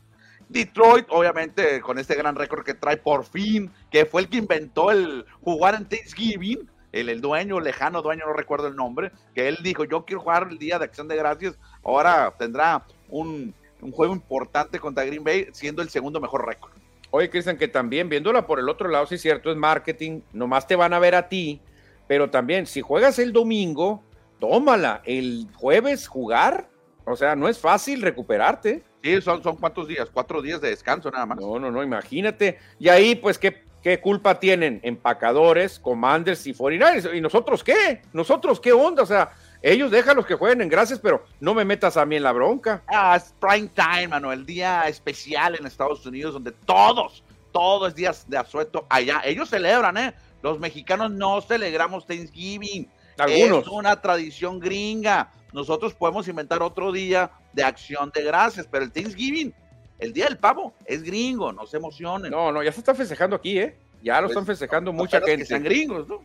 Detroit, 0.48 1.06
obviamente, 1.10 1.80
con 1.80 1.98
este 1.98 2.16
gran 2.16 2.34
récord 2.34 2.64
que 2.64 2.74
trae 2.74 2.96
por 2.96 3.24
fin, 3.24 3.70
que 3.90 4.06
fue 4.06 4.22
el 4.22 4.28
que 4.28 4.38
inventó 4.38 4.90
el 4.90 5.24
jugar 5.42 5.76
en 5.76 5.88
Thanksgiving, 5.88 6.68
el, 6.90 7.10
el, 7.10 7.20
dueño, 7.20 7.60
lejano 7.60 8.02
dueño, 8.02 8.24
no 8.26 8.32
recuerdo 8.32 8.66
el 8.66 8.74
nombre, 8.74 9.12
que 9.34 9.46
él 9.46 9.58
dijo, 9.62 9.84
yo 9.84 10.04
quiero 10.04 10.22
jugar 10.22 10.48
el 10.50 10.58
Día 10.58 10.78
de 10.78 10.86
Acción 10.86 11.06
de 11.06 11.16
Gracias, 11.16 11.58
ahora 11.84 12.34
tendrá 12.38 12.86
un, 13.08 13.54
juego 13.92 14.12
importante 14.12 14.78
contra 14.78 15.04
Green 15.04 15.24
Bay, 15.24 15.48
siendo 15.52 15.82
el 15.82 15.88
segundo 15.88 16.20
mejor 16.20 16.46
récord. 16.46 16.72
Oye, 17.10 17.30
Cristian, 17.30 17.56
que 17.56 17.68
también 17.68 18.08
viéndola 18.08 18.46
por 18.46 18.58
el 18.58 18.68
otro 18.68 18.88
lado, 18.88 19.06
sí 19.06 19.14
es 19.14 19.22
cierto, 19.22 19.50
es 19.50 19.56
marketing, 19.56 20.20
nomás 20.32 20.66
te 20.66 20.76
van 20.76 20.92
a 20.92 20.98
ver 20.98 21.14
a 21.14 21.28
ti, 21.28 21.60
pero 22.06 22.28
también 22.30 22.66
si 22.66 22.82
juegas 22.82 23.18
el 23.18 23.32
domingo, 23.32 24.02
tómala, 24.38 25.00
el 25.04 25.46
jueves 25.54 26.06
jugar, 26.06 26.68
o 27.04 27.16
sea, 27.16 27.34
no 27.34 27.48
es 27.48 27.58
fácil 27.58 28.02
recuperarte. 28.02 28.82
Sí, 29.02 29.20
son, 29.22 29.42
son 29.42 29.56
cuántos 29.56 29.88
días, 29.88 30.10
cuatro 30.12 30.42
días 30.42 30.60
de 30.60 30.70
descanso 30.70 31.10
nada 31.10 31.24
más. 31.24 31.38
No, 31.38 31.58
no, 31.58 31.70
no, 31.70 31.82
imagínate. 31.82 32.58
Y 32.78 32.88
ahí, 32.88 33.14
pues, 33.14 33.38
¿qué, 33.38 33.62
qué 33.82 34.00
culpa 34.00 34.38
tienen 34.38 34.80
empacadores, 34.82 35.78
commanders 35.78 36.46
y 36.46 36.52
49 36.52 37.16
¿Y 37.16 37.20
nosotros 37.20 37.64
qué? 37.64 38.02
¿Nosotros 38.12 38.60
qué 38.60 38.72
onda? 38.72 39.02
O 39.02 39.06
sea, 39.06 39.30
ellos 39.62 39.90
los 40.14 40.26
que 40.26 40.34
jueguen 40.34 40.62
en 40.62 40.68
gracias, 40.68 40.98
pero 41.00 41.24
no 41.40 41.54
me 41.54 41.64
metas 41.64 41.96
a 41.96 42.06
mí 42.06 42.16
en 42.16 42.22
la 42.22 42.32
bronca. 42.32 42.82
Ah, 42.86 43.16
es 43.16 43.34
prime 43.40 43.68
time, 43.74 44.08
mano, 44.08 44.32
el 44.32 44.46
día 44.46 44.88
especial 44.88 45.56
en 45.56 45.66
Estados 45.66 46.04
Unidos 46.06 46.34
donde 46.34 46.52
todos, 46.52 47.24
todos 47.52 47.94
días 47.94 48.28
de 48.28 48.38
asueto 48.38 48.86
allá. 48.88 49.20
Ellos 49.24 49.48
celebran, 49.48 49.96
¿eh? 49.96 50.14
Los 50.42 50.60
mexicanos 50.60 51.10
no 51.10 51.40
celebramos 51.40 52.06
Thanksgiving. 52.06 52.88
Algunos. 53.18 53.62
Es 53.62 53.68
una 53.68 54.00
tradición 54.00 54.60
gringa. 54.60 55.32
Nosotros 55.52 55.94
podemos 55.94 56.28
inventar 56.28 56.62
otro 56.62 56.92
día 56.92 57.30
de 57.52 57.64
acción 57.64 58.12
de 58.14 58.22
gracias, 58.22 58.68
pero 58.70 58.84
el 58.84 58.92
Thanksgiving, 58.92 59.52
el 59.98 60.12
día 60.12 60.26
del 60.26 60.38
pavo, 60.38 60.72
es 60.84 61.02
gringo, 61.02 61.52
no 61.52 61.66
se 61.66 61.78
emocionen. 61.78 62.30
No, 62.30 62.52
no, 62.52 62.62
ya 62.62 62.70
se 62.70 62.78
está 62.78 62.94
festejando 62.94 63.34
aquí, 63.34 63.58
¿eh? 63.58 63.76
Ya 64.02 64.20
lo 64.20 64.28
pues, 64.28 64.36
están 64.36 64.46
festejando 64.46 64.92
mucha 64.92 65.18
gente. 65.20 65.38
Que 65.38 65.46
sean 65.46 65.64
gringos, 65.64 66.06
¿no? 66.06 66.22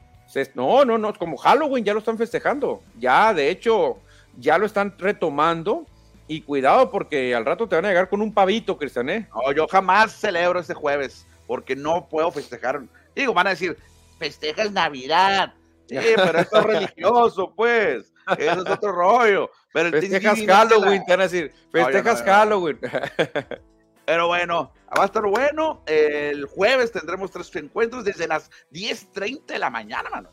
No, 0.56 0.84
no, 0.86 0.98
no, 0.98 1.14
como 1.14 1.38
Halloween 1.38 1.86
ya 1.86 1.94
lo 1.94 2.00
están 2.00 2.18
festejando. 2.18 2.82
Ya, 2.98 3.34
de 3.34 3.50
hecho, 3.50 4.00
ya 4.38 4.58
lo 4.58 4.66
están 4.66 4.96
retomando. 4.98 5.86
Y 6.28 6.42
cuidado 6.42 6.90
porque 6.90 7.36
al 7.36 7.46
rato 7.46 7.68
te 7.68 7.76
van 7.76 7.86
a 7.86 7.90
llegar 7.90 8.10
con 8.10 8.22
un 8.22 8.34
pavito, 8.34 8.78
Cristian, 8.78 9.10
¿eh? 9.10 9.28
No, 9.36 9.52
yo 9.52 9.68
jamás 9.68 10.14
celebro 10.14 10.60
ese 10.60 10.74
jueves 10.74 11.28
porque 11.48 11.76
no 11.76 12.08
puedo 12.08 12.32
festejar. 12.32 12.82
Digo, 13.14 13.34
van 13.34 13.48
a 13.48 13.50
decir, 13.52 13.78
festejas 14.18 14.72
Navidad. 14.72 15.54
Sí, 15.88 15.98
pero 16.16 16.40
esto 16.40 16.60
es 16.60 16.64
religioso, 16.96 17.54
pues. 17.54 18.12
Eso 18.38 18.62
es 18.64 18.70
otro 18.70 18.94
rollo. 18.94 19.52
Pero 19.74 19.92
festejas 19.92 20.40
Halloween, 20.46 21.04
te 21.06 21.12
van 21.12 21.20
a 21.20 21.24
decir, 21.24 21.54
festejas 21.72 22.24
Halloween. 22.24 22.80
Pero 24.06 24.28
bueno, 24.28 24.72
va 24.98 25.04
a 25.04 25.06
estar 25.06 25.26
bueno. 25.26 25.82
El 25.86 26.46
jueves 26.46 26.92
tendremos 26.92 27.32
tres 27.32 27.54
encuentros 27.56 28.04
desde 28.04 28.28
las 28.28 28.52
10.30 28.72 29.46
de 29.46 29.60
la 29.60 29.70
mañana, 29.70 30.10
mano. 30.10 30.30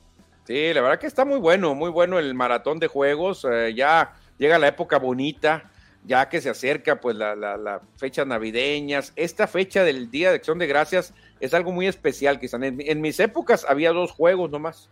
Sí, 0.47 0.73
la 0.73 0.81
verdad 0.81 0.99
que 0.99 1.07
está 1.07 1.25
muy 1.25 1.39
bueno, 1.39 1.75
muy 1.75 1.91
bueno 1.91 2.19
el 2.19 2.35
maratón 2.35 2.79
de 2.79 2.89
juegos. 2.89 3.47
Eh, 3.51 3.73
ya 3.75 4.15
llega 4.39 4.59
la 4.59 4.69
época 4.69 4.99
bonita, 4.99 5.71
ya 6.05 6.29
que 6.29 6.41
se 6.41 6.51
acerca 6.51 7.01
pues 7.01 7.15
la, 7.15 7.37
la, 7.37 7.81
fechas 7.97 8.27
navideñas. 8.27 9.13
Esta 9.15 9.47
fecha 9.47 9.85
del 9.85 10.11
Día 10.11 10.31
de 10.31 10.37
Acción 10.37 10.59
de 10.59 10.67
Gracias 10.67 11.15
es 11.39 11.55
algo 11.55 11.71
muy 11.71 11.87
especial, 11.87 12.41
quizás. 12.41 12.61
En, 12.63 12.81
en 12.81 13.01
mis 13.01 13.21
épocas 13.21 13.65
había 13.69 13.93
dos 13.93 14.11
juegos 14.11 14.51
nomás. 14.51 14.91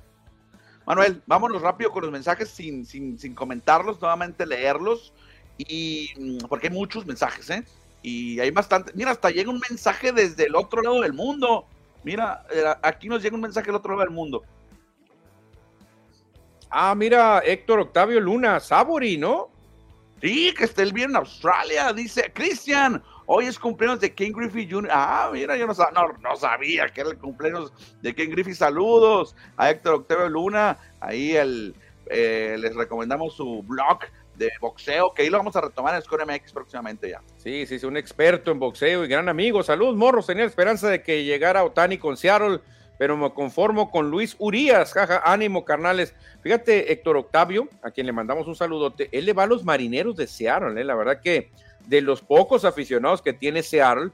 Manuel, 0.86 1.22
vámonos 1.26 1.60
rápido 1.60 1.90
con 1.90 2.02
los 2.02 2.10
mensajes 2.10 2.48
sin, 2.48 2.86
sin, 2.86 3.18
sin 3.18 3.34
comentarlos, 3.34 4.00
nuevamente 4.00 4.46
leerlos. 4.46 5.12
Y 5.58 6.10
mm, 6.16 6.46
porque 6.48 6.68
hay 6.68 6.72
muchos 6.72 7.04
mensajes, 7.04 7.50
¿eh? 7.50 7.64
Y 8.02 8.40
hay 8.40 8.50
bastante. 8.50 8.92
Mira, 8.94 9.10
hasta 9.10 9.30
llega 9.30 9.50
un 9.50 9.60
mensaje 9.68 10.12
desde 10.12 10.46
el 10.46 10.56
otro 10.56 10.82
lado 10.82 11.00
del 11.00 11.12
mundo. 11.12 11.66
Mira, 12.04 12.44
eh, 12.50 12.64
aquí 12.82 13.08
nos 13.08 13.22
llega 13.22 13.34
un 13.34 13.42
mensaje 13.42 13.66
del 13.66 13.76
otro 13.76 13.92
lado 13.92 14.04
del 14.04 14.14
mundo. 14.14 14.42
Ah, 16.70 16.94
mira, 16.94 17.40
Héctor 17.44 17.80
Octavio 17.80 18.20
Luna, 18.20 18.60
Sabori, 18.60 19.16
¿no? 19.16 19.48
Sí, 20.20 20.52
que 20.56 20.64
esté 20.64 20.82
el 20.82 20.92
bien 20.92 21.10
en 21.10 21.16
Australia, 21.16 21.92
dice 21.92 22.30
Cristian. 22.34 23.02
Hoy 23.26 23.46
es 23.46 23.58
cumpleaños 23.58 24.00
de 24.00 24.14
Ken 24.14 24.32
Griffey 24.32 24.68
Jr. 24.70 24.90
Ah, 24.90 25.30
mira, 25.32 25.56
yo 25.56 25.66
no, 25.66 25.74
no, 26.22 26.36
sabía 26.36 26.88
que 26.88 27.02
era 27.02 27.10
el 27.10 27.18
cumpleaños 27.18 27.72
de 28.00 28.14
Ken 28.14 28.30
Griffey. 28.30 28.54
Saludos 28.54 29.36
a 29.56 29.70
Héctor 29.70 29.94
Octavio 29.94 30.28
Luna. 30.28 30.78
Ahí 31.00 31.36
el, 31.36 31.74
eh, 32.06 32.56
les 32.58 32.74
recomendamos 32.74 33.34
su 33.34 33.62
blog 33.64 34.00
de 34.38 34.50
boxeo, 34.60 35.12
que 35.12 35.22
ahí 35.22 35.30
lo 35.30 35.38
vamos 35.38 35.56
a 35.56 35.60
retomar 35.60 35.94
en 35.94 36.02
Score 36.02 36.24
MX 36.24 36.52
próximamente 36.52 37.10
ya. 37.10 37.20
Sí, 37.36 37.66
sí, 37.66 37.74
es 37.74 37.84
un 37.84 37.96
experto 37.96 38.50
en 38.50 38.58
boxeo 38.58 39.04
y 39.04 39.08
gran 39.08 39.28
amigo. 39.28 39.62
Saludos, 39.62 39.96
morros. 39.96 40.26
Tenía 40.26 40.44
esperanza 40.44 40.88
de 40.88 41.02
que 41.02 41.24
llegara 41.24 41.64
Otani 41.64 41.98
con 41.98 42.16
Seattle, 42.16 42.60
pero 42.98 43.16
me 43.16 43.30
conformo 43.32 43.90
con 43.90 44.10
Luis 44.10 44.36
Urias. 44.38 44.92
Jaja, 44.92 45.22
ánimo, 45.24 45.64
carnales. 45.64 46.14
Fíjate, 46.42 46.92
Héctor 46.92 47.16
Octavio, 47.16 47.68
a 47.82 47.90
quien 47.90 48.06
le 48.06 48.12
mandamos 48.12 48.46
un 48.46 48.54
saludote, 48.56 49.08
él 49.12 49.26
le 49.26 49.32
va 49.32 49.42
a 49.42 49.46
los 49.46 49.64
marineros 49.64 50.16
de 50.16 50.26
Seattle, 50.26 50.80
¿eh? 50.80 50.84
la 50.84 50.94
verdad 50.94 51.20
que 51.20 51.50
de 51.86 52.00
los 52.00 52.20
pocos 52.20 52.64
aficionados 52.64 53.22
que 53.22 53.32
tiene 53.32 53.62
Seattle, 53.62 54.10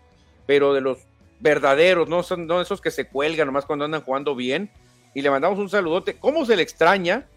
pero 0.46 0.72
de 0.72 0.80
los 0.80 0.98
verdaderos, 1.40 2.08
no 2.08 2.22
son 2.22 2.46
no 2.46 2.60
esos 2.60 2.80
que 2.80 2.90
se 2.90 3.06
cuelgan 3.06 3.46
nomás 3.46 3.66
cuando 3.66 3.84
andan 3.84 4.02
jugando 4.02 4.34
bien. 4.34 4.70
Y 5.14 5.22
le 5.22 5.30
mandamos 5.30 5.58
un 5.58 5.68
saludote. 5.68 6.16
¿Cómo 6.18 6.44
se 6.44 6.56
le 6.56 6.62
extraña? 6.62 7.28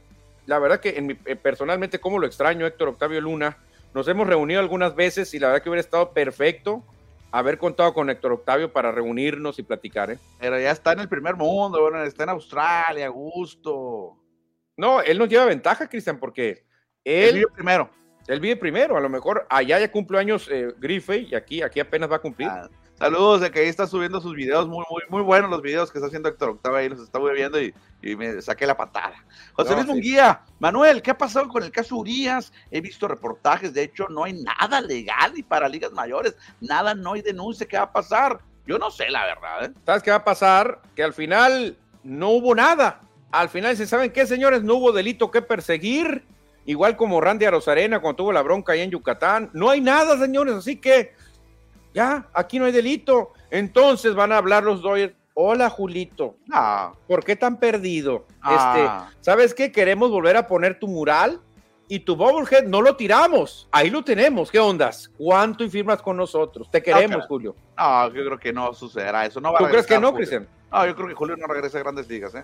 La 0.48 0.58
verdad 0.60 0.80
que 0.80 0.98
en 0.98 1.08
mi, 1.08 1.18
eh, 1.26 1.36
personalmente, 1.36 2.00
¿cómo 2.00 2.18
lo 2.18 2.26
extraño, 2.26 2.66
Héctor 2.66 2.88
Octavio 2.88 3.22
Luna? 3.22 3.58
Nos 3.94 4.08
hemos 4.08 4.26
reunido 4.28 4.60
algunas 4.60 4.96
veces 4.96 5.34
y 5.34 5.40
la 5.40 5.48
verdad 5.48 5.62
que 5.62 5.70
hubiera 5.70 5.82
estado 5.82 6.12
perfecto 6.12 6.84
haber 7.32 7.58
contado 7.58 7.94
con 7.94 8.10
Héctor 8.10 8.32
Octavio 8.32 8.72
para 8.72 8.92
reunirnos 8.92 9.60
y 9.60 9.64
platicar. 9.64 10.10
¿eh? 10.12 10.20
Pero 10.40 10.60
ya 10.60 10.72
está 10.72 10.94
en 10.94 11.00
el 11.00 11.10
primer 11.10 11.36
mundo, 11.36 11.82
bueno, 11.82 12.02
está 12.04 12.24
en 12.24 12.30
Australia, 12.30 13.10
gusto. 13.10 14.18
No, 14.78 15.02
él 15.02 15.18
nos 15.18 15.28
lleva 15.28 15.46
ventaja, 15.46 15.90
Cristian, 15.90 16.20
porque 16.20 16.64
él, 17.04 17.30
Él 17.30 17.36
vive 17.36 17.52
primero. 17.54 17.90
él 18.28 18.40
vive 18.40 18.56
primero. 18.56 18.96
A 18.98 19.02
lo 19.02 19.10
mejor 19.10 19.46
allá 19.50 19.80
ya 19.80 19.92
cumple 19.92 20.20
años 20.20 20.48
eh, 20.52 20.74
Grife 20.78 21.18
y 21.18 21.36
aquí, 21.36 21.62
aquí 21.62 21.80
apenas 21.80 22.10
va 22.10 22.18
a 22.18 22.22
cumplir. 22.22 22.48
Ah, 22.50 22.70
saludos, 22.98 23.42
de 23.42 23.52
que 23.52 23.60
ahí 23.60 23.68
está 23.68 23.88
subiendo 23.88 24.20
sus 24.22 24.36
videos, 24.36 24.68
muy, 24.68 24.84
muy, 24.90 25.04
muy 25.10 25.22
buenos 25.22 25.50
los 25.50 25.62
videos 25.62 25.92
que 25.92 26.00
está 26.00 26.08
haciendo 26.08 26.30
Héctor 26.30 26.50
Octavio, 26.50 26.78
ahí 26.78 26.90
los 26.90 27.02
estaba 27.02 27.32
viendo 27.32 27.62
y, 27.62 27.74
y 28.02 28.16
me 28.16 28.42
saqué 28.42 28.66
la 28.66 28.76
patada. 28.76 29.24
José 29.54 29.70
No, 29.72 29.76
Luis 29.76 29.88
sí. 29.88 29.92
Munguía, 29.94 30.42
Manuel, 30.60 31.02
¿qué 31.02 31.12
ha 31.12 31.18
pasado 31.18 31.48
con 31.48 31.64
el 31.64 31.72
caso 31.72 31.96
Urias? 31.96 32.52
He 32.72 32.82
visto 32.82 33.08
reportajes, 33.08 33.74
de 33.74 33.84
hecho 33.84 34.08
no 34.10 34.24
hay 34.24 34.34
nada 34.34 34.82
legal 34.82 35.34
y 35.36 35.44
para 35.44 35.70
ligas 35.70 35.92
mayores, 35.92 36.36
nada, 36.60 36.94
no 36.96 37.14
hay 37.14 37.22
denuncia, 37.22 37.68
¿qué 37.68 37.78
va 37.78 37.84
a 37.84 37.94
pasar? 37.94 38.40
Yo 38.66 38.78
no 38.78 38.92
sé 38.92 39.10
la 39.10 39.26
verdad, 39.26 39.66
¿eh? 39.66 39.74
¿Sabes 39.86 40.04
qué 40.04 40.12
va 40.12 40.18
a 40.18 40.26
pasar? 40.26 40.82
Que 40.96 41.04
al 41.04 41.14
final 41.14 41.78
no 42.04 42.30
hubo 42.30 42.54
nada. 42.54 43.02
Al 43.32 43.50
final 43.50 43.76
se 43.78 43.88
saben 43.88 44.12
qué, 44.12 44.26
señores, 44.26 44.64
no 44.64 44.76
hubo 44.76 44.92
delito 44.92 45.32
que 45.32 45.42
perseguir. 45.42 46.26
Igual 46.66 46.98
como 46.98 47.22
Randy 47.22 47.46
Arozarena 47.46 48.02
cuando 48.02 48.18
tuvo 48.18 48.34
la 48.34 48.42
bronca 48.42 48.74
ahí 48.74 48.82
en 48.82 48.92
Yucatán. 48.92 49.50
No 49.54 49.70
hay 49.70 49.80
nada, 49.80 50.18
señores, 50.18 50.54
así 50.56 50.76
que 50.76 51.14
ya, 51.94 52.28
aquí 52.34 52.60
no 52.60 52.66
hay 52.66 52.72
delito. 52.72 53.34
Entonces 53.50 54.16
van 54.16 54.32
a 54.32 54.38
hablar 54.38 54.64
los 54.64 54.82
Dodgers. 54.82 55.14
Hola, 55.34 55.70
Julito. 55.70 56.36
No. 56.48 56.96
¿Por 57.08 57.24
qué 57.24 57.36
tan 57.36 57.58
perdido? 57.58 58.26
Ah. 58.42 59.08
Este, 59.08 59.22
¿sabes 59.22 59.54
qué? 59.54 59.72
Queremos 59.72 60.10
volver 60.10 60.36
a 60.36 60.48
poner 60.48 60.80
tu 60.80 60.88
mural 60.88 61.40
y 61.88 62.00
tu 62.00 62.16
bobblehead 62.16 62.66
no 62.66 62.82
lo 62.82 62.96
tiramos. 62.96 63.68
Ahí 63.72 63.90
lo 63.90 64.04
tenemos. 64.04 64.50
¿Qué 64.52 64.60
ondas? 64.60 65.12
¿Cuánto 65.18 65.64
y 65.64 65.70
firmas 65.70 66.02
con 66.02 66.18
nosotros? 66.18 66.70
Te 66.72 66.82
queremos. 66.82 67.26
Julio. 67.28 67.56
No, 67.78 68.08
yo 68.08 68.26
creo 68.26 68.40
que 68.40 68.52
no 68.52 68.74
sucederá 68.74 69.26
eso. 69.26 69.40
No 69.40 69.52
va 69.52 69.60
a 69.60 69.64
¿Tú 69.64 69.66
crees 69.70 69.86
que 69.86 69.94
regresar 69.94 70.12
no. 70.12 70.18
Cristian? 70.18 70.48
No, 70.72 70.86
yo 70.86 70.96
creo 70.96 71.08
que 71.08 71.14
Julio 71.14 71.38
no 71.38 71.48
regresa 71.48 71.78
a 71.78 71.82
grandes 71.82 72.10
ligas, 72.10 72.36
¿eh? 72.36 72.44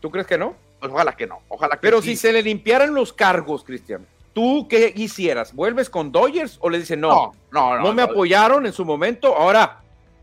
¿Tú 0.00 0.10
crees 0.10 0.26
que 0.26 0.36
no? 0.36 0.56
Pues 0.80 0.90
ojalá 0.90 1.12
que 1.12 1.28
no, 1.28 1.42
ojalá 1.48 1.76
que 1.76 1.80
Pero 1.82 2.02
sí. 2.02 2.10
si 2.10 2.16
se 2.16 2.32
le 2.32 2.42
limpiaran 2.42 2.92
los 2.92 3.12
cargos, 3.12 3.62
Cristian, 3.62 4.04
¿tú 4.32 4.66
qué 4.68 4.92
hicieras? 4.94 5.52
¿Vuelves 5.52 5.90
con 5.90 6.12
Dodgers 6.12 6.58
o 6.60 6.70
le 6.70 6.78
dices 6.78 6.98
no? 6.98 7.08
no, 7.08 7.32
no, 7.50 7.76
No, 7.76 7.82
no, 7.82 7.92
me 7.92 8.02
apoyaron 8.02 8.66
en 8.66 8.72
su 8.72 8.84
momento, 8.84 9.36
ahora 9.36 9.80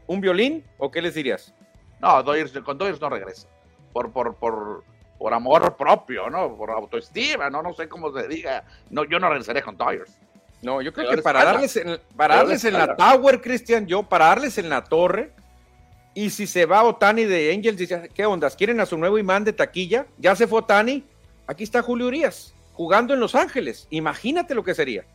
un 0.08 0.22
violín 0.22 0.64
o 0.78 0.90
qué 0.90 1.02
les 1.02 1.14
dirías? 1.14 1.54
No, 2.02 2.24
Dodgers, 2.24 2.52
con 2.64 2.78
Dodgers 2.78 3.00
no 3.00 3.10
regresa. 3.10 3.48
Por, 3.94 4.12
por, 4.12 4.36
por, 4.36 4.84
por 5.18 5.34
amor 5.34 5.76
propio, 5.76 6.30
¿no? 6.30 6.56
Por 6.56 6.72
autoestima, 6.72 7.50
¿no? 7.50 7.62
No 7.62 7.74
sé 7.74 7.88
cómo 7.88 8.12
se 8.12 8.28
diga. 8.28 8.64
No, 8.90 9.04
yo 9.04 9.20
no 9.20 9.30
regresaré 9.30 9.62
con 9.62 9.78
Dodgers. 9.78 10.18
No, 10.62 10.82
yo 10.82 10.92
creo 10.92 11.08
Peor 11.08 11.18
que 11.18 11.22
para 11.22 11.46
darles, 11.46 11.76
en, 11.78 12.00
para 12.16 12.36
Peor 12.36 12.48
darles 12.48 12.66
en 12.66 12.74
la 12.74 12.96
tower, 12.96 13.42
Cristian, 13.42 13.86
yo, 13.86 14.04
para 14.04 14.28
darles 14.28 14.58
en 14.58 14.70
la 14.70 14.84
torre, 14.84 15.32
y 16.14 16.30
si 16.32 16.48
se 16.48 16.66
va 16.66 16.84
Otani 16.84 17.26
de 17.26 17.54
Angels, 17.54 17.78
dice, 17.78 18.10
¿qué 18.14 18.26
ondas? 18.26 18.56
¿Quieren 18.56 18.80
a 18.80 18.86
su 18.86 18.98
nuevo 18.98 19.18
imán 19.18 19.44
de 19.44 19.54
taquilla? 19.54 20.06
Ya 20.18 20.36
se 20.36 20.48
fue 20.48 20.60
Otani, 20.60 21.06
aquí 21.48 21.64
está 21.64 21.82
Julio 21.82 22.08
Urias, 22.08 22.54
jugando 22.80 23.14
en 23.14 23.20
Los 23.20 23.36
Ángeles. 23.36 23.88
Imagínate 23.90 24.56
lo 24.56 24.64
que 24.64 24.74
sería. 24.74 25.06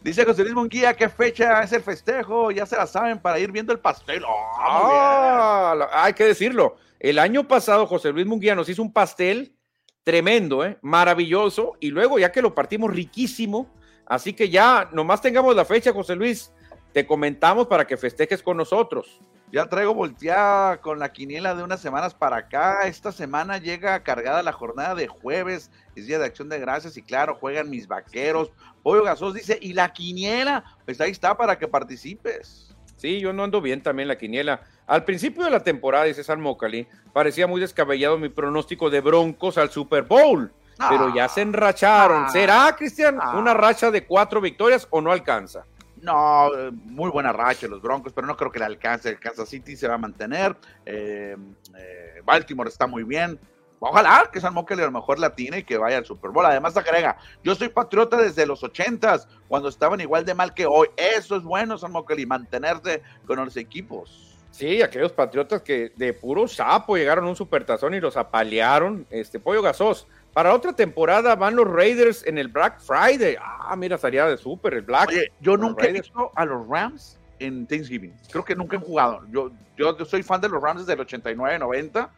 Dice 0.00 0.24
José 0.24 0.42
Luis 0.42 0.54
Munguía, 0.54 0.94
¿qué 0.94 1.10
fecha 1.10 1.60
es 1.60 1.70
el 1.74 1.82
festejo? 1.82 2.50
Ya 2.50 2.64
se 2.64 2.78
la 2.78 2.86
saben 2.86 3.18
para 3.18 3.38
ir 3.38 3.52
viendo 3.52 3.74
el 3.74 3.78
pastel. 3.78 4.22
¡Ah, 4.26 4.80
muy 4.80 4.90
bien! 4.90 5.88
Ah, 5.92 6.04
hay 6.04 6.14
que 6.14 6.24
decirlo. 6.24 6.76
El 6.98 7.18
año 7.18 7.46
pasado 7.46 7.86
José 7.86 8.10
Luis 8.10 8.24
Munguía 8.24 8.54
nos 8.54 8.70
hizo 8.70 8.80
un 8.80 8.90
pastel 8.90 9.54
tremendo, 10.02 10.64
¿eh? 10.64 10.78
maravilloso, 10.80 11.76
y 11.78 11.90
luego 11.90 12.18
ya 12.18 12.32
que 12.32 12.40
lo 12.40 12.54
partimos 12.54 12.90
riquísimo, 12.90 13.70
así 14.06 14.32
que 14.32 14.48
ya 14.48 14.88
nomás 14.90 15.20
tengamos 15.20 15.54
la 15.54 15.66
fecha, 15.66 15.92
José 15.92 16.16
Luis, 16.16 16.54
te 16.94 17.06
comentamos 17.06 17.66
para 17.66 17.86
que 17.86 17.98
festejes 17.98 18.42
con 18.42 18.56
nosotros. 18.56 19.20
Ya 19.52 19.66
traigo 19.66 19.94
volteada 19.94 20.80
con 20.80 21.00
la 21.00 21.12
quiniela 21.12 21.56
de 21.56 21.64
unas 21.64 21.80
semanas 21.80 22.14
para 22.14 22.36
acá. 22.36 22.82
Esta 22.86 23.10
semana 23.10 23.58
llega 23.58 24.02
cargada 24.04 24.44
la 24.44 24.52
jornada 24.52 24.94
de 24.94 25.08
jueves, 25.08 25.70
es 25.96 26.06
día 26.06 26.20
de 26.20 26.26
acción 26.26 26.48
de 26.48 26.60
gracias 26.60 26.96
y 26.96 27.02
claro, 27.02 27.34
juegan 27.34 27.68
mis 27.68 27.88
vaqueros. 27.88 28.52
Pollo 28.84 29.02
Gasos 29.02 29.34
dice, 29.34 29.58
¿y 29.60 29.72
la 29.72 29.92
quiniela? 29.92 30.62
Pues 30.84 31.00
ahí 31.00 31.10
está 31.10 31.36
para 31.36 31.58
que 31.58 31.66
participes. 31.66 32.76
Sí, 32.96 33.18
yo 33.18 33.32
no 33.32 33.42
ando 33.42 33.60
bien 33.60 33.82
también 33.82 34.06
la 34.08 34.18
quiniela. 34.18 34.60
Al 34.86 35.04
principio 35.04 35.44
de 35.44 35.50
la 35.50 35.64
temporada, 35.64 36.04
dice 36.04 36.22
San 36.22 36.40
Mocali, 36.40 36.86
parecía 37.12 37.46
muy 37.48 37.60
descabellado 37.60 38.18
mi 38.18 38.28
pronóstico 38.28 38.88
de 38.88 39.00
Broncos 39.00 39.58
al 39.58 39.70
Super 39.70 40.02
Bowl, 40.04 40.52
pero 40.88 41.12
ya 41.14 41.26
se 41.28 41.40
enracharon. 41.40 42.24
Ah. 42.26 42.28
¿Será, 42.28 42.76
Cristian, 42.78 43.18
Ah. 43.20 43.36
una 43.36 43.54
racha 43.54 43.90
de 43.90 44.06
cuatro 44.06 44.40
victorias 44.40 44.86
o 44.90 45.00
no 45.00 45.10
alcanza? 45.10 45.64
No, 46.02 46.50
muy 46.70 47.10
buena 47.10 47.32
racha 47.32 47.66
los 47.68 47.82
Broncos, 47.82 48.12
pero 48.12 48.26
no 48.26 48.36
creo 48.36 48.50
que 48.50 48.58
le 48.58 48.64
alcance. 48.64 49.16
Kansas 49.18 49.48
City 49.48 49.76
se 49.76 49.88
va 49.88 49.94
a 49.94 49.98
mantener. 49.98 50.56
eh, 50.86 51.36
eh, 51.76 52.22
Baltimore 52.24 52.68
está 52.68 52.86
muy 52.86 53.04
bien. 53.04 53.38
Ojalá 53.82 54.28
que 54.30 54.40
San 54.40 54.52
Moquel 54.52 54.80
a 54.80 54.84
lo 54.84 54.90
mejor 54.90 55.18
la 55.18 55.34
tiene 55.34 55.58
y 55.60 55.64
que 55.64 55.78
vaya 55.78 55.96
al 55.96 56.04
Super 56.04 56.30
Bowl. 56.30 56.44
Además, 56.44 56.76
agrega, 56.76 57.16
yo 57.42 57.54
soy 57.54 57.70
patriota 57.70 58.18
desde 58.18 58.44
los 58.46 58.62
ochentas, 58.62 59.26
cuando 59.48 59.70
estaban 59.70 60.00
igual 60.00 60.26
de 60.26 60.34
mal 60.34 60.52
que 60.52 60.66
hoy. 60.66 60.88
Eso 60.96 61.36
es 61.36 61.42
bueno, 61.42 61.78
San 61.78 61.92
Moquel, 61.92 62.20
y 62.20 62.26
mantenerse 62.26 63.02
con 63.26 63.42
los 63.42 63.56
equipos. 63.56 64.38
Sí, 64.50 64.82
aquellos 64.82 65.12
patriotas 65.12 65.62
que 65.62 65.92
de 65.96 66.12
puro 66.12 66.46
sapo 66.46 66.96
llegaron 66.96 67.24
a 67.24 67.28
un 67.28 67.36
supertazón 67.36 67.94
y 67.94 68.00
los 68.00 68.16
apalearon. 68.18 69.06
Este 69.08 69.40
pollo 69.40 69.62
gasos. 69.62 70.06
Para 70.32 70.54
otra 70.54 70.72
temporada 70.72 71.34
van 71.34 71.56
los 71.56 71.68
Raiders 71.68 72.24
en 72.26 72.38
el 72.38 72.48
Black 72.48 72.80
Friday. 72.80 73.36
Ah, 73.40 73.74
mira, 73.76 73.96
estaría 73.96 74.26
de 74.26 74.36
súper 74.36 74.74
el 74.74 74.82
Black. 74.82 75.08
Oye, 75.08 75.32
yo 75.40 75.56
nunca 75.56 75.86
he 75.86 75.92
visto 75.92 76.30
a 76.34 76.44
los 76.44 76.66
Rams 76.68 77.18
en 77.40 77.66
Thanksgiving. 77.66 78.14
Creo 78.30 78.44
que 78.44 78.54
nunca 78.54 78.76
han 78.76 78.82
jugado. 78.82 79.22
Yo, 79.30 79.50
yo, 79.76 79.96
yo 79.96 80.04
soy 80.04 80.22
fan 80.22 80.40
de 80.40 80.48
los 80.48 80.62
Rams 80.62 80.82
desde 80.82 80.92
el 80.92 81.00
89, 81.00 81.58
90 81.58 82.10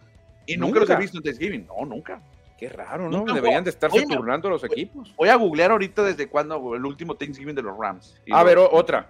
y 0.47 0.57
nunca, 0.57 0.81
los 0.81 0.91
he 0.91 0.97
visto 0.97 1.19
en 1.19 1.25
Thanksgiving. 1.25 1.67
No, 1.67 1.87
nunca. 1.87 2.21
Qué 2.59 2.69
raro, 2.69 3.09
¿no? 3.09 3.19
Nunca 3.19 3.33
Deberían 3.33 3.65
de 3.65 3.71
estarse 3.71 3.99
Oye, 3.99 4.07
turnando 4.07 4.49
los 4.51 4.63
equipos. 4.63 5.13
Voy 5.17 5.29
a 5.29 5.37
googlear 5.37 5.71
ahorita 5.71 6.05
desde 6.05 6.29
cuándo 6.29 6.75
el 6.75 6.85
último 6.85 7.17
Thanksgiving 7.17 7.55
de 7.55 7.63
los 7.63 7.77
Rams. 7.77 8.15
Y 8.27 8.33
A 8.33 8.43
ver, 8.45 8.59
otra. 8.59 9.09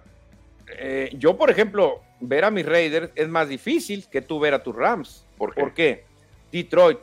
Eh, 0.79 1.11
yo, 1.17 1.37
por 1.37 1.51
ejemplo, 1.51 2.01
ver 2.19 2.45
a 2.45 2.51
mis 2.51 2.65
Raiders 2.65 3.11
es 3.15 3.27
más 3.27 3.49
difícil 3.49 4.07
que 4.09 4.21
tú 4.21 4.39
ver 4.39 4.53
a 4.53 4.63
tus 4.63 4.75
Rams. 4.75 5.25
¿Por 5.37 5.53
qué? 5.53 5.61
¿Por 5.61 5.73
qué? 5.73 6.05
Detroit, 6.51 6.99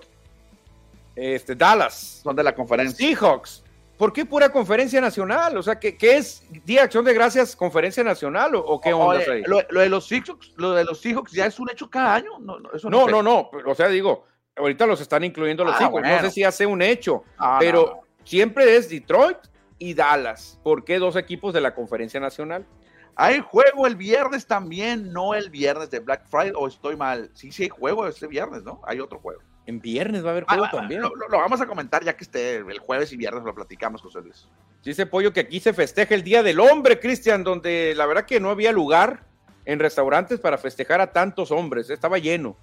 este, 1.20 1.54
Dallas, 1.54 2.20
Son 2.22 2.34
de 2.34 2.42
la 2.42 2.54
conferencia. 2.54 2.96
Seahawks. 2.96 3.64
¿Por 3.98 4.12
qué 4.14 4.24
pura 4.24 4.48
conferencia 4.50 4.98
nacional? 5.00 5.58
O 5.58 5.62
sea, 5.62 5.78
¿qué, 5.78 5.96
qué 5.98 6.16
es 6.16 6.42
Día 6.64 6.80
de 6.80 6.84
Acción 6.86 7.04
de 7.04 7.12
Gracias 7.12 7.54
conferencia 7.54 8.02
nacional 8.02 8.54
o, 8.54 8.60
o 8.60 8.80
qué 8.80 8.94
onda 8.94 9.16
Oye, 9.18 9.30
ahí? 9.30 9.42
lo, 9.46 9.60
lo 9.68 9.80
de 9.80 9.90
los 9.90 10.06
Seahawks, 10.08 10.52
lo 10.56 10.72
de 10.72 10.84
los 10.84 11.00
Seahawks 11.02 11.32
ya 11.32 11.44
es 11.44 11.60
un 11.60 11.68
hecho 11.70 11.90
cada 11.90 12.14
año. 12.14 12.38
No, 12.40 12.58
no, 12.58 12.70
eso 12.72 12.88
No, 12.88 13.04
sé. 13.04 13.10
no, 13.10 13.22
no. 13.22 13.50
O 13.66 13.74
sea, 13.74 13.88
digo, 13.88 14.24
ahorita 14.56 14.86
los 14.86 15.02
están 15.02 15.22
incluyendo 15.24 15.64
los 15.64 15.74
Ah, 15.74 15.78
Seahawks. 15.78 16.02
No 16.08 16.20
sé 16.22 16.30
si 16.30 16.44
hace 16.44 16.64
un 16.64 16.80
hecho, 16.80 17.24
Ah, 17.36 17.58
pero 17.60 18.00
siempre 18.24 18.74
es 18.76 18.88
Detroit 18.88 19.36
y 19.78 19.92
Dallas. 19.92 20.58
¿Por 20.62 20.82
qué 20.84 20.98
dos 20.98 21.16
equipos 21.16 21.52
de 21.52 21.60
la 21.60 21.74
conferencia 21.74 22.18
nacional? 22.20 22.64
Hay 23.16 23.40
juego 23.40 23.86
el 23.86 23.96
viernes 23.96 24.46
también, 24.46 25.12
no 25.12 25.34
el 25.34 25.50
viernes 25.50 25.90
de 25.90 25.98
Black 25.98 26.26
Friday, 26.26 26.52
o 26.56 26.66
estoy 26.68 26.96
mal. 26.96 27.30
Sí, 27.34 27.52
sí 27.52 27.64
hay 27.64 27.68
juego 27.68 28.06
este 28.06 28.26
viernes, 28.28 28.62
¿no? 28.62 28.80
Hay 28.86 28.98
otro 28.98 29.18
juego. 29.18 29.42
En 29.66 29.80
viernes 29.80 30.24
va 30.24 30.28
a 30.28 30.32
haber 30.32 30.44
Ah, 30.48 30.54
juego 30.54 30.64
ah, 30.66 30.70
también. 30.70 31.02
Lo, 31.02 31.12
vamos 31.30 31.60
a 31.60 31.66
comentar 31.66 32.02
ya 32.04 32.16
que 32.16 32.24
esté 32.24 32.56
el 32.56 32.78
jueves 32.78 33.12
y 33.12 33.16
viernes, 33.16 33.44
lo 33.44 33.54
platicamos, 33.54 34.02
José 34.02 34.20
Luis. 34.20 34.48
Dice 34.82 35.06
Pollo 35.06 35.32
que 35.32 35.40
aquí 35.40 35.60
se 35.60 35.72
festeja 35.72 36.14
el 36.14 36.22
Día 36.22 36.42
del 36.42 36.58
Hombre, 36.60 36.98
Cristian, 36.98 37.44
donde 37.44 37.94
la 37.94 38.06
verdad 38.06 38.24
que 38.24 38.40
no 38.40 38.50
había 38.50 38.72
lugar 38.72 39.24
en 39.64 39.78
restaurantes 39.78 40.40
para 40.40 40.58
festejar 40.58 41.00
a 41.00 41.12
tantos 41.12 41.50
hombres. 41.50 41.90
Estaba 41.90 42.18
lleno. 42.18 42.56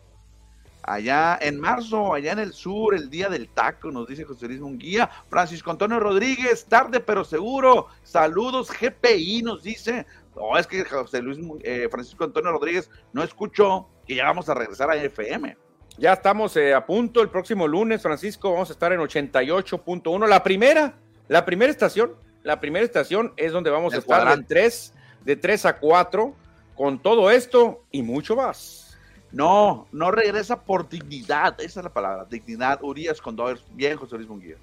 Allá 0.84 1.38
en 1.42 1.60
marzo, 1.60 2.14
allá 2.14 2.32
en 2.32 2.40
el 2.40 2.54
sur, 2.54 2.96
el 2.96 3.10
día 3.10 3.28
del 3.28 3.50
taco, 3.50 3.92
nos 3.92 4.08
dice 4.08 4.24
José 4.24 4.48
Luis 4.48 4.62
Munguía. 4.62 5.10
Francisco 5.30 5.70
Antonio 5.70 6.00
Rodríguez, 6.00 6.66
tarde 6.66 7.02
pero 7.02 7.26
seguro. 7.26 7.88
Saludos, 8.04 8.72
GPI, 8.72 9.44
nos 9.44 9.64
dice. 9.64 10.06
No, 10.36 10.58
es 10.58 10.66
que 10.66 10.86
José 10.86 11.22
Luis, 11.22 11.40
eh, 11.64 11.88
Francisco 11.92 12.24
Antonio 12.24 12.52
Rodríguez 12.52 12.90
no 13.12 13.22
escuchó 13.22 13.90
que 14.08 14.16
ya 14.16 14.24
vamos 14.24 14.48
a 14.48 14.54
regresar 14.54 14.90
a 14.90 14.96
FM. 14.96 15.58
Ya 15.98 16.14
estamos 16.14 16.56
eh, 16.58 16.74
a 16.74 16.86
punto. 16.86 17.22
El 17.22 17.30
próximo 17.30 17.68
lunes, 17.68 18.02
Francisco, 18.02 18.52
vamos 18.52 18.70
a 18.70 18.74
estar 18.74 18.94
en 18.94 19.00
88.1. 19.00 20.28
La 20.28 20.44
primera, 20.44 20.94
la 21.28 21.44
primera 21.46 21.72
estación. 21.72 22.14
La 22.44 22.60
primera 22.60 22.86
estación 22.86 23.34
es 23.36 23.52
donde 23.52 23.70
vamos 23.70 23.94
a 23.94 23.98
estar 23.98 24.20
de 24.20 24.24
cuadrante. 24.24 24.56
3, 24.56 24.94
de 25.26 25.36
3 25.36 25.66
a 25.66 25.80
4 25.80 26.34
con 26.76 27.00
todo 27.00 27.32
esto 27.32 27.84
y 27.92 28.04
mucho 28.04 28.36
más. 28.36 28.98
No, 29.32 29.88
no 29.92 30.12
regresa 30.12 30.62
por 30.62 30.88
dignidad, 30.88 31.60
esa 31.60 31.80
es 31.82 31.84
la 31.84 31.92
palabra, 31.92 32.26
dignidad. 32.30 32.82
Urias 32.82 33.20
con 33.20 33.36
Dodgers, 33.36 33.66
bien, 33.74 33.98
José 33.98 34.16
Luis 34.16 34.30
Munguía. 34.30 34.56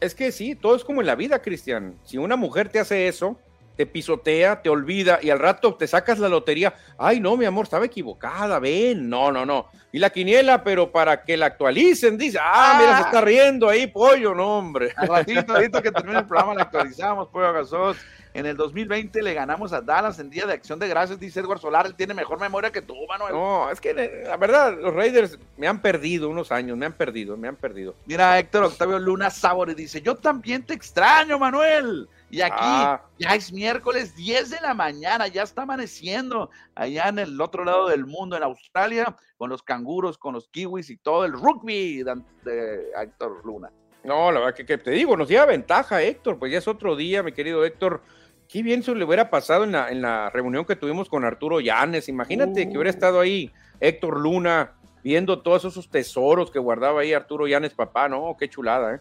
Es 0.00 0.14
que 0.14 0.32
sí, 0.32 0.54
todo 0.54 0.76
es 0.76 0.84
como 0.84 1.00
en 1.00 1.06
la 1.06 1.14
vida, 1.14 1.42
Cristian. 1.42 1.98
Si 2.04 2.16
una 2.16 2.36
mujer 2.36 2.68
te 2.70 2.78
hace 2.78 3.08
eso, 3.08 3.38
te 3.76 3.86
pisotea, 3.86 4.62
te 4.62 4.68
olvida 4.68 5.18
y 5.22 5.30
al 5.30 5.38
rato 5.38 5.74
te 5.74 5.86
sacas 5.86 6.18
la 6.18 6.28
lotería. 6.28 6.74
Ay, 6.98 7.20
no, 7.20 7.36
mi 7.36 7.44
amor, 7.44 7.64
estaba 7.64 7.84
equivocada, 7.84 8.58
ven. 8.58 9.08
No, 9.08 9.30
no, 9.30 9.44
no. 9.44 9.66
Y 9.92 9.98
la 9.98 10.10
quiniela, 10.10 10.64
pero 10.64 10.90
para 10.90 11.22
que 11.24 11.36
la 11.36 11.46
actualicen, 11.46 12.18
dice, 12.18 12.38
ah, 12.40 12.76
mira, 12.80 12.96
se 12.96 13.02
está 13.04 13.20
riendo 13.20 13.68
ahí, 13.68 13.86
pollo, 13.86 14.34
no, 14.34 14.58
hombre. 14.58 14.92
Al 14.96 15.08
ratito, 15.08 15.82
que 15.82 15.92
termine 15.92 16.18
el 16.18 16.26
programa, 16.26 16.54
la 16.54 16.62
actualizamos, 16.62 17.28
pollo 17.28 17.52
Gasol. 17.52 17.96
En 18.34 18.44
el 18.44 18.54
2020 18.54 19.22
le 19.22 19.32
ganamos 19.32 19.72
a 19.72 19.80
Dallas 19.80 20.18
en 20.18 20.28
Día 20.28 20.44
de 20.44 20.52
Acción 20.52 20.78
de 20.78 20.88
Gracias, 20.88 21.18
dice 21.18 21.40
Edward 21.40 21.58
Solar. 21.58 21.86
Él 21.86 21.94
tiene 21.94 22.12
mejor 22.12 22.38
memoria 22.38 22.70
que 22.70 22.82
tú, 22.82 22.94
Manuel. 23.08 23.32
No, 23.32 23.70
es 23.70 23.80
que 23.80 23.94
la 23.94 24.36
verdad, 24.36 24.76
los 24.78 24.92
Raiders 24.92 25.38
me 25.56 25.66
han 25.66 25.80
perdido 25.80 26.28
unos 26.28 26.52
años, 26.52 26.76
me 26.76 26.84
han 26.84 26.92
perdido, 26.92 27.38
me 27.38 27.48
han 27.48 27.56
perdido. 27.56 27.94
Mira, 28.04 28.38
Héctor 28.38 28.64
Octavio 28.64 28.98
Luna 28.98 29.30
Sabore 29.30 29.74
dice: 29.74 30.02
Yo 30.02 30.16
también 30.16 30.62
te 30.64 30.74
extraño, 30.74 31.38
Manuel. 31.38 32.10
Y 32.30 32.40
aquí 32.40 32.56
ah. 32.58 33.02
ya 33.18 33.34
es 33.34 33.52
miércoles 33.52 34.16
10 34.16 34.50
de 34.50 34.60
la 34.60 34.74
mañana, 34.74 35.28
ya 35.28 35.42
está 35.42 35.62
amaneciendo 35.62 36.50
allá 36.74 37.08
en 37.08 37.20
el 37.20 37.40
otro 37.40 37.64
lado 37.64 37.88
del 37.88 38.04
mundo, 38.04 38.36
en 38.36 38.42
Australia, 38.42 39.16
con 39.36 39.48
los 39.48 39.62
canguros, 39.62 40.18
con 40.18 40.34
los 40.34 40.48
kiwis 40.48 40.90
y 40.90 40.96
todo 40.96 41.24
el 41.24 41.32
rugby 41.32 42.02
de, 42.02 42.90
Héctor 43.00 43.44
Luna. 43.44 43.70
No, 44.02 44.30
la 44.32 44.40
verdad 44.40 44.54
que, 44.54 44.66
que, 44.66 44.78
te 44.78 44.90
digo, 44.90 45.16
nos 45.16 45.28
lleva 45.28 45.46
ventaja, 45.46 46.02
Héctor, 46.02 46.38
pues 46.38 46.50
ya 46.52 46.58
es 46.58 46.68
otro 46.68 46.96
día, 46.96 47.22
mi 47.22 47.32
querido 47.32 47.64
Héctor 47.64 48.02
qué 48.48 48.62
bien 48.62 48.82
se 48.82 48.94
le 48.94 49.04
hubiera 49.04 49.30
pasado 49.30 49.64
en 49.64 49.72
la, 49.72 49.90
en 49.90 50.02
la 50.02 50.30
reunión 50.30 50.64
que 50.64 50.76
tuvimos 50.76 51.08
con 51.08 51.24
Arturo 51.24 51.60
Llanes. 51.60 52.08
Imagínate 52.08 52.68
que 52.68 52.76
hubiera 52.76 52.90
uh. 52.90 52.94
estado 52.94 53.20
ahí 53.20 53.52
Héctor 53.80 54.20
Luna 54.20 54.72
viendo 55.02 55.42
todos 55.42 55.64
esos 55.64 55.88
tesoros 55.88 56.50
que 56.50 56.58
guardaba 56.58 57.00
ahí 57.00 57.12
Arturo 57.12 57.46
Llanes, 57.46 57.74
papá, 57.74 58.08
¿no? 58.08 58.36
Qué 58.38 58.48
chulada, 58.48 58.96
¿eh? 58.96 59.00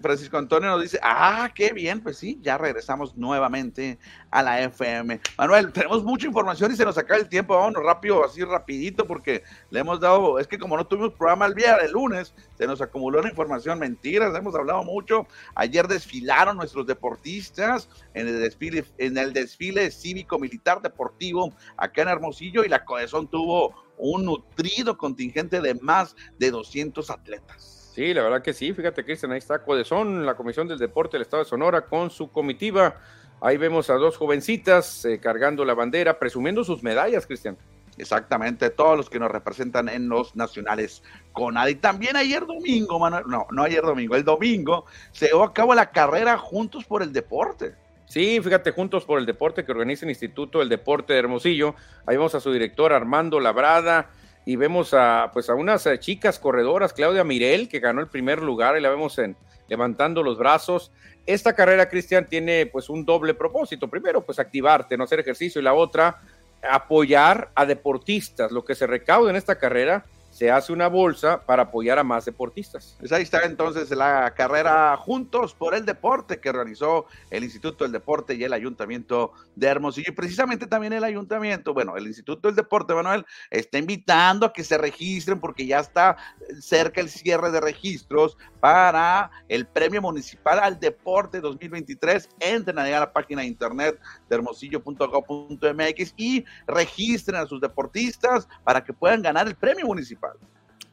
Francisco 0.00 0.36
Antonio 0.36 0.70
nos 0.70 0.82
dice, 0.82 0.98
ah, 1.02 1.50
qué 1.54 1.72
bien, 1.72 2.02
pues 2.02 2.18
sí, 2.18 2.38
ya 2.42 2.58
regresamos 2.58 3.16
nuevamente 3.16 3.98
a 4.30 4.42
la 4.42 4.60
FM. 4.62 5.20
Manuel, 5.38 5.72
tenemos 5.72 6.04
mucha 6.04 6.26
información 6.26 6.72
y 6.72 6.76
se 6.76 6.84
nos 6.84 6.98
acaba 6.98 7.18
el 7.18 7.28
tiempo, 7.28 7.54
vámonos 7.54 7.82
rápido, 7.82 8.24
así 8.24 8.44
rapidito, 8.44 9.06
porque 9.06 9.42
le 9.70 9.80
hemos 9.80 10.00
dado, 10.00 10.38
es 10.38 10.46
que 10.46 10.58
como 10.58 10.76
no 10.76 10.86
tuvimos 10.86 11.14
programa 11.14 11.46
el 11.46 11.54
día 11.54 11.76
el 11.76 11.92
lunes, 11.92 12.34
se 12.54 12.66
nos 12.66 12.80
acumuló 12.80 13.22
la 13.22 13.30
información, 13.30 13.78
mentiras, 13.78 14.36
hemos 14.36 14.54
hablado 14.54 14.84
mucho. 14.84 15.26
Ayer 15.54 15.88
desfilaron 15.88 16.56
nuestros 16.56 16.86
deportistas 16.86 17.88
en 18.14 18.28
el 18.28 18.40
desfile, 18.40 18.84
en 18.98 19.16
el 19.16 19.32
desfile 19.32 19.90
cívico-militar 19.90 20.82
deportivo 20.82 21.54
acá 21.76 22.02
en 22.02 22.08
Hermosillo 22.08 22.64
y 22.64 22.68
la 22.68 22.84
Cohesón 22.84 23.28
tuvo 23.28 23.74
un 23.98 24.24
nutrido 24.26 24.98
contingente 24.98 25.60
de 25.60 25.74
más 25.74 26.14
de 26.38 26.50
200 26.50 27.10
atletas. 27.10 27.75
Sí, 27.96 28.12
la 28.12 28.22
verdad 28.22 28.42
que 28.42 28.52
sí. 28.52 28.74
Fíjate, 28.74 29.06
Cristian, 29.06 29.32
ahí 29.32 29.38
está 29.38 29.62
Codezón, 29.62 30.26
la 30.26 30.34
Comisión 30.34 30.68
del 30.68 30.76
Deporte 30.76 31.12
del 31.12 31.22
Estado 31.22 31.44
de 31.44 31.48
Sonora, 31.48 31.86
con 31.86 32.10
su 32.10 32.30
comitiva. 32.30 32.96
Ahí 33.40 33.56
vemos 33.56 33.88
a 33.88 33.94
dos 33.94 34.18
jovencitas 34.18 35.06
eh, 35.06 35.18
cargando 35.18 35.64
la 35.64 35.72
bandera, 35.72 36.18
presumiendo 36.18 36.62
sus 36.62 36.82
medallas, 36.82 37.26
Cristian. 37.26 37.56
Exactamente, 37.96 38.68
todos 38.68 38.98
los 38.98 39.08
que 39.08 39.18
nos 39.18 39.30
representan 39.30 39.88
en 39.88 40.10
los 40.10 40.36
nacionales 40.36 41.02
con 41.32 41.54
Y 41.66 41.76
también 41.76 42.16
ayer 42.16 42.44
domingo, 42.44 42.98
Manuel, 42.98 43.24
no, 43.28 43.46
no 43.50 43.62
ayer 43.62 43.80
domingo, 43.80 44.14
el 44.14 44.24
domingo 44.24 44.84
se 45.12 45.28
llevó 45.28 45.44
a 45.44 45.54
cabo 45.54 45.74
la 45.74 45.90
carrera 45.90 46.36
Juntos 46.36 46.84
por 46.84 47.02
el 47.02 47.14
Deporte. 47.14 47.76
Sí, 48.04 48.38
fíjate, 48.42 48.72
Juntos 48.72 49.06
por 49.06 49.18
el 49.18 49.24
Deporte 49.24 49.64
que 49.64 49.72
organiza 49.72 50.04
el 50.04 50.10
Instituto 50.10 50.58
del 50.58 50.68
Deporte 50.68 51.14
de 51.14 51.20
Hermosillo. 51.20 51.74
Ahí 52.04 52.18
vemos 52.18 52.34
a 52.34 52.40
su 52.40 52.52
director 52.52 52.92
Armando 52.92 53.40
Labrada, 53.40 54.10
y 54.46 54.54
vemos 54.54 54.94
a 54.94 55.30
pues 55.32 55.50
a 55.50 55.54
unas 55.54 55.84
eh, 55.86 55.98
chicas 55.98 56.38
corredoras, 56.38 56.92
Claudia 56.94 57.24
Mirel, 57.24 57.68
que 57.68 57.80
ganó 57.80 58.00
el 58.00 58.06
primer 58.06 58.40
lugar 58.40 58.78
y 58.78 58.80
la 58.80 58.88
vemos 58.88 59.18
en 59.18 59.36
levantando 59.68 60.22
los 60.22 60.38
brazos. 60.38 60.92
Esta 61.26 61.54
carrera, 61.54 61.88
Cristian, 61.88 62.28
tiene 62.28 62.66
pues 62.66 62.88
un 62.88 63.04
doble 63.04 63.34
propósito. 63.34 63.88
Primero, 63.88 64.24
pues 64.24 64.38
activarte, 64.38 64.96
no 64.96 65.04
hacer 65.04 65.18
ejercicio 65.18 65.60
y 65.60 65.64
la 65.64 65.74
otra, 65.74 66.22
apoyar 66.62 67.50
a 67.56 67.66
deportistas. 67.66 68.52
Lo 68.52 68.64
que 68.64 68.76
se 68.76 68.86
recauda 68.86 69.30
en 69.30 69.36
esta 69.36 69.58
carrera 69.58 70.04
se 70.36 70.50
hace 70.50 70.70
una 70.70 70.88
bolsa 70.88 71.46
para 71.46 71.62
apoyar 71.62 71.98
a 71.98 72.04
más 72.04 72.26
deportistas. 72.26 72.94
Pues 72.98 73.10
ahí 73.10 73.22
está 73.22 73.44
entonces 73.44 73.90
la 73.92 74.34
carrera 74.34 74.94
Juntos 74.98 75.54
por 75.54 75.74
el 75.74 75.86
Deporte 75.86 76.40
que 76.40 76.52
realizó 76.52 77.06
el 77.30 77.42
Instituto 77.42 77.84
del 77.84 77.92
Deporte 77.92 78.34
y 78.34 78.44
el 78.44 78.52
Ayuntamiento 78.52 79.32
de 79.54 79.66
Hermosillo. 79.66 80.10
Y 80.10 80.14
precisamente 80.14 80.66
también 80.66 80.92
el 80.92 81.04
Ayuntamiento, 81.04 81.72
bueno, 81.72 81.96
el 81.96 82.06
Instituto 82.06 82.48
del 82.48 82.54
Deporte, 82.54 82.92
Manuel, 82.92 83.24
está 83.50 83.78
invitando 83.78 84.44
a 84.44 84.52
que 84.52 84.62
se 84.62 84.76
registren 84.76 85.40
porque 85.40 85.66
ya 85.66 85.80
está 85.80 86.18
cerca 86.60 87.00
el 87.00 87.08
cierre 87.08 87.50
de 87.50 87.62
registros 87.62 88.36
para 88.60 89.30
el 89.48 89.66
Premio 89.66 90.02
Municipal 90.02 90.58
al 90.58 90.78
Deporte 90.78 91.40
2023. 91.40 92.28
Entren 92.40 92.78
a 92.78 92.86
la 92.86 93.10
página 93.10 93.40
de 93.40 93.48
internet 93.48 93.98
de 94.28 94.36
hermosillo.gov.mx 94.36 96.14
y 96.18 96.44
registren 96.66 97.40
a 97.40 97.46
sus 97.46 97.58
deportistas 97.58 98.46
para 98.64 98.84
que 98.84 98.92
puedan 98.92 99.22
ganar 99.22 99.46
el 99.46 99.54
premio 99.54 99.86
municipal. 99.86 100.25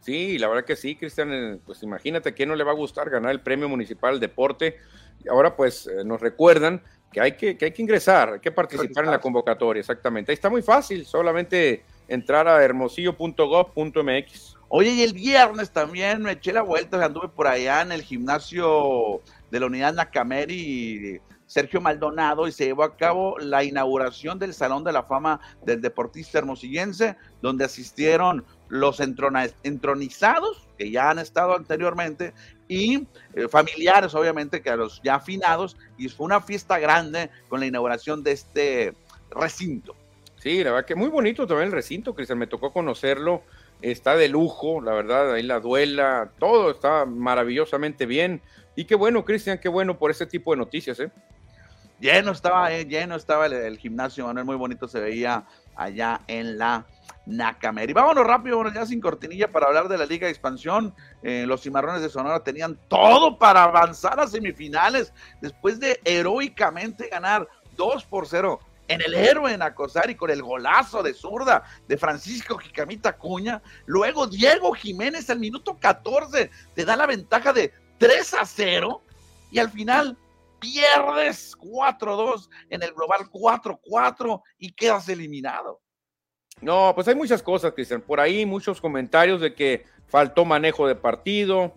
Sí, 0.03 0.37
la 0.37 0.49
verdad 0.49 0.65
que 0.65 0.75
sí, 0.75 0.95
Cristian, 0.95 1.31
eh, 1.31 1.59
pues 1.65 1.81
imagínate 1.81 2.29
a 2.29 2.31
quién 2.33 2.49
no 2.49 2.55
le 2.55 2.65
va 2.65 2.71
a 2.71 2.75
gustar 2.75 3.09
ganar 3.09 3.31
el 3.31 3.39
premio 3.39 3.69
municipal 3.69 4.19
deporte. 4.19 4.77
Y 5.23 5.29
ahora 5.29 5.55
pues 5.55 5.87
eh, 5.87 6.03
nos 6.03 6.19
recuerdan 6.19 6.83
que 7.11 7.21
hay 7.21 7.37
que, 7.37 7.57
que 7.57 7.65
hay 7.65 7.71
que 7.71 7.81
ingresar, 7.81 8.33
hay 8.33 8.39
que 8.39 8.51
participar 8.51 9.05
en 9.05 9.11
la 9.11 9.21
convocatoria, 9.21 9.79
exactamente. 9.79 10.31
Ahí 10.31 10.33
está 10.33 10.49
muy 10.49 10.61
fácil, 10.61 11.05
solamente 11.05 11.85
entrar 12.09 12.49
a 12.49 12.61
hermosillo.gov.mx. 12.61 14.57
Oye, 14.67 14.89
y 14.89 15.03
el 15.03 15.13
viernes 15.13 15.71
también 15.71 16.21
me 16.21 16.33
eché 16.33 16.51
la 16.51 16.63
vuelta, 16.63 17.03
anduve 17.03 17.29
por 17.29 17.47
allá 17.47 17.81
en 17.81 17.93
el 17.93 18.01
gimnasio 18.01 19.21
de 19.51 19.59
la 19.59 19.67
unidad 19.67 19.93
Nacameri 19.93 21.21
Sergio 21.53 21.81
Maldonado 21.81 22.47
y 22.47 22.51
se 22.51 22.65
llevó 22.65 22.83
a 22.83 22.97
cabo 22.97 23.37
la 23.37 23.63
inauguración 23.63 24.39
del 24.39 24.55
Salón 24.55 24.83
de 24.83 24.91
la 24.91 25.03
Fama 25.03 25.39
del 25.63 25.81
Deportista 25.81 26.39
Hermosillense, 26.39 27.15
donde 27.43 27.65
asistieron 27.65 28.43
los 28.73 28.99
entronizados, 28.99 30.67
que 30.79 30.89
ya 30.89 31.11
han 31.11 31.19
estado 31.19 31.55
anteriormente, 31.55 32.33
y 32.67 33.05
eh, 33.35 33.47
familiares, 33.47 34.15
obviamente, 34.15 34.63
que 34.63 34.71
a 34.71 34.75
los 34.75 34.99
ya 35.03 35.13
afinados, 35.13 35.77
y 35.95 36.09
fue 36.09 36.25
una 36.25 36.41
fiesta 36.41 36.79
grande 36.79 37.29
con 37.49 37.59
la 37.59 37.67
inauguración 37.67 38.23
de 38.23 38.31
este 38.31 38.95
recinto. 39.29 39.95
Sí, 40.39 40.63
la 40.63 40.71
verdad 40.71 40.87
que 40.87 40.95
muy 40.95 41.09
bonito 41.09 41.45
también 41.45 41.67
el 41.67 41.71
recinto, 41.71 42.15
Cristian, 42.15 42.39
me 42.39 42.47
tocó 42.47 42.73
conocerlo, 42.73 43.43
está 43.83 44.15
de 44.15 44.27
lujo, 44.27 44.81
la 44.81 44.93
verdad, 44.93 45.33
ahí 45.33 45.43
la 45.43 45.59
duela, 45.59 46.31
todo 46.39 46.71
está 46.71 47.05
maravillosamente 47.05 48.07
bien. 48.07 48.41
Y 48.75 48.85
qué 48.85 48.95
bueno, 48.95 49.23
Cristian, 49.23 49.59
qué 49.59 49.69
bueno 49.69 49.99
por 49.99 50.09
ese 50.09 50.25
tipo 50.25 50.49
de 50.49 50.57
noticias, 50.57 50.99
¿eh? 50.99 51.11
Lleno 51.99 52.31
estaba, 52.31 52.73
eh, 52.73 52.85
lleno 52.87 53.15
estaba 53.15 53.45
el, 53.45 53.77
gimnasio, 53.77 54.25
Manuel, 54.25 54.45
muy 54.45 54.55
bonito 54.55 54.87
se 54.87 54.99
veía 54.99 55.45
allá 55.75 56.21
en 56.25 56.57
la 56.57 56.87
Nacamer. 57.25 57.89
Y 57.89 57.93
vámonos 57.93 58.25
rápido, 58.25 58.57
bueno, 58.57 58.73
ya 58.73 58.85
sin 58.85 58.99
cortinilla 58.99 59.51
para 59.51 59.67
hablar 59.67 59.87
de 59.87 59.97
la 59.97 60.05
Liga 60.05 60.27
de 60.27 60.31
Expansión. 60.31 60.93
Eh, 61.21 61.45
los 61.47 61.61
cimarrones 61.61 62.01
de 62.01 62.09
Sonora 62.09 62.43
tenían 62.43 62.77
todo 62.87 63.37
para 63.37 63.63
avanzar 63.63 64.19
a 64.19 64.27
semifinales 64.27 65.13
después 65.41 65.79
de 65.79 65.99
heroicamente 66.03 67.07
ganar 67.09 67.47
2 67.77 68.05
por 68.05 68.27
0 68.27 68.59
en 68.87 69.01
el 69.01 69.13
héroe 69.13 69.53
en 69.53 69.61
con 70.17 70.29
el 70.29 70.41
golazo 70.41 71.01
de 71.01 71.13
zurda 71.13 71.63
de 71.87 71.97
Francisco 71.97 72.57
Jicamita 72.57 73.17
Cuña. 73.17 73.61
Luego 73.85 74.27
Diego 74.27 74.73
Jiménez 74.73 75.29
al 75.29 75.39
minuto 75.39 75.77
14 75.79 76.51
te 76.75 76.85
da 76.85 76.95
la 76.95 77.05
ventaja 77.05 77.53
de 77.53 77.71
3 77.97 78.33
a 78.35 78.45
0 78.45 79.01
y 79.51 79.59
al 79.59 79.69
final 79.69 80.17
pierdes 80.59 81.57
4-2 81.57 82.49
en 82.69 82.83
el 82.83 82.93
global 82.93 83.29
4-4 83.31 84.41
y 84.57 84.71
quedas 84.73 85.09
eliminado. 85.09 85.82
No, 86.61 86.93
pues 86.95 87.07
hay 87.07 87.15
muchas 87.15 87.43
cosas, 87.43 87.73
Cristian. 87.73 88.01
Por 88.01 88.19
ahí 88.19 88.45
muchos 88.45 88.79
comentarios 88.79 89.41
de 89.41 89.53
que 89.53 89.85
faltó 90.07 90.45
manejo 90.45 90.87
de 90.87 90.95
partido, 90.95 91.73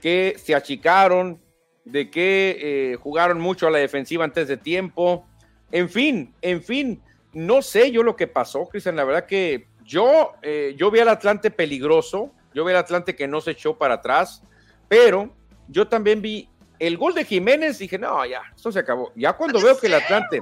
que 0.00 0.36
se 0.38 0.54
achicaron, 0.54 1.40
de 1.84 2.10
que 2.10 2.58
eh, 2.60 2.96
jugaron 2.96 3.40
mucho 3.40 3.66
a 3.66 3.70
la 3.70 3.78
defensiva 3.78 4.24
antes 4.24 4.48
de 4.48 4.56
tiempo. 4.56 5.26
En 5.72 5.88
fin, 5.88 6.34
en 6.42 6.62
fin, 6.62 7.02
no 7.32 7.62
sé 7.62 7.90
yo 7.90 8.02
lo 8.02 8.16
que 8.16 8.26
pasó, 8.26 8.68
Cristian. 8.68 8.96
La 8.96 9.04
verdad 9.04 9.26
que 9.26 9.66
yo, 9.84 10.32
eh, 10.42 10.74
yo 10.76 10.90
vi 10.90 11.00
al 11.00 11.08
Atlante 11.08 11.50
peligroso, 11.50 12.32
yo 12.54 12.64
vi 12.64 12.72
al 12.72 12.78
Atlante 12.78 13.16
que 13.16 13.28
no 13.28 13.40
se 13.40 13.52
echó 13.52 13.76
para 13.76 13.94
atrás, 13.94 14.42
pero 14.88 15.34
yo 15.68 15.88
también 15.88 16.22
vi 16.22 16.48
el 16.78 16.96
gol 16.96 17.14
de 17.14 17.24
Jiménez, 17.24 17.78
dije, 17.78 17.98
no, 17.98 18.24
ya, 18.24 18.42
esto 18.54 18.72
se 18.72 18.80
acabó. 18.80 19.12
Ya 19.14 19.34
cuando 19.34 19.60
veo 19.60 19.78
que 19.78 19.86
el 19.86 19.94
Atlante, 19.94 20.40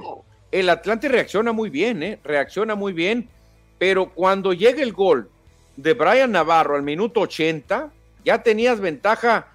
el 0.51 0.69
Atlante 0.69 1.09
reacciona 1.09 1.51
muy 1.51 1.69
bien, 1.69 2.01
¿eh? 2.01 2.19
Reacciona 2.23 2.75
muy 2.75 2.93
bien, 2.93 3.29
pero 3.79 4.11
cuando 4.13 4.53
llega 4.53 4.83
el 4.83 4.93
gol 4.93 5.29
de 5.77 5.93
Brian 5.93 6.31
Navarro 6.31 6.75
al 6.75 6.83
minuto 6.83 7.21
80, 7.21 7.91
ya 8.23 8.43
tenías 8.43 8.79
ventaja 8.79 9.47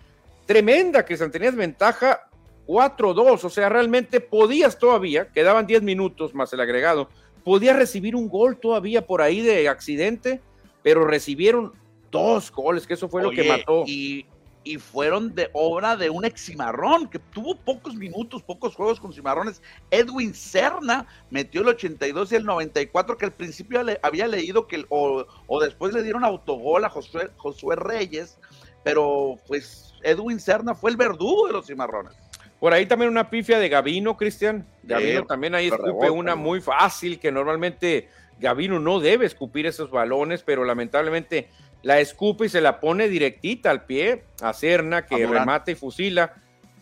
tremenda, 0.46 1.04
que 1.04 1.16
tenías 1.16 1.54
ventaja 1.54 2.26
4-2, 2.66 3.44
o 3.44 3.50
sea, 3.50 3.68
realmente 3.68 4.20
podías 4.20 4.78
todavía, 4.78 5.28
quedaban 5.28 5.66
10 5.66 5.82
minutos 5.82 6.34
más 6.34 6.52
el 6.54 6.60
agregado, 6.60 7.10
podías 7.44 7.76
recibir 7.76 8.16
un 8.16 8.28
gol 8.28 8.56
todavía 8.56 9.06
por 9.06 9.20
ahí 9.20 9.42
de 9.42 9.68
accidente, 9.68 10.40
pero 10.82 11.06
recibieron 11.06 11.72
dos 12.10 12.50
goles, 12.50 12.86
que 12.86 12.94
eso 12.94 13.08
fue 13.08 13.22
lo 13.22 13.30
que 13.30 13.44
mató. 13.44 13.84
Y 13.86 14.26
y 14.64 14.78
fueron 14.78 15.34
de 15.34 15.50
obra 15.52 15.96
de 15.96 16.08
un 16.08 16.24
ex 16.24 16.46
cimarrón 16.46 17.08
que 17.08 17.18
tuvo 17.18 17.54
pocos 17.54 17.94
minutos, 17.94 18.42
pocos 18.42 18.74
juegos 18.74 18.98
con 18.98 19.12
cimarrones. 19.12 19.62
Edwin 19.90 20.34
Serna 20.34 21.06
metió 21.30 21.60
el 21.60 21.68
82 21.68 22.32
y 22.32 22.36
el 22.36 22.44
94, 22.44 23.18
que 23.18 23.26
al 23.26 23.32
principio 23.32 23.82
le, 23.82 24.00
había 24.02 24.26
leído 24.26 24.66
que, 24.66 24.84
o, 24.88 25.26
o, 25.46 25.60
después 25.60 25.92
le 25.92 26.02
dieron 26.02 26.24
autogol 26.24 26.84
a 26.84 26.88
Josué, 26.88 27.30
Josué 27.36 27.76
Reyes, 27.76 28.38
pero 28.82 29.36
pues 29.46 29.94
Edwin 30.02 30.40
Serna 30.40 30.74
fue 30.74 30.90
el 30.90 30.96
verdugo 30.96 31.46
de 31.46 31.52
los 31.52 31.66
cimarrones. 31.66 32.14
Por 32.58 32.72
ahí 32.72 32.86
también 32.86 33.10
una 33.10 33.28
pifia 33.28 33.58
de 33.58 33.68
Gavino, 33.68 34.16
Cristian. 34.16 34.66
Gavino 34.82 35.26
también 35.26 35.54
ahí 35.54 35.66
escupe 35.66 36.08
una 36.08 36.34
muy 36.34 36.62
fácil, 36.62 37.20
que 37.20 37.30
normalmente 37.30 38.08
Gavino 38.40 38.80
no 38.80 39.00
debe 39.00 39.26
escupir 39.26 39.66
esos 39.66 39.90
balones, 39.90 40.42
pero 40.42 40.64
lamentablemente 40.64 41.50
la 41.84 42.00
escupe 42.00 42.46
y 42.46 42.48
se 42.48 42.62
la 42.62 42.80
pone 42.80 43.08
directita 43.08 43.70
al 43.70 43.84
pie 43.84 44.24
a 44.40 44.54
Cerna, 44.54 45.04
que 45.04 45.26
remata 45.26 45.70
y 45.70 45.74
fusila. 45.74 46.32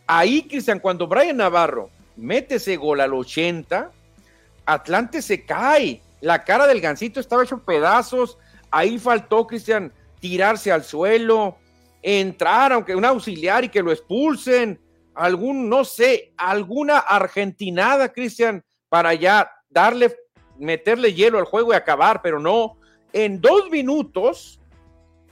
Ahí, 0.06 0.42
Cristian, 0.42 0.78
cuando 0.78 1.08
Brian 1.08 1.36
Navarro 1.36 1.90
mete 2.16 2.54
ese 2.54 2.76
gol 2.76 3.00
al 3.00 3.12
80, 3.12 3.90
Atlante 4.64 5.20
se 5.20 5.44
cae. 5.44 6.00
La 6.20 6.44
cara 6.44 6.68
del 6.68 6.80
gancito 6.80 7.18
estaba 7.18 7.42
hecho 7.42 7.58
pedazos. 7.58 8.38
Ahí 8.70 8.96
faltó, 9.00 9.44
Cristian, 9.44 9.92
tirarse 10.20 10.70
al 10.70 10.84
suelo, 10.84 11.56
entrar, 12.00 12.72
aunque 12.72 12.94
un 12.94 13.04
auxiliar 13.04 13.64
y 13.64 13.70
que 13.70 13.82
lo 13.82 13.90
expulsen. 13.90 14.80
Algún, 15.14 15.68
no 15.68 15.84
sé, 15.84 16.32
alguna 16.36 16.98
argentinada, 16.98 18.12
Cristian, 18.12 18.64
para 18.88 19.14
ya 19.14 19.50
darle, 19.68 20.14
meterle 20.60 21.12
hielo 21.12 21.40
al 21.40 21.44
juego 21.44 21.72
y 21.72 21.76
acabar, 21.76 22.22
pero 22.22 22.38
no. 22.38 22.76
En 23.12 23.40
dos 23.40 23.68
minutos, 23.68 24.61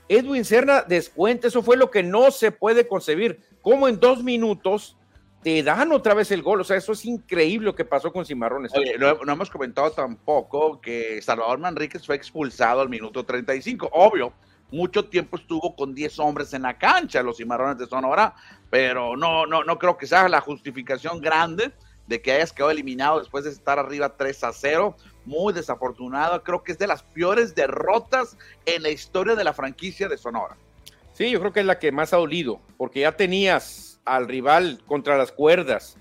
Edwin 0.07 0.45
Serna 0.45 0.81
descuenta, 0.81 1.47
eso 1.47 1.63
fue 1.63 1.77
lo 1.77 1.89
que 1.89 2.03
no 2.03 2.31
se 2.31 2.51
puede 2.51 2.87
concebir. 2.87 3.39
Como 3.61 3.87
en 3.87 3.99
dos 3.99 4.23
minutos 4.23 4.97
te 5.43 5.63
dan 5.63 5.91
otra 5.91 6.13
vez 6.13 6.31
el 6.31 6.43
gol, 6.43 6.61
o 6.61 6.63
sea, 6.63 6.77
eso 6.77 6.91
es 6.91 7.05
increíble 7.05 7.65
lo 7.65 7.75
que 7.75 7.85
pasó 7.85 8.11
con 8.11 8.25
Cimarrones. 8.25 8.71
no, 8.99 9.31
hemos 9.31 9.49
comentado 9.49 9.91
tampoco 9.91 10.79
que 10.79 11.21
Salvador 11.21 11.59
Manríquez 11.59 12.05
fue 12.05 12.15
expulsado 12.15 12.81
al 12.81 12.89
minuto 12.89 13.23
35, 13.23 13.89
obvio. 13.91 14.33
Mucho 14.71 15.03
tiempo 15.03 15.35
estuvo 15.35 15.75
con 15.75 15.93
10 15.93 16.19
hombres 16.19 16.53
en 16.53 16.61
la 16.61 16.77
cancha, 16.77 17.21
los 17.21 17.35
cimarrones 17.35 17.77
de 17.77 17.87
Sonora, 17.87 18.33
pero 18.69 19.17
no, 19.17 19.45
no, 19.45 19.65
no 19.65 19.77
creo 19.77 19.97
que 19.97 20.07
sea 20.07 20.29
la 20.29 20.39
justificación 20.39 21.19
grande 21.19 21.73
de 22.07 22.21
que 22.21 22.31
hayas 22.31 22.53
quedado 22.53 22.71
eliminado 22.71 23.19
después 23.19 23.43
de 23.43 23.49
estar 23.49 23.79
arriba 23.79 24.15
3 24.15 24.43
a 24.45 24.53
0 24.53 24.95
muy 25.25 25.53
desafortunado. 25.53 26.43
Creo 26.43 26.63
que 26.63 26.71
es 26.71 26.77
de 26.77 26.87
las 26.87 27.03
peores 27.03 27.55
derrotas 27.55 28.37
en 28.65 28.83
la 28.83 28.89
historia 28.89 29.35
de 29.35 29.43
la 29.43 29.53
franquicia 29.53 30.07
de 30.07 30.17
Sonora. 30.17 30.57
Sí, 31.13 31.29
yo 31.29 31.39
creo 31.39 31.53
que 31.53 31.59
es 31.59 31.65
la 31.65 31.79
que 31.79 31.91
más 31.91 32.13
ha 32.13 32.17
dolido, 32.17 32.59
porque 32.77 33.01
ya 33.01 33.11
tenías 33.11 33.99
al 34.05 34.27
rival 34.27 34.81
contra 34.87 35.17
las 35.17 35.31
cuerdas. 35.31 35.97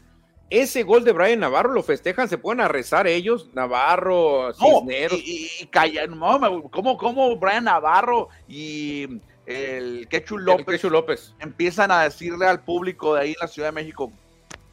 Ese 0.49 0.83
gol 0.83 1.05
de 1.05 1.13
Brian 1.13 1.41
Navarro 1.41 1.73
lo 1.73 1.83
festejan, 1.83 2.29
se 2.29 2.39
pueden 2.39 2.61
a 2.61 2.69
rezar 2.69 3.07
ellos, 3.07 3.51
Navarro, 3.55 4.53
Cisneros. 4.55 5.21
y, 5.23 5.49
y, 5.63 6.09
no, 6.09 6.71
¿cómo, 6.71 6.97
¿cómo, 6.97 7.37
Brian 7.37 7.65
Navarro 7.65 8.29
y 8.49 9.21
el 9.47 10.09
Quechu 10.09 10.39
López, 10.39 10.83
López 10.85 11.35
empiezan 11.39 11.91
a 11.91 12.03
decirle 12.03 12.47
al 12.47 12.65
público 12.65 13.15
de 13.15 13.21
ahí 13.21 13.31
en 13.31 13.37
la 13.41 13.49
Ciudad 13.49 13.69
de 13.69 13.73
México, 13.73 14.13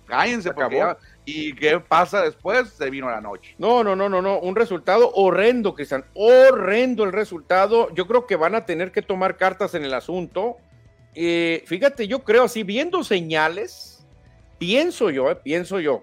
cállense, 0.06 0.52
porque 0.52 0.96
¿Y 1.30 1.54
qué 1.56 1.78
pasa 1.82 2.22
después? 2.22 2.70
Se 2.70 2.90
vino 2.90 3.10
la 3.10 3.20
noche. 3.20 3.54
No, 3.58 3.84
no, 3.84 3.98
no, 3.98 4.08
no, 4.08 4.22
no. 4.22 4.40
Un 4.40 4.56
resultado 4.56 5.12
horrendo, 5.14 5.76
Cristian. 5.76 6.06
Horrendo 6.14 7.04
el 7.04 7.12
resultado. 7.12 7.94
Yo 7.94 8.08
creo 8.08 8.26
que 8.26 8.38
van 8.38 8.56
a 8.56 8.66
tener 8.66 8.94
que 8.94 9.02
tomar 9.02 9.36
cartas 9.36 9.76
en 9.76 9.84
el 9.84 9.94
asunto. 9.94 10.56
Eh, 11.16 11.64
fíjate, 11.66 12.08
yo 12.08 12.24
creo 12.24 12.46
así, 12.46 12.64
viendo 12.64 13.04
señales, 13.04 14.06
pienso 14.58 15.10
yo, 15.10 15.30
eh, 15.30 15.36
pienso 15.36 15.82
yo, 15.82 16.02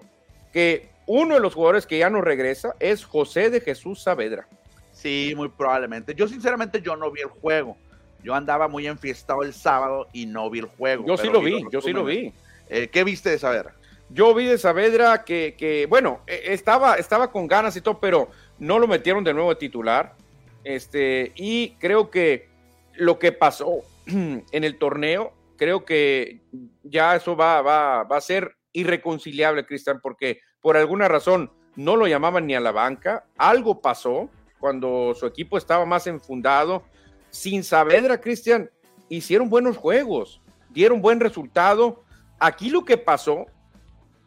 que 0.53 0.89
uno 1.07 1.33
de 1.33 1.41
los 1.41 1.55
jugadores 1.55 1.87
que 1.87 1.97
ya 1.97 2.11
no 2.11 2.21
regresa 2.21 2.75
es 2.79 3.03
José 3.03 3.49
de 3.49 3.61
Jesús 3.61 4.03
Saavedra. 4.03 4.47
Sí, 4.91 5.33
muy 5.35 5.49
probablemente. 5.49 6.13
Yo 6.13 6.27
sinceramente 6.27 6.83
yo 6.83 6.95
no 6.95 7.09
vi 7.09 7.21
el 7.21 7.29
juego. 7.29 7.77
Yo 8.23 8.35
andaba 8.35 8.67
muy 8.67 8.85
enfiestado 8.85 9.41
el 9.41 9.55
sábado 9.55 10.07
y 10.13 10.27
no 10.27 10.51
vi 10.51 10.59
el 10.59 10.65
juego. 10.65 11.03
Yo 11.07 11.17
sí 11.17 11.29
lo 11.29 11.41
vi, 11.41 11.65
yo 11.71 11.81
sí 11.81 11.93
lo 11.93 12.05
vi. 12.05 12.31
Eh, 12.69 12.89
¿Qué 12.89 13.03
viste 13.03 13.31
de 13.31 13.39
Saavedra? 13.39 13.73
Yo 14.09 14.33
vi 14.33 14.45
de 14.45 14.57
Saavedra 14.57 15.23
que, 15.23 15.87
bueno, 15.89 16.21
e, 16.27 16.53
estaba, 16.53 16.95
estaba 16.95 17.31
con 17.31 17.47
ganas 17.47 17.75
y 17.75 17.81
todo, 17.81 17.99
pero 17.99 18.29
no 18.59 18.79
lo 18.79 18.87
metieron 18.87 19.23
de 19.23 19.33
nuevo 19.33 19.49
de 19.49 19.55
titular. 19.55 20.15
Este, 20.63 21.31
y 21.35 21.71
creo 21.79 22.09
que 22.09 22.49
lo 22.93 23.19
que 23.19 23.31
pasó 23.31 23.81
en 24.07 24.63
el 24.63 24.77
torneo, 24.77 25.33
creo 25.57 25.85
que 25.85 26.41
ya 26.83 27.15
eso 27.15 27.35
va, 27.35 27.61
va, 27.61 28.03
va 28.03 28.17
a 28.17 28.21
ser 28.21 28.55
irreconciliable, 28.73 29.65
Cristian, 29.65 29.99
porque 30.01 30.39
por 30.61 30.77
alguna 30.77 31.07
razón 31.07 31.51
no 31.75 31.95
lo 31.95 32.07
llamaban 32.07 32.45
ni 32.45 32.55
a 32.55 32.59
la 32.59 32.71
banca. 32.71 33.25
Algo 33.37 33.81
pasó 33.81 34.29
cuando 34.59 35.13
su 35.15 35.25
equipo 35.25 35.57
estaba 35.57 35.85
más 35.85 36.07
enfundado. 36.07 36.83
Sin 37.29 37.63
Saavedra, 37.63 38.21
Cristian, 38.21 38.69
hicieron 39.09 39.49
buenos 39.49 39.77
juegos, 39.77 40.41
dieron 40.69 41.01
buen 41.01 41.19
resultado. 41.19 42.03
Aquí 42.39 42.69
lo 42.69 42.85
que 42.85 42.97
pasó 42.97 43.45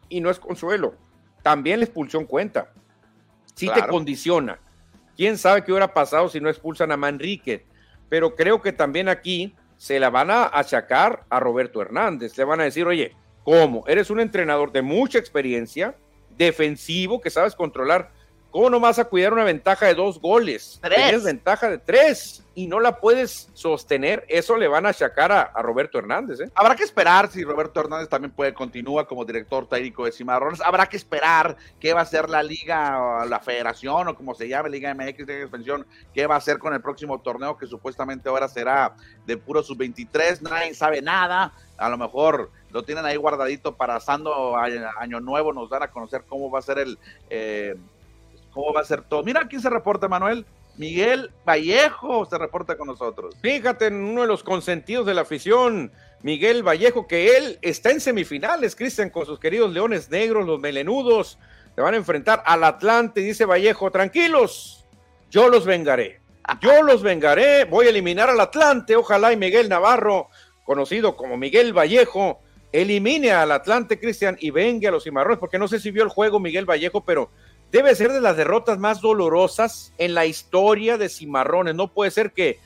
y 0.09 0.21
no 0.21 0.29
es 0.29 0.39
consuelo. 0.39 0.95
También 1.41 1.79
la 1.79 1.85
expulsión 1.85 2.25
cuenta. 2.25 2.73
Sí 3.55 3.69
te 3.73 3.87
condiciona. 3.87 4.59
¿Quién 5.15 5.37
sabe 5.37 5.63
qué 5.63 5.71
hubiera 5.71 5.93
pasado 5.93 6.29
si 6.29 6.39
no 6.39 6.49
expulsan 6.49 6.91
a 6.91 6.97
Manrique? 6.97 7.65
Pero 8.09 8.35
creo 8.35 8.61
que 8.61 8.71
también 8.71 9.09
aquí 9.09 9.55
se 9.77 9.99
la 9.99 10.09
van 10.09 10.31
a 10.31 10.49
achacar 10.51 11.25
a 11.29 11.39
Roberto 11.39 11.81
Hernández. 11.81 12.37
Le 12.37 12.43
van 12.43 12.61
a 12.61 12.65
decir, 12.65 12.85
oye, 12.85 13.15
¿cómo? 13.43 13.83
Eres 13.87 14.09
un 14.09 14.19
entrenador 14.19 14.71
de 14.71 14.81
mucha 14.81 15.19
experiencia, 15.19 15.95
defensivo, 16.37 17.21
que 17.21 17.29
sabes 17.29 17.55
controlar 17.55 18.11
¿Cómo 18.51 18.69
no 18.71 18.79
vas 18.79 18.97
a 18.97 19.05
cuidar 19.05 19.31
una 19.31 19.43
ventaja 19.43 19.85
de 19.85 19.93
dos 19.93 20.19
goles? 20.19 20.79
Tres. 20.81 20.97
Tienes 20.97 21.23
ventaja 21.23 21.69
de 21.69 21.77
tres 21.77 22.43
y 22.55 22.65
no 22.65 22.79
la 22.79 22.99
puedes 22.99 23.49
sostener. 23.53 24.25
Eso 24.27 24.57
le 24.57 24.67
van 24.67 24.87
a 24.87 24.89
achacar 24.89 25.31
a, 25.31 25.61
Roberto 25.61 25.99
Hernández. 25.99 26.39
¿eh? 26.39 26.51
Habrá 26.55 26.75
que 26.75 26.83
esperar 26.83 27.29
si 27.29 27.43
Roberto 27.43 27.79
Hernández 27.79 28.09
también 28.09 28.31
puede 28.31 28.55
continuar 28.55 29.05
como 29.05 29.23
director 29.23 29.67
técnico 29.67 30.05
de 30.05 30.11
Cimarrones. 30.11 30.61
Habrá 30.61 30.87
que 30.87 30.97
esperar 30.97 31.57
qué 31.79 31.93
va 31.93 31.99
a 31.99 32.03
hacer 32.03 32.27
la 32.27 32.41
liga, 32.41 33.23
la 33.27 33.39
federación 33.39 34.07
o 34.07 34.15
como 34.15 34.33
se 34.33 34.49
llame, 34.49 34.71
Liga 34.71 34.95
MX 34.95 35.27
de 35.27 35.41
expansión, 35.41 35.85
qué 36.13 36.25
va 36.25 36.33
a 36.33 36.39
hacer 36.39 36.57
con 36.57 36.73
el 36.73 36.81
próximo 36.81 37.21
torneo 37.21 37.55
que 37.55 37.67
supuestamente 37.67 38.29
ahora 38.29 38.47
será 38.47 38.95
de 39.27 39.37
puro 39.37 39.61
sub-23. 39.61 40.41
Nadie 40.41 40.73
sabe 40.73 41.03
nada. 41.03 41.53
A 41.77 41.87
lo 41.87 41.99
mejor 41.99 42.49
lo 42.71 42.81
tienen 42.81 43.05
ahí 43.05 43.15
guardadito 43.15 43.75
para 43.75 43.97
asando 43.97 44.57
año 44.57 45.19
nuevo. 45.19 45.53
Nos 45.53 45.69
dan 45.69 45.83
a 45.83 45.91
conocer 45.91 46.23
cómo 46.27 46.49
va 46.49 46.57
a 46.57 46.63
ser 46.63 46.79
el... 46.79 46.97
Eh, 47.29 47.75
cómo 48.51 48.73
va 48.73 48.81
a 48.81 48.85
ser 48.85 49.01
todo. 49.01 49.23
Mira 49.23 49.47
quién 49.47 49.61
se 49.61 49.69
reporta, 49.69 50.07
Manuel. 50.07 50.45
Miguel 50.77 51.31
Vallejo 51.45 52.25
se 52.25 52.37
reporta 52.37 52.77
con 52.77 52.87
nosotros. 52.87 53.35
Fíjate 53.41 53.87
en 53.87 53.95
uno 53.95 54.21
de 54.21 54.27
los 54.27 54.43
consentidos 54.43 55.05
de 55.05 55.13
la 55.13 55.21
afición, 55.21 55.91
Miguel 56.21 56.63
Vallejo, 56.63 57.05
que 57.05 57.35
él 57.35 57.59
está 57.61 57.91
en 57.91 57.99
semifinales, 57.99 58.77
Cristian, 58.77 59.09
con 59.09 59.25
sus 59.25 59.39
queridos 59.39 59.73
Leones 59.73 60.09
Negros, 60.09 60.47
los 60.47 60.59
Melenudos. 60.59 61.37
Se 61.75 61.81
van 61.81 61.95
a 61.95 61.97
enfrentar 61.97 62.43
al 62.45 62.63
Atlante, 62.63 63.19
dice 63.19 63.43
Vallejo, 63.45 63.91
tranquilos, 63.91 64.85
yo 65.29 65.49
los 65.49 65.65
vengaré. 65.65 66.21
Yo 66.61 66.81
los 66.81 67.03
vengaré, 67.03 67.65
voy 67.65 67.87
a 67.87 67.89
eliminar 67.89 68.29
al 68.29 68.39
Atlante, 68.39 68.95
ojalá 68.95 69.31
y 69.31 69.37
Miguel 69.37 69.69
Navarro, 69.69 70.29
conocido 70.63 71.15
como 71.15 71.37
Miguel 71.37 71.77
Vallejo, 71.77 72.41
elimine 72.71 73.31
al 73.31 73.51
Atlante, 73.51 73.99
Cristian, 73.99 74.37
y 74.39 74.49
venga 74.51 74.89
a 74.89 74.91
los 74.91 75.03
cimarrones, 75.03 75.39
porque 75.39 75.59
no 75.59 75.67
sé 75.67 75.79
si 75.79 75.91
vio 75.91 76.03
el 76.03 76.09
juego 76.09 76.39
Miguel 76.39 76.65
Vallejo, 76.65 77.03
pero 77.03 77.31
debe 77.71 77.95
ser 77.95 78.11
de 78.11 78.21
las 78.21 78.37
derrotas 78.37 78.79
más 78.79 79.01
dolorosas 79.01 79.93
en 79.97 80.13
la 80.13 80.25
historia 80.25 80.97
de 80.97 81.09
Cimarrones. 81.09 81.75
No 81.75 81.93
puede 81.93 82.11
ser 82.11 82.33
que 82.33 82.59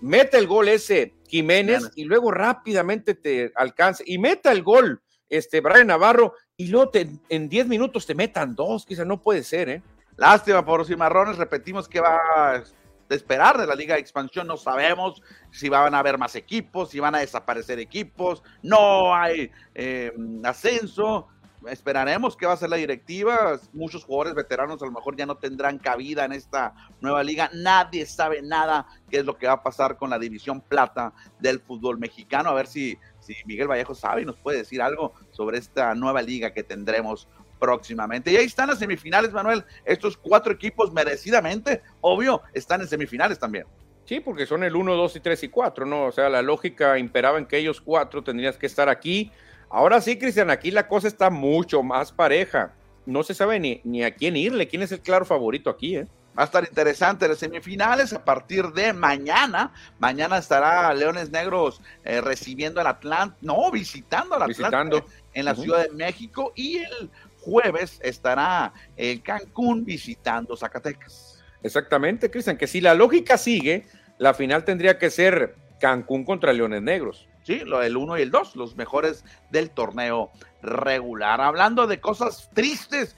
meta 0.00 0.38
el 0.38 0.46
gol 0.46 0.68
ese 0.68 1.14
Jiménez 1.28 1.90
y 1.94 2.04
luego 2.04 2.30
rápidamente 2.30 3.14
te 3.14 3.52
alcance 3.56 4.04
y 4.06 4.18
meta 4.18 4.52
el 4.52 4.62
gol 4.62 5.02
este 5.28 5.60
Brian 5.60 5.88
Navarro 5.88 6.34
y 6.56 6.68
luego 6.68 6.90
en 7.28 7.48
10 7.48 7.66
minutos 7.66 8.06
te 8.06 8.14
metan 8.14 8.54
dos, 8.54 8.86
quizá 8.86 9.04
no 9.04 9.20
puede 9.20 9.42
ser, 9.42 9.68
¿eh? 9.68 9.82
Lástima 10.16 10.64
por 10.64 10.86
Cimarrones, 10.86 11.36
repetimos 11.36 11.88
que 11.88 12.00
va 12.00 12.16
a 12.54 12.62
esperar 13.10 13.58
de 13.58 13.66
la 13.66 13.74
Liga 13.74 13.94
de 13.94 14.00
Expansión, 14.00 14.46
no 14.46 14.56
sabemos 14.56 15.22
si 15.50 15.68
van 15.68 15.94
a 15.94 15.98
haber 15.98 16.16
más 16.16 16.34
equipos, 16.34 16.90
si 16.90 17.00
van 17.00 17.14
a 17.14 17.18
desaparecer 17.18 17.78
equipos, 17.78 18.42
no 18.62 19.14
hay 19.14 19.50
eh, 19.74 20.12
ascenso, 20.42 21.28
esperaremos 21.68 22.36
qué 22.36 22.46
va 22.46 22.52
a 22.52 22.56
ser 22.56 22.70
la 22.70 22.76
directiva. 22.76 23.58
Muchos 23.72 24.04
jugadores 24.04 24.34
veteranos 24.34 24.82
a 24.82 24.86
lo 24.86 24.92
mejor 24.92 25.16
ya 25.16 25.26
no 25.26 25.36
tendrán 25.36 25.78
cabida 25.78 26.24
en 26.24 26.32
esta 26.32 26.74
nueva 27.00 27.22
liga. 27.22 27.50
Nadie 27.52 28.06
sabe 28.06 28.42
nada 28.42 28.86
qué 29.10 29.18
es 29.18 29.24
lo 29.24 29.36
que 29.36 29.46
va 29.46 29.54
a 29.54 29.62
pasar 29.62 29.96
con 29.96 30.10
la 30.10 30.18
división 30.18 30.60
plata 30.60 31.12
del 31.38 31.60
fútbol 31.60 31.98
mexicano. 31.98 32.50
A 32.50 32.54
ver 32.54 32.66
si, 32.66 32.98
si 33.20 33.34
Miguel 33.46 33.68
Vallejo 33.68 33.94
sabe 33.94 34.22
y 34.22 34.24
nos 34.24 34.36
puede 34.36 34.58
decir 34.58 34.82
algo 34.82 35.12
sobre 35.30 35.58
esta 35.58 35.94
nueva 35.94 36.22
liga 36.22 36.52
que 36.52 36.62
tendremos 36.62 37.28
próximamente. 37.58 38.30
Y 38.30 38.36
ahí 38.36 38.46
están 38.46 38.68
las 38.68 38.78
semifinales, 38.78 39.32
Manuel. 39.32 39.64
Estos 39.84 40.16
cuatro 40.16 40.52
equipos 40.52 40.92
merecidamente, 40.92 41.82
obvio, 42.00 42.42
están 42.52 42.80
en 42.80 42.88
semifinales 42.88 43.38
también. 43.38 43.66
Sí, 44.06 44.20
porque 44.20 44.46
son 44.46 44.62
el 44.62 44.76
1, 44.76 44.94
2 44.94 45.16
y 45.16 45.20
3 45.20 45.42
y 45.42 45.48
4, 45.48 45.84
¿no? 45.84 46.04
O 46.04 46.12
sea, 46.12 46.28
la 46.28 46.40
lógica 46.40 46.96
imperaba 46.96 47.38
en 47.38 47.46
que 47.46 47.58
ellos 47.58 47.80
cuatro 47.80 48.22
tendrías 48.22 48.56
que 48.56 48.66
estar 48.66 48.88
aquí. 48.88 49.32
Ahora 49.68 50.00
sí, 50.00 50.18
Cristian, 50.18 50.50
aquí 50.50 50.70
la 50.70 50.88
cosa 50.88 51.08
está 51.08 51.30
mucho 51.30 51.82
más 51.82 52.12
pareja. 52.12 52.72
No 53.04 53.22
se 53.22 53.34
sabe 53.34 53.60
ni, 53.60 53.80
ni 53.84 54.02
a 54.02 54.14
quién 54.14 54.36
irle, 54.36 54.68
quién 54.68 54.82
es 54.82 54.92
el 54.92 55.00
claro 55.00 55.24
favorito 55.24 55.70
aquí, 55.70 55.96
¿eh? 55.96 56.06
Va 56.38 56.42
a 56.42 56.46
estar 56.46 56.64
interesante 56.64 57.26
las 57.26 57.38
semifinales 57.38 58.12
a 58.12 58.22
partir 58.22 58.66
de 58.72 58.92
mañana. 58.92 59.72
Mañana 59.98 60.36
estará 60.36 60.92
Leones 60.92 61.30
Negros 61.30 61.80
eh, 62.04 62.20
recibiendo 62.20 62.78
al 62.78 62.88
Atlante, 62.88 63.38
no, 63.40 63.70
visitando 63.70 64.34
al 64.34 64.42
Atlante 64.42 65.02
en 65.32 65.44
la 65.46 65.54
Ciudad 65.54 65.84
de 65.84 65.90
México 65.92 66.52
y 66.54 66.78
el 66.78 67.10
jueves 67.40 67.98
estará 68.02 68.74
el 68.96 69.22
Cancún 69.22 69.86
visitando 69.86 70.56
Zacatecas. 70.56 71.42
Exactamente, 71.62 72.30
Cristian, 72.30 72.58
que 72.58 72.66
si 72.66 72.82
la 72.82 72.94
lógica 72.94 73.38
sigue, 73.38 73.86
la 74.18 74.34
final 74.34 74.64
tendría 74.64 74.98
que 74.98 75.08
ser 75.08 75.54
Cancún 75.80 76.24
contra 76.24 76.52
Leones 76.52 76.82
Negros. 76.82 77.28
Sí, 77.46 77.60
del 77.60 77.96
1 77.96 78.18
y 78.18 78.22
el 78.22 78.32
2, 78.32 78.56
los 78.56 78.74
mejores 78.74 79.24
del 79.50 79.70
torneo 79.70 80.32
regular. 80.62 81.40
Hablando 81.40 81.86
de 81.86 82.00
cosas 82.00 82.50
tristes, 82.52 83.14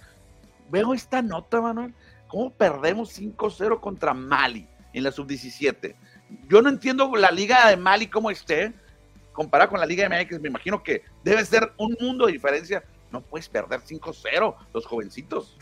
veo 0.68 0.92
esta 0.92 1.22
nota, 1.22 1.62
Manuel. 1.62 1.94
¿Cómo 2.26 2.50
perdemos 2.50 3.18
5-0 3.18 3.80
contra 3.80 4.12
Mali 4.12 4.68
en 4.92 5.04
la 5.04 5.12
sub-17? 5.12 5.94
Yo 6.46 6.60
no 6.60 6.68
entiendo 6.68 7.10
la 7.16 7.30
liga 7.30 7.70
de 7.70 7.78
Mali 7.78 8.06
cómo 8.08 8.30
esté, 8.30 8.74
comparada 9.32 9.70
con 9.70 9.80
la 9.80 9.86
liga 9.86 10.06
de 10.06 10.22
MX, 10.22 10.40
me 10.42 10.48
imagino 10.48 10.82
que 10.82 11.04
debe 11.24 11.42
ser 11.46 11.72
un 11.78 11.96
mundo 11.98 12.26
de 12.26 12.32
diferencia. 12.32 12.84
No 13.10 13.22
puedes 13.22 13.48
perder 13.48 13.80
5-0 13.80 14.56
los 14.74 14.84
jovencitos. 14.84 15.56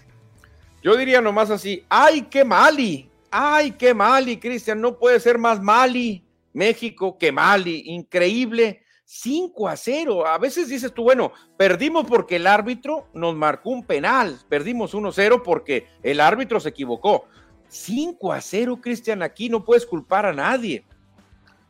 Yo 0.83 0.97
diría 0.97 1.21
nomás 1.21 1.51
así, 1.51 1.85
¡ay, 1.89 2.23
qué 2.23 2.45
Mali! 2.45 3.09
¡Ay, 3.31 3.71
qué 3.71 3.95
Mali, 3.95 4.39
Cristian! 4.39 4.81
No 4.81 4.99
puede 4.99 5.21
ser 5.21 5.39
más 5.39 5.63
Mali, 5.63 6.26
México, 6.57 7.19
que 7.19 7.31
Mali. 7.31 7.83
Increíble. 7.87 8.83
5 9.05 9.69
a 9.69 9.77
0. 9.77 10.27
A 10.27 10.39
veces 10.39 10.69
dices 10.69 10.93
tú, 10.93 11.05
bueno, 11.05 11.33
perdimos 11.57 12.07
porque 12.07 12.37
el 12.37 12.47
árbitro 12.47 13.07
nos 13.15 13.37
marcó 13.37 13.71
un 13.71 13.85
penal. 13.85 14.41
Perdimos 14.49 14.95
1-0 14.95 15.43
porque 15.45 15.87
el 16.03 16.21
árbitro 16.21 16.59
se 16.59 16.71
equivocó. 16.71 17.27
5 17.69 18.33
a 18.33 18.41
0, 18.41 18.81
Cristian, 18.81 19.23
aquí 19.23 19.49
no 19.49 19.65
puedes 19.65 19.87
culpar 19.87 20.27
a 20.27 20.33
nadie. 20.33 20.85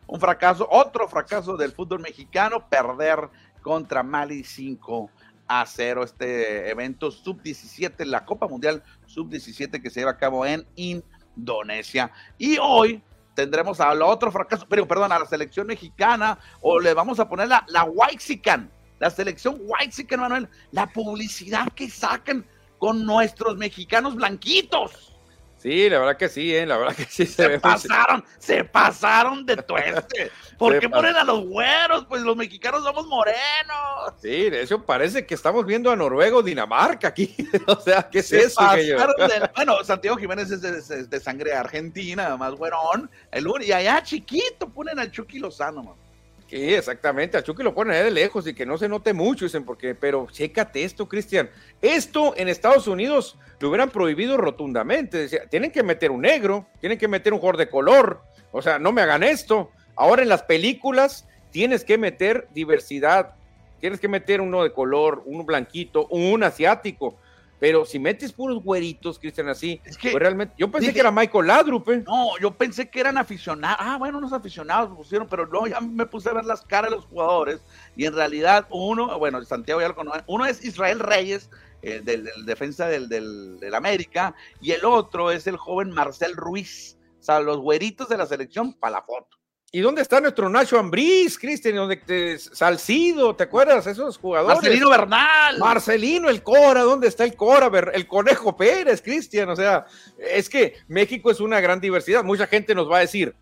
Un 0.06 0.20
fracaso, 0.20 0.68
otro 0.70 1.08
fracaso 1.08 1.56
del 1.56 1.72
fútbol 1.72 2.00
mexicano, 2.00 2.68
perder 2.68 3.28
contra 3.62 4.02
Mali 4.02 4.44
5 4.44 5.10
a 5.48 5.66
0 5.66 6.04
este 6.04 6.70
evento 6.70 7.10
sub-17, 7.10 8.04
la 8.04 8.24
Copa 8.24 8.46
Mundial 8.46 8.82
sub-17 9.06 9.82
que 9.82 9.90
se 9.90 10.00
lleva 10.00 10.12
a 10.12 10.16
cabo 10.16 10.46
en 10.46 10.64
Indonesia. 10.76 12.12
Y 12.38 12.58
hoy 12.58 13.02
tendremos 13.36 13.78
a 13.80 13.94
lo 13.94 14.08
otro 14.08 14.32
fracaso, 14.32 14.66
pero 14.68 14.88
perdón, 14.88 15.12
a 15.12 15.18
la 15.20 15.26
selección 15.26 15.68
mexicana, 15.68 16.38
o 16.60 16.80
le 16.80 16.94
vamos 16.94 17.20
a 17.20 17.28
poner 17.28 17.46
la, 17.46 17.64
la 17.68 17.84
Whitezican, 17.84 18.72
la 18.98 19.10
selección 19.10 19.58
Whitezican, 19.60 20.20
Manuel, 20.20 20.48
la 20.72 20.88
publicidad 20.88 21.68
que 21.74 21.88
sacan 21.88 22.44
con 22.78 23.04
nuestros 23.04 23.56
mexicanos 23.56 24.16
blanquitos. 24.16 25.15
Sí, 25.58 25.88
la 25.88 25.98
verdad 25.98 26.16
que 26.16 26.28
sí, 26.28 26.54
¿eh? 26.54 26.66
la 26.66 26.76
verdad 26.76 26.94
que 26.94 27.06
sí. 27.06 27.26
Se, 27.26 27.58
pasaron, 27.58 28.24
se 28.38 28.62
pasaron 28.64 29.44
de 29.46 29.56
tueste. 29.56 30.30
¿Por 30.58 30.78
qué 30.78 30.88
ponen 30.88 31.16
a 31.16 31.24
los 31.24 31.46
güeros? 31.46 32.06
Pues 32.06 32.22
los 32.22 32.36
mexicanos 32.36 32.82
somos 32.82 33.06
morenos. 33.06 34.14
Sí, 34.20 34.50
de 34.50 34.62
hecho 34.62 34.84
parece 34.84 35.26
que 35.26 35.34
estamos 35.34 35.66
viendo 35.66 35.90
a 35.90 35.96
Noruego, 35.96 36.42
Dinamarca 36.42 37.08
aquí. 37.08 37.34
o 37.66 37.80
sea, 37.80 38.08
¿qué 38.10 38.20
es 38.20 38.32
eso? 38.32 38.60
bueno, 39.56 39.82
Santiago 39.82 40.16
Jiménez 40.16 40.50
es 40.50 41.10
de, 41.10 41.20
sangre 41.20 41.54
argentina, 41.54 42.36
más 42.36 42.54
güerón. 42.54 43.10
El, 43.30 43.46
y 43.62 43.72
allá 43.72 44.02
chiquito 44.02 44.68
ponen 44.68 44.98
al 44.98 45.10
Chucky 45.10 45.38
Lozano, 45.38 45.82
man. 45.82 46.05
Sí, 46.48 46.74
exactamente. 46.74 47.36
A 47.36 47.42
Chucky 47.42 47.62
lo 47.62 47.74
ponen 47.74 48.04
de 48.04 48.10
lejos 48.10 48.46
y 48.46 48.54
que 48.54 48.64
no 48.64 48.78
se 48.78 48.88
note 48.88 49.12
mucho, 49.12 49.44
dicen, 49.44 49.64
porque, 49.64 49.94
pero 49.94 50.28
chécate 50.30 50.84
esto, 50.84 51.08
Cristian. 51.08 51.50
Esto 51.82 52.34
en 52.36 52.48
Estados 52.48 52.86
Unidos 52.86 53.36
lo 53.58 53.68
hubieran 53.68 53.90
prohibido 53.90 54.36
rotundamente. 54.36 55.18
Decía, 55.18 55.46
tienen 55.48 55.72
que 55.72 55.82
meter 55.82 56.12
un 56.12 56.22
negro, 56.22 56.66
tienen 56.80 56.98
que 56.98 57.08
meter 57.08 57.32
un 57.32 57.40
jugador 57.40 57.56
de 57.56 57.68
color. 57.68 58.22
O 58.52 58.62
sea, 58.62 58.78
no 58.78 58.92
me 58.92 59.02
hagan 59.02 59.24
esto. 59.24 59.70
Ahora 59.96 60.22
en 60.22 60.28
las 60.28 60.44
películas 60.44 61.26
tienes 61.50 61.84
que 61.84 61.98
meter 61.98 62.46
diversidad. 62.54 63.34
Tienes 63.80 63.98
que 63.98 64.08
meter 64.08 64.40
uno 64.40 64.62
de 64.62 64.72
color, 64.72 65.22
uno 65.26 65.44
blanquito, 65.44 66.06
un 66.08 66.44
asiático. 66.44 67.18
Pero 67.58 67.86
si 67.86 67.98
metes 67.98 68.32
puros 68.32 68.62
güeritos, 68.62 69.18
Cristian, 69.18 69.48
así, 69.48 69.80
es 69.84 69.96
que, 69.96 70.10
pues 70.10 70.22
realmente, 70.22 70.54
yo 70.58 70.70
pensé 70.70 70.92
que 70.92 71.00
era 71.00 71.10
Michael 71.10 71.46
Ladrup. 71.46 71.88
¿eh? 71.88 72.04
No, 72.06 72.38
yo 72.38 72.50
pensé 72.52 72.90
que 72.90 73.00
eran 73.00 73.16
aficionados. 73.16 73.78
Ah, 73.80 73.96
bueno, 73.96 74.18
unos 74.18 74.32
aficionados 74.32 74.94
pusieron, 74.94 75.26
pero 75.26 75.46
no, 75.46 75.66
ya 75.66 75.80
me 75.80 76.04
puse 76.06 76.28
a 76.28 76.34
ver 76.34 76.44
las 76.44 76.62
caras 76.62 76.90
de 76.90 76.96
los 76.96 77.06
jugadores. 77.06 77.60
Y 77.96 78.04
en 78.04 78.14
realidad, 78.14 78.66
uno, 78.70 79.18
bueno, 79.18 79.42
Santiago 79.44 79.80
ya 79.80 79.88
lo 79.88 79.94
conoce, 79.94 80.22
uno 80.26 80.44
es 80.44 80.62
Israel 80.64 81.00
Reyes, 81.00 81.50
el 81.80 82.04
del, 82.04 82.28
defensa 82.44 82.88
del, 82.88 83.08
del, 83.08 83.58
del, 83.58 83.74
América, 83.74 84.34
y 84.60 84.72
el 84.72 84.84
otro 84.84 85.30
es 85.30 85.46
el 85.46 85.56
joven 85.56 85.90
Marcel 85.90 86.36
Ruiz. 86.36 86.98
O 87.20 87.22
sea, 87.22 87.40
los 87.40 87.58
güeritos 87.58 88.08
de 88.08 88.18
la 88.18 88.26
selección 88.26 88.74
para 88.74 88.98
la 88.98 89.02
foto. 89.02 89.38
¿Y 89.72 89.80
dónde 89.80 90.00
está 90.00 90.20
nuestro 90.20 90.48
Nacho 90.48 90.78
Ambriz, 90.78 91.38
Cristian? 91.38 91.74
¿Dónde 91.74 91.96
te, 91.96 92.38
Salcido, 92.38 93.34
¿te 93.34 93.44
acuerdas? 93.44 93.86
Esos 93.86 94.16
jugadores. 94.16 94.56
Marcelino 94.56 94.88
Bernal. 94.88 95.58
Marcelino, 95.58 96.28
el 96.28 96.42
Cora, 96.42 96.82
¿dónde 96.82 97.08
está 97.08 97.24
el 97.24 97.34
Cora? 97.34 97.70
El 97.92 98.06
Conejo 98.06 98.56
Pérez, 98.56 99.02
Cristian. 99.02 99.48
O 99.48 99.56
sea, 99.56 99.84
es 100.18 100.48
que 100.48 100.76
México 100.86 101.30
es 101.30 101.40
una 101.40 101.60
gran 101.60 101.80
diversidad. 101.80 102.22
Mucha 102.22 102.46
gente 102.46 102.76
nos 102.76 102.90
va 102.90 102.98
a 102.98 103.00
decir, 103.00 103.34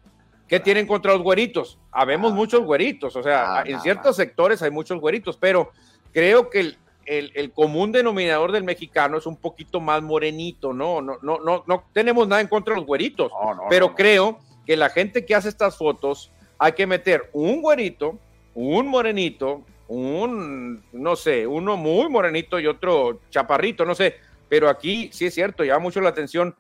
¿qué 0.48 0.58
tienen 0.60 0.86
contra 0.86 1.12
los 1.12 1.22
güeritos? 1.22 1.78
Habemos 1.92 2.32
ah. 2.32 2.34
muchos 2.34 2.62
güeritos, 2.62 3.14
o 3.16 3.22
sea, 3.22 3.58
ah, 3.58 3.62
en 3.66 3.80
ciertos 3.80 4.16
sectores 4.16 4.62
hay 4.62 4.70
muchos 4.70 4.98
güeritos, 5.00 5.36
pero 5.36 5.72
creo 6.12 6.48
que 6.48 6.60
el, 6.60 6.78
el, 7.04 7.32
el, 7.34 7.52
común 7.52 7.92
denominador 7.92 8.50
del 8.50 8.64
mexicano 8.64 9.18
es 9.18 9.26
un 9.26 9.36
poquito 9.36 9.78
más 9.78 10.02
morenito, 10.02 10.72
¿no? 10.72 11.02
No, 11.02 11.18
no, 11.22 11.38
no, 11.38 11.64
no 11.66 11.84
tenemos 11.92 12.26
nada 12.26 12.40
en 12.40 12.48
contra 12.48 12.74
de 12.74 12.80
los 12.80 12.86
güeritos, 12.86 13.30
pero 13.68 13.94
creo 13.94 14.38
que 14.66 14.76
la 14.76 14.90
gente 14.90 15.24
que 15.24 15.34
hace 15.34 15.48
estas 15.48 15.76
fotos 15.76 16.30
hay 16.58 16.72
que 16.72 16.86
meter 16.86 17.30
un 17.32 17.60
güerito, 17.60 18.18
un 18.54 18.88
morenito, 18.88 19.62
un, 19.88 20.82
no 20.92 21.16
sé, 21.16 21.46
uno 21.46 21.76
muy 21.76 22.08
morenito 22.08 22.58
y 22.58 22.66
otro 22.66 23.20
chaparrito, 23.30 23.84
no 23.84 23.94
sé, 23.94 24.16
pero 24.48 24.68
aquí 24.68 25.10
sí 25.12 25.26
es 25.26 25.34
cierto, 25.34 25.64
llama 25.64 25.80
mucho 25.80 26.00
la 26.00 26.10
atención, 26.10 26.54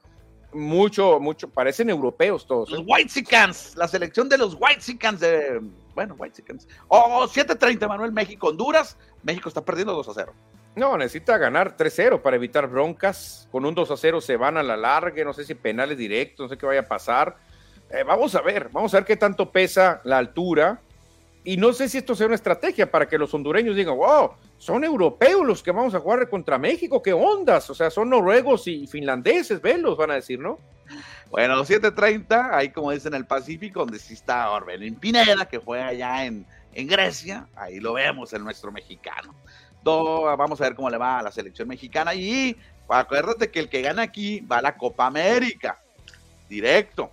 mucho, 0.52 1.18
mucho, 1.20 1.48
parecen 1.48 1.90
europeos 1.90 2.46
todos. 2.46 2.70
Los 2.70 2.82
Whitesicans, 2.86 3.76
la 3.76 3.88
selección 3.88 4.28
de 4.28 4.38
los 4.38 4.56
Whitesicans 4.58 5.20
de, 5.20 5.60
bueno, 5.94 6.14
Whitesicans. 6.18 6.68
Oh, 6.88 7.26
7.30 7.26 7.88
Manuel, 7.88 8.12
México, 8.12 8.48
Honduras, 8.48 8.96
México 9.22 9.48
está 9.48 9.64
perdiendo 9.64 9.94
2 9.94 10.08
a 10.08 10.12
0. 10.14 10.34
No, 10.76 10.98
necesita 10.98 11.38
ganar 11.38 11.76
3-0 11.76 12.20
para 12.20 12.36
evitar 12.36 12.68
broncas. 12.68 13.48
Con 13.52 13.64
un 13.64 13.74
2 13.74 13.90
a 13.92 13.96
0 13.96 14.20
se 14.20 14.36
van 14.36 14.56
a 14.56 14.62
la 14.62 14.76
larga, 14.76 15.24
no 15.24 15.32
sé 15.32 15.44
si 15.44 15.54
penales 15.54 15.96
directos, 15.96 16.44
no 16.44 16.48
sé 16.48 16.58
qué 16.58 16.66
vaya 16.66 16.80
a 16.80 16.88
pasar. 16.88 17.36
Eh, 17.90 18.02
vamos 18.04 18.34
a 18.34 18.40
ver, 18.40 18.68
vamos 18.72 18.92
a 18.94 18.98
ver 18.98 19.06
qué 19.06 19.16
tanto 19.16 19.50
pesa 19.50 20.00
la 20.04 20.18
altura. 20.18 20.80
Y 21.44 21.58
no 21.58 21.72
sé 21.74 21.88
si 21.88 21.98
esto 21.98 22.14
sea 22.14 22.26
una 22.26 22.36
estrategia 22.36 22.90
para 22.90 23.06
que 23.06 23.18
los 23.18 23.32
hondureños 23.34 23.76
digan, 23.76 23.96
wow, 23.96 24.30
son 24.56 24.82
europeos 24.82 25.46
los 25.46 25.62
que 25.62 25.72
vamos 25.72 25.94
a 25.94 26.00
jugar 26.00 26.28
contra 26.30 26.58
México, 26.58 27.02
qué 27.02 27.12
ondas, 27.12 27.68
o 27.68 27.74
sea, 27.74 27.90
son 27.90 28.08
noruegos 28.08 28.66
y 28.66 28.86
finlandeses, 28.86 29.60
velos, 29.60 29.94
van 29.98 30.12
a 30.12 30.14
decir, 30.14 30.40
¿no? 30.40 30.58
Bueno, 31.30 31.62
7.30, 31.62 32.50
ahí 32.50 32.70
como 32.70 32.92
dicen 32.92 33.12
en 33.12 33.20
el 33.20 33.26
Pacífico, 33.26 33.80
donde 33.80 33.98
sí 33.98 34.14
está 34.14 34.50
Orbelín 34.50 34.94
Pineda, 34.94 35.46
que 35.46 35.60
fue 35.60 35.82
allá 35.82 36.24
en, 36.24 36.46
en 36.72 36.86
Grecia, 36.86 37.46
ahí 37.56 37.78
lo 37.78 37.92
vemos, 37.92 38.32
el 38.32 38.42
nuestro 38.42 38.72
mexicano. 38.72 39.34
vamos 39.84 40.60
a 40.60 40.64
ver 40.64 40.74
cómo 40.74 40.88
le 40.88 40.96
va 40.96 41.18
a 41.18 41.22
la 41.22 41.32
selección 41.32 41.68
mexicana 41.68 42.14
y 42.14 42.56
acuérdate 42.88 43.50
que 43.50 43.60
el 43.60 43.68
que 43.68 43.82
gana 43.82 44.02
aquí 44.02 44.40
va 44.40 44.58
a 44.58 44.62
la 44.62 44.76
Copa 44.76 45.06
América, 45.06 45.78
directo. 46.48 47.10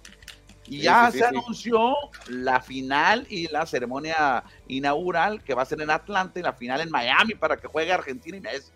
Y 0.72 0.84
ya 0.84 1.12
se 1.12 1.26
anunció 1.26 1.98
la 2.30 2.62
final 2.62 3.28
y 3.30 3.50
la 3.50 3.66
ceremonia 3.66 4.42
inaugural 4.70 5.44
que 5.44 5.54
va 5.54 5.64
a 5.64 5.66
ser 5.66 5.82
en 5.82 5.90
Atlanta 5.90 6.40
y 6.40 6.44
la 6.44 6.54
final 6.54 6.80
en 6.80 6.90
Miami 6.90 7.36
para 7.36 7.58
que 7.58 7.68
juegue 7.68 7.92
Argentina 7.92 8.38
y 8.38 8.40
Messi. 8.40 8.72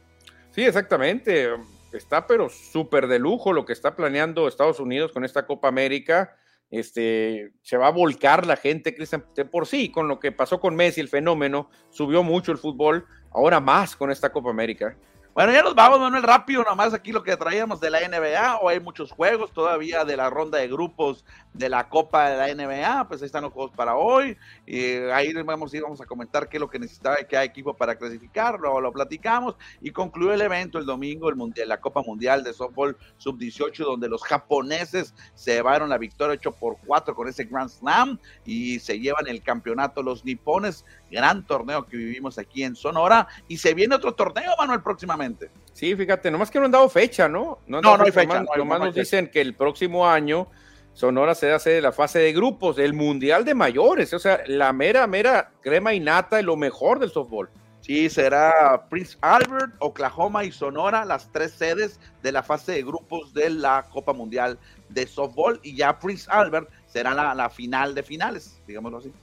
Sí, 0.52 0.66
exactamente. 0.66 1.54
Está 1.93 2.28
pero 2.28 2.50
súper 2.50 3.08
de 3.08 3.18
lujo 3.18 3.54
lo 3.54 3.64
que 3.64 3.72
está 3.72 3.96
planeando 3.96 4.50
Estados 4.50 4.82
Unidos 4.82 5.14
con 5.14 5.24
esta 5.24 5.46
Copa 5.46 5.70
América. 5.70 6.36
Este, 6.70 7.54
se 7.62 7.78
va 7.78 7.88
a 7.88 7.91
volcar 7.91 8.46
la 8.46 8.58
gente, 8.58 8.93
Cristian, 8.93 9.24
por 9.50 9.66
sí, 9.66 9.89
con 9.89 10.10
lo 10.10 10.20
que 10.20 10.34
pasó 10.34 10.60
con 10.60 10.76
Messi, 10.76 11.00
el 11.00 11.08
fenómeno, 11.08 11.70
subió 11.91 12.24
mucho 12.24 12.52
el 12.52 12.58
fútbol, 12.58 13.06
ahora 13.32 13.62
más 13.62 13.96
con 13.96 14.12
esta 14.12 14.34
Copa 14.34 14.50
América. 14.50 14.98
Bueno, 15.36 15.52
ya 15.52 15.64
nos 15.64 15.76
vamos, 15.76 16.00
Manuel, 16.00 16.24
rápido, 16.24 16.64
nomás 16.64 16.94
aquí 16.94 17.12
lo 17.12 17.22
que 17.22 17.36
traíamos 17.36 17.82
de 17.82 17.90
la 17.90 18.00
NBA. 18.08 18.60
O 18.60 18.70
hay 18.70 18.80
muchos 18.80 19.12
juegos 19.12 19.52
todavía 19.52 20.06
de 20.06 20.16
la 20.16 20.30
ronda 20.30 20.60
de 20.60 20.70
grupos 20.70 21.26
de 21.52 21.68
la 21.68 21.90
Copa 21.90 22.30
de 22.30 22.38
la 22.38 22.56
NBA. 22.56 23.10
Pues 23.10 23.22
ahí 23.22 23.26
están 23.26 23.44
los 23.44 23.52
juegos 23.52 23.76
para 23.76 23.98
hoy. 23.98 24.38
Y 24.66 24.96
ahí 25.12 25.34
vamos, 25.44 25.74
vamos 25.74 26.00
a 26.00 26.06
comentar 26.06 26.48
qué 26.48 26.56
es 26.56 26.62
lo 26.62 26.70
que 26.70 26.80
necesitaba 26.80 27.18
y 27.20 27.36
hay 27.36 27.48
equipo 27.48 27.74
para 27.74 27.98
clasificar. 27.98 28.58
Luego 28.62 28.80
lo 28.80 28.94
platicamos. 28.94 29.56
Y 29.82 29.92
concluyó 29.92 30.32
el 30.32 30.40
evento 30.40 30.80
el 30.80 30.86
domingo, 30.86 31.28
el 31.28 31.36
mundial, 31.36 31.68
la 31.68 31.82
Copa 31.82 32.02
Mundial 32.02 32.42
de 32.42 32.54
Softball 32.54 32.96
Sub-18, 33.18 33.84
donde 33.84 34.08
los 34.08 34.24
japoneses 34.24 35.14
se 35.34 35.56
llevaron 35.56 35.90
la 35.90 35.98
victoria 35.98 36.38
8 36.40 36.54
por 36.54 36.78
4 36.86 37.14
con 37.14 37.28
ese 37.28 37.44
Grand 37.44 37.70
Slam 37.70 38.18
y 38.46 38.80
se 38.80 39.02
llevan 39.02 39.28
el 39.28 39.44
campeonato 39.44 40.02
los 40.02 40.24
nipones. 40.24 40.86
Gran 41.16 41.45
torneo 41.45 41.86
que 41.86 41.95
vivimos 41.95 42.38
aquí 42.38 42.63
en 42.63 42.76
Sonora. 42.76 43.28
Y 43.47 43.57
se 43.57 43.74
viene 43.74 43.95
otro 43.95 44.13
torneo, 44.13 44.51
Manuel, 44.57 44.82
próximamente. 44.82 45.49
Sí, 45.72 45.95
fíjate, 45.95 46.30
nomás 46.30 46.51
que 46.51 46.59
no 46.59 46.66
han 46.66 46.72
dado 46.72 46.89
fecha, 46.89 47.30
¿no? 47.30 47.59
No, 47.66 47.80
no, 47.80 47.95
hay 48.03 48.11
fecha. 48.11 48.43
Nomás, 48.57 48.80
nos 48.80 48.95
dicen 48.95 49.30
que 49.30 49.39
el 49.39 49.53
próximo 49.53 50.07
año 50.07 50.47
Sonora 50.93 51.36
se 51.36 51.51
hace 51.51 51.82
la 51.82 51.91
fase 51.91 52.20
de 52.20 52.34
grupos 52.34 52.76
del 52.76 52.93
Mundial 52.93 53.43
de 53.45 53.53
Mayores, 53.53 54.13
o 54.13 54.20
sea, 54.20 54.41
la 54.47 54.72
mera, 54.72 55.07
mera 55.07 55.51
crema 55.61 55.93
y 55.93 55.99
nata 55.99 56.39
y 56.39 56.43
lo 56.43 56.55
mejor 56.55 56.99
del 56.99 57.11
softball. 57.11 57.49
Sí, 57.86 58.09
será 58.09 58.88
Prince 58.89 59.16
Albert, 59.22 59.76
Oklahoma 59.78 60.43
y 60.43 60.51
Sonora, 60.51 61.05
las 61.05 61.32
tres 61.32 61.51
sedes 61.51 61.99
de 62.24 62.32
la 62.32 62.41
fase 62.41 62.72
de 62.72 62.82
grupos 62.82 63.32
de 63.32 63.51
la 63.51 63.86
Copa 63.91 64.11
Mundial 64.11 64.57
de 64.89 65.05
Softball. 65.05 65.59
Y 65.61 65.76
ya 65.76 65.99
Prince 65.99 66.26
Albert 66.32 66.68
será 66.88 67.13
la, 67.13 67.49
final 67.51 67.93
de 67.93 68.01
finales, 68.01 68.59
digámoslo 68.66 68.97
así. 68.97 69.13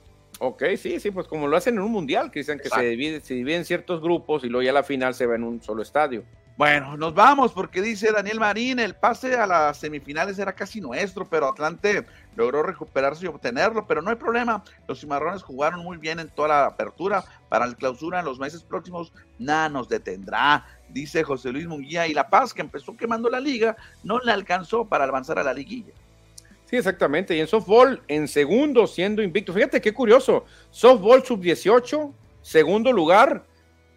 Ok, 0.45 0.61
sí, 0.77 0.99
sí, 0.99 1.09
pues 1.09 1.25
como 1.25 1.47
lo 1.47 1.55
hacen 1.55 1.75
en 1.75 1.83
un 1.83 1.91
mundial, 1.93 2.29
que 2.29 2.39
dicen 2.39 2.59
que 2.59 2.67
se, 2.67 2.81
divide, 2.81 3.21
se 3.21 3.33
dividen 3.33 3.63
ciertos 3.63 4.01
grupos 4.01 4.43
y 4.43 4.49
luego 4.49 4.61
ya 4.61 4.73
la 4.73 4.83
final 4.83 5.13
se 5.13 5.25
va 5.25 5.35
en 5.35 5.43
un 5.45 5.61
solo 5.63 5.81
estadio. 5.81 6.25
Bueno, 6.57 6.97
nos 6.97 7.15
vamos 7.15 7.53
porque 7.53 7.81
dice 7.81 8.11
Daniel 8.11 8.41
Marín, 8.41 8.77
el 8.77 8.93
pase 8.93 9.37
a 9.37 9.47
las 9.47 9.77
semifinales 9.77 10.37
era 10.37 10.51
casi 10.51 10.81
nuestro, 10.81 11.23
pero 11.23 11.47
Atlante 11.47 12.05
logró 12.35 12.61
recuperarse 12.61 13.23
y 13.23 13.29
obtenerlo, 13.29 13.87
pero 13.87 14.01
no 14.01 14.09
hay 14.09 14.17
problema. 14.17 14.61
Los 14.85 14.99
cimarrones 14.99 15.43
jugaron 15.43 15.81
muy 15.81 15.95
bien 15.95 16.19
en 16.19 16.27
toda 16.27 16.49
la 16.49 16.65
apertura. 16.65 17.23
Para 17.47 17.63
el 17.63 17.77
clausura 17.77 18.19
en 18.19 18.25
los 18.25 18.37
meses 18.37 18.63
próximos, 18.63 19.13
nada 19.39 19.69
nos 19.69 19.87
detendrá, 19.87 20.65
dice 20.89 21.23
José 21.23 21.53
Luis 21.53 21.67
Munguía. 21.67 22.05
Y 22.05 22.13
La 22.13 22.29
Paz, 22.29 22.53
que 22.53 22.61
empezó 22.61 22.97
quemando 22.97 23.29
la 23.29 23.39
liga, 23.39 23.77
no 24.03 24.19
le 24.19 24.33
alcanzó 24.33 24.83
para 24.83 25.05
avanzar 25.05 25.39
a 25.39 25.43
la 25.43 25.53
liguilla. 25.53 25.93
Sí, 26.73 26.77
exactamente. 26.77 27.37
Y 27.37 27.39
en 27.39 27.45
softball, 27.45 28.01
en 28.07 28.27
segundo, 28.27 28.87
siendo 28.87 29.21
invicto. 29.21 29.53
Fíjate 29.53 29.79
qué 29.79 29.93
curioso. 29.93 30.45
Softball 30.71 31.23
sub-18, 31.23 32.11
segundo 32.41 32.91
lugar, 32.91 33.45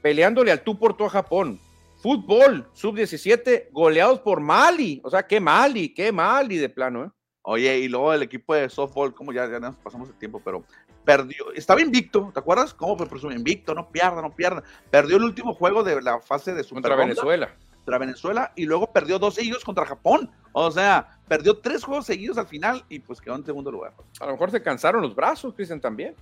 peleándole 0.03 0.53
al 0.53 0.61
tú 0.61 0.79
por 0.79 0.95
todo 0.95 1.09
a 1.09 1.11
Japón. 1.11 1.59
Fútbol 2.03 2.69
sub-17, 2.75 3.69
goleados 3.73 4.21
por 4.21 4.41
Mali. 4.41 5.01
O 5.05 5.09
sea, 5.09 5.27
qué 5.27 5.41
Mali, 5.41 5.95
qué 5.95 6.13
Mali 6.13 6.59
de 6.59 6.69
plano, 6.69 7.05
¿eh? 7.07 7.11
Oye, 7.41 7.79
y 7.79 7.89
luego 7.89 8.13
el 8.13 8.25
equipo 8.25 8.55
de 8.55 8.69
softball, 8.69 9.15
como 9.15 9.33
ya, 9.33 9.51
ya 9.51 9.59
nos 9.59 9.77
pasamos 9.77 10.11
el 10.11 10.19
tiempo, 10.19 10.43
pero 10.45 10.63
perdió, 11.03 11.55
estaba 11.55 11.81
invicto, 11.81 12.31
¿te 12.35 12.41
acuerdas? 12.41 12.75
¿Cómo 12.75 12.99
fue 12.99 13.07
presumido? 13.07 13.39
Invicto, 13.39 13.75
no 13.75 13.89
pierda, 13.89 14.21
no 14.21 14.37
pierda. 14.37 14.63
Perdió 14.91 15.17
el 15.17 15.23
último 15.23 15.55
juego 15.55 15.83
de 15.83 16.03
la 16.03 16.21
fase 16.21 16.53
de 16.53 16.63
Super 16.63 16.83
Contra 16.83 16.97
Venezuela 16.97 17.57
contra 17.87 17.99
Venezuela 17.99 18.53
y 18.57 18.67
luego 18.67 18.93
perdió 18.93 19.21
dos 19.21 19.37
seguidos 19.37 19.65
contra 19.65 19.87
Japón. 19.87 20.29
O 20.51 20.71
sea, 20.73 21.19
perdió 21.29 21.59
tres 21.59 21.85
juegos 21.85 22.05
seguidos 22.05 22.37
al 22.37 22.49
final 22.49 22.85
y 22.89 22.99
pues 22.99 23.21
quedó 23.21 23.37
en 23.37 23.47
segundo 23.47 23.71
lugar. 23.71 23.95
A 24.21 24.27
lo 24.27 24.33
mejor 24.33 24.51
se 24.51 24.61
cansaron 24.61 25.03
los 25.03 25.15
brazos, 25.15 25.57
dicen 25.57 25.81
también. 25.81 26.17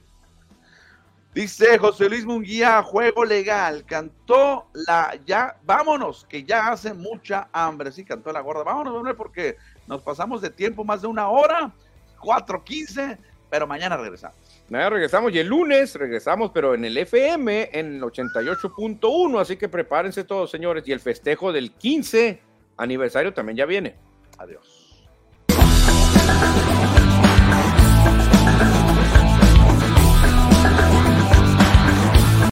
Dice 1.34 1.78
José 1.78 2.08
Luis 2.10 2.26
Munguía, 2.26 2.82
juego 2.82 3.24
legal, 3.24 3.84
cantó 3.86 4.68
la 4.72 5.18
ya, 5.26 5.56
vámonos, 5.64 6.26
que 6.26 6.44
ya 6.44 6.68
hace 6.68 6.94
mucha 6.94 7.48
hambre, 7.50 7.90
sí, 7.90 8.04
cantó 8.04 8.30
la 8.30 8.40
gorda, 8.40 8.62
vámonos, 8.62 8.94
hombre, 8.94 9.14
porque 9.14 9.56
nos 9.88 10.00
pasamos 10.02 10.42
de 10.42 10.50
tiempo 10.50 10.84
más 10.84 11.02
de 11.02 11.08
una 11.08 11.28
hora, 11.28 11.72
4.15, 12.20 13.18
pero 13.50 13.66
mañana 13.66 13.96
regresamos. 13.96 14.43
Nada, 14.70 14.90
regresamos 14.90 15.32
y 15.32 15.38
el 15.38 15.48
lunes 15.48 15.94
regresamos, 15.94 16.50
pero 16.52 16.74
en 16.74 16.84
el 16.84 16.96
FM, 16.96 17.70
en 17.72 17.96
el 17.96 18.02
88.1, 18.02 19.40
así 19.40 19.56
que 19.56 19.68
prepárense 19.68 20.24
todos, 20.24 20.50
señores. 20.50 20.88
Y 20.88 20.92
el 20.92 21.00
festejo 21.00 21.52
del 21.52 21.72
15 21.72 22.40
aniversario 22.78 23.34
también 23.34 23.56
ya 23.56 23.66
viene. 23.66 23.94
Adiós. 24.38 24.73